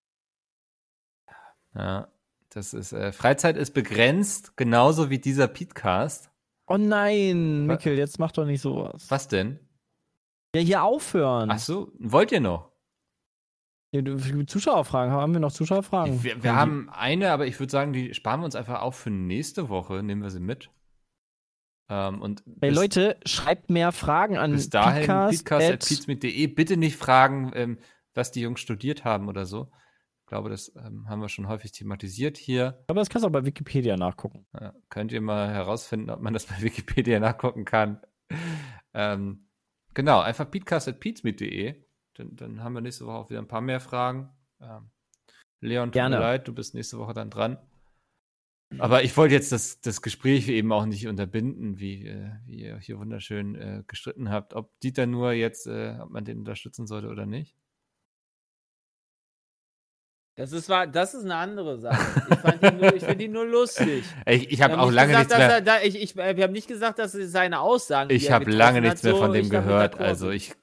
Ja, 1.74 2.08
das 2.58 2.74
ist, 2.74 2.92
äh, 2.92 3.12
Freizeit 3.12 3.56
ist 3.56 3.72
begrenzt, 3.72 4.56
genauso 4.56 5.10
wie 5.10 5.18
dieser 5.18 5.46
Podcast. 5.46 6.30
Oh 6.66 6.76
nein, 6.76 7.66
Mikkel, 7.66 7.96
jetzt 7.96 8.18
mach 8.18 8.32
doch 8.32 8.44
nicht 8.44 8.60
sowas. 8.60 9.06
Was 9.08 9.28
denn? 9.28 9.60
Ja, 10.54 10.60
hier 10.60 10.82
aufhören. 10.82 11.50
Ach 11.50 11.58
so, 11.58 11.92
wollt 11.98 12.32
ihr 12.32 12.40
noch? 12.40 12.72
Ja, 13.92 14.02
Zuschauerfragen, 14.46 15.12
haben 15.12 15.32
wir 15.32 15.40
noch 15.40 15.52
Zuschauerfragen? 15.52 16.22
Wir, 16.22 16.42
wir 16.42 16.56
haben 16.56 16.90
eine, 16.90 17.30
aber 17.30 17.46
ich 17.46 17.58
würde 17.58 17.70
sagen, 17.70 17.92
die 17.92 18.12
sparen 18.12 18.40
wir 18.40 18.44
uns 18.44 18.56
einfach 18.56 18.82
auf 18.82 18.96
für 18.96 19.10
nächste 19.10 19.68
Woche. 19.68 20.02
Nehmen 20.02 20.22
wir 20.22 20.30
sie 20.30 20.40
mit. 20.40 20.68
Ähm, 21.88 22.20
und 22.20 22.42
Ey, 22.60 22.70
bis, 22.70 22.74
Leute, 22.74 23.18
schreibt 23.24 23.70
mehr 23.70 23.92
Fragen 23.92 24.36
an 24.36 24.52
bis 24.52 24.68
dahin, 24.68 25.06
podcast.pizmeet.de. 25.06 26.46
Bitte 26.48 26.76
nicht 26.76 26.96
fragen, 26.96 27.52
ähm, 27.54 27.78
was 28.14 28.30
die 28.30 28.40
Jungs 28.40 28.60
studiert 28.60 29.04
haben 29.04 29.28
oder 29.28 29.46
so. 29.46 29.70
Ich 30.28 30.30
glaube, 30.30 30.50
das 30.50 30.70
ähm, 30.76 31.08
haben 31.08 31.22
wir 31.22 31.30
schon 31.30 31.48
häufig 31.48 31.72
thematisiert 31.72 32.36
hier. 32.36 32.84
Aber 32.88 33.00
das 33.00 33.08
kannst 33.08 33.24
du 33.24 33.28
auch 33.28 33.32
bei 33.32 33.46
Wikipedia 33.46 33.96
nachgucken. 33.96 34.46
Ja, 34.52 34.74
könnt 34.90 35.10
ihr 35.10 35.22
mal 35.22 35.48
herausfinden, 35.48 36.10
ob 36.10 36.20
man 36.20 36.34
das 36.34 36.44
bei 36.46 36.60
Wikipedia 36.60 37.18
nachgucken 37.18 37.64
kann. 37.64 38.02
ähm, 38.92 39.48
genau, 39.94 40.20
einfach 40.20 40.50
peatcast.peatsmeet.de. 40.50 41.82
Dann, 42.12 42.36
dann 42.36 42.62
haben 42.62 42.74
wir 42.74 42.82
nächste 42.82 43.06
Woche 43.06 43.16
auch 43.16 43.30
wieder 43.30 43.38
ein 43.38 43.48
paar 43.48 43.62
mehr 43.62 43.80
Fragen. 43.80 44.28
Ähm, 44.60 44.90
Leon, 45.62 45.92
tut 45.92 46.02
mir 46.02 46.10
leid, 46.10 46.46
du 46.46 46.52
bist 46.52 46.74
nächste 46.74 46.98
Woche 46.98 47.14
dann 47.14 47.30
dran. 47.30 47.56
Aber 48.76 49.02
ich 49.04 49.16
wollte 49.16 49.34
jetzt 49.34 49.50
das, 49.50 49.80
das 49.80 50.02
Gespräch 50.02 50.46
eben 50.50 50.70
auch 50.72 50.84
nicht 50.84 51.08
unterbinden, 51.08 51.78
wie, 51.78 52.06
äh, 52.06 52.32
wie 52.44 52.64
ihr 52.64 52.76
hier 52.76 52.98
wunderschön 52.98 53.54
äh, 53.54 53.82
gestritten 53.86 54.28
habt, 54.28 54.52
ob 54.52 54.78
Dieter 54.80 55.06
nur 55.06 55.32
jetzt, 55.32 55.66
äh, 55.66 55.96
ob 56.02 56.10
man 56.10 56.26
den 56.26 56.40
unterstützen 56.40 56.86
sollte 56.86 57.08
oder 57.08 57.24
nicht. 57.24 57.56
Das 60.38 60.52
ist, 60.52 60.68
war, 60.68 60.86
das 60.86 61.14
ist 61.14 61.24
eine 61.24 61.34
andere 61.34 61.78
Sache. 61.78 62.00
Ich, 62.62 62.72
nur- 62.72 62.94
ich 62.94 63.02
finde 63.04 63.24
ihn 63.24 63.32
nur 63.32 63.44
lustig. 63.44 64.04
Ich, 64.24 64.52
ich 64.52 64.58
Wir 64.58 64.64
habe 64.64 64.74
haben 64.74 64.80
auch 64.80 64.86
nicht 64.86 64.94
lange 64.94 65.08
gesagt, 65.08 65.28
nichts 65.30 65.30
dass 65.30 65.38
mehr. 65.38 65.50
Er, 65.56 65.60
da, 65.60 65.80
ich, 65.82 66.00
ich, 66.00 66.16
wir 66.16 66.44
haben 66.44 66.52
nicht 66.52 66.68
gesagt, 66.68 66.98
dass 67.00 67.12
es 67.14 67.32
seine 67.32 67.58
Aussagen. 67.60 68.08
die 68.08 68.14
Ich 68.14 68.30
habe 68.30 68.48
lange 68.50 68.76
hat, 68.76 68.84
nichts 68.84 69.02
mehr 69.02 69.12
so- 69.14 69.18
von 69.18 69.32
dem 69.32 69.50
gehört. 69.50 69.98
Also 69.98 70.30
ich 70.30 70.54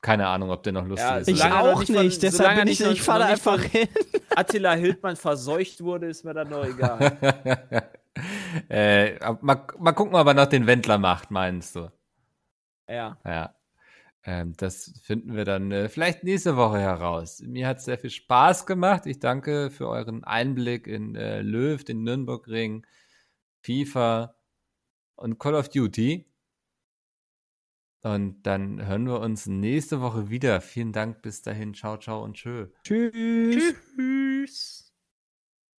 keine 0.00 0.28
Ahnung, 0.28 0.50
ob 0.52 0.62
der 0.62 0.72
noch 0.72 0.86
lustig 0.86 1.08
Ja, 1.08 1.18
ist. 1.18 1.28
Ich 1.28 1.42
auch 1.42 1.80
nicht 1.80 1.92
von- 1.92 2.04
nicht, 2.04 2.22
deshalb 2.22 2.56
bin 2.60 2.68
ich, 2.68 2.78
nicht 2.78 2.92
ich 2.92 3.02
fahre 3.02 3.24
einfach 3.24 3.60
hin. 3.60 3.88
Attila 4.36 4.74
Hildmann 4.74 5.16
verseucht 5.16 5.82
wurde, 5.82 6.06
ist 6.06 6.24
mir 6.24 6.34
dann 6.34 6.48
noch 6.48 6.64
egal. 6.64 7.18
äh, 8.68 9.18
mal, 9.40 9.66
mal 9.78 9.92
gucken, 9.92 10.14
ob 10.14 10.26
er 10.26 10.34
noch 10.34 10.46
den 10.46 10.66
Wendler 10.68 10.98
macht, 10.98 11.32
meinst 11.32 11.74
du? 11.76 11.90
ja. 12.88 13.16
Ja. 13.24 13.54
Ähm, 14.28 14.52
das 14.58 14.92
finden 15.02 15.34
wir 15.34 15.46
dann 15.46 15.72
äh, 15.72 15.88
vielleicht 15.88 16.22
nächste 16.22 16.58
Woche 16.58 16.78
heraus. 16.78 17.40
Mir 17.40 17.66
hat 17.66 17.78
es 17.78 17.86
sehr 17.86 17.96
viel 17.96 18.10
Spaß 18.10 18.66
gemacht. 18.66 19.06
Ich 19.06 19.20
danke 19.20 19.70
für 19.70 19.88
euren 19.88 20.22
Einblick 20.22 20.86
in 20.86 21.14
äh, 21.14 21.40
Löw, 21.40 21.82
den 21.82 22.02
Nürnbergring, 22.02 22.86
FIFA 23.62 24.36
und 25.16 25.38
Call 25.38 25.54
of 25.54 25.70
Duty. 25.70 26.30
Und 28.02 28.42
dann 28.42 28.86
hören 28.86 29.06
wir 29.06 29.20
uns 29.20 29.46
nächste 29.46 30.02
Woche 30.02 30.28
wieder. 30.28 30.60
Vielen 30.60 30.92
Dank 30.92 31.22
bis 31.22 31.40
dahin. 31.40 31.72
Ciao, 31.72 31.96
ciao 31.96 32.22
und 32.22 32.34
tschö. 32.34 32.66
Tschüss. 32.84 33.76
Tschüss. 33.96 34.87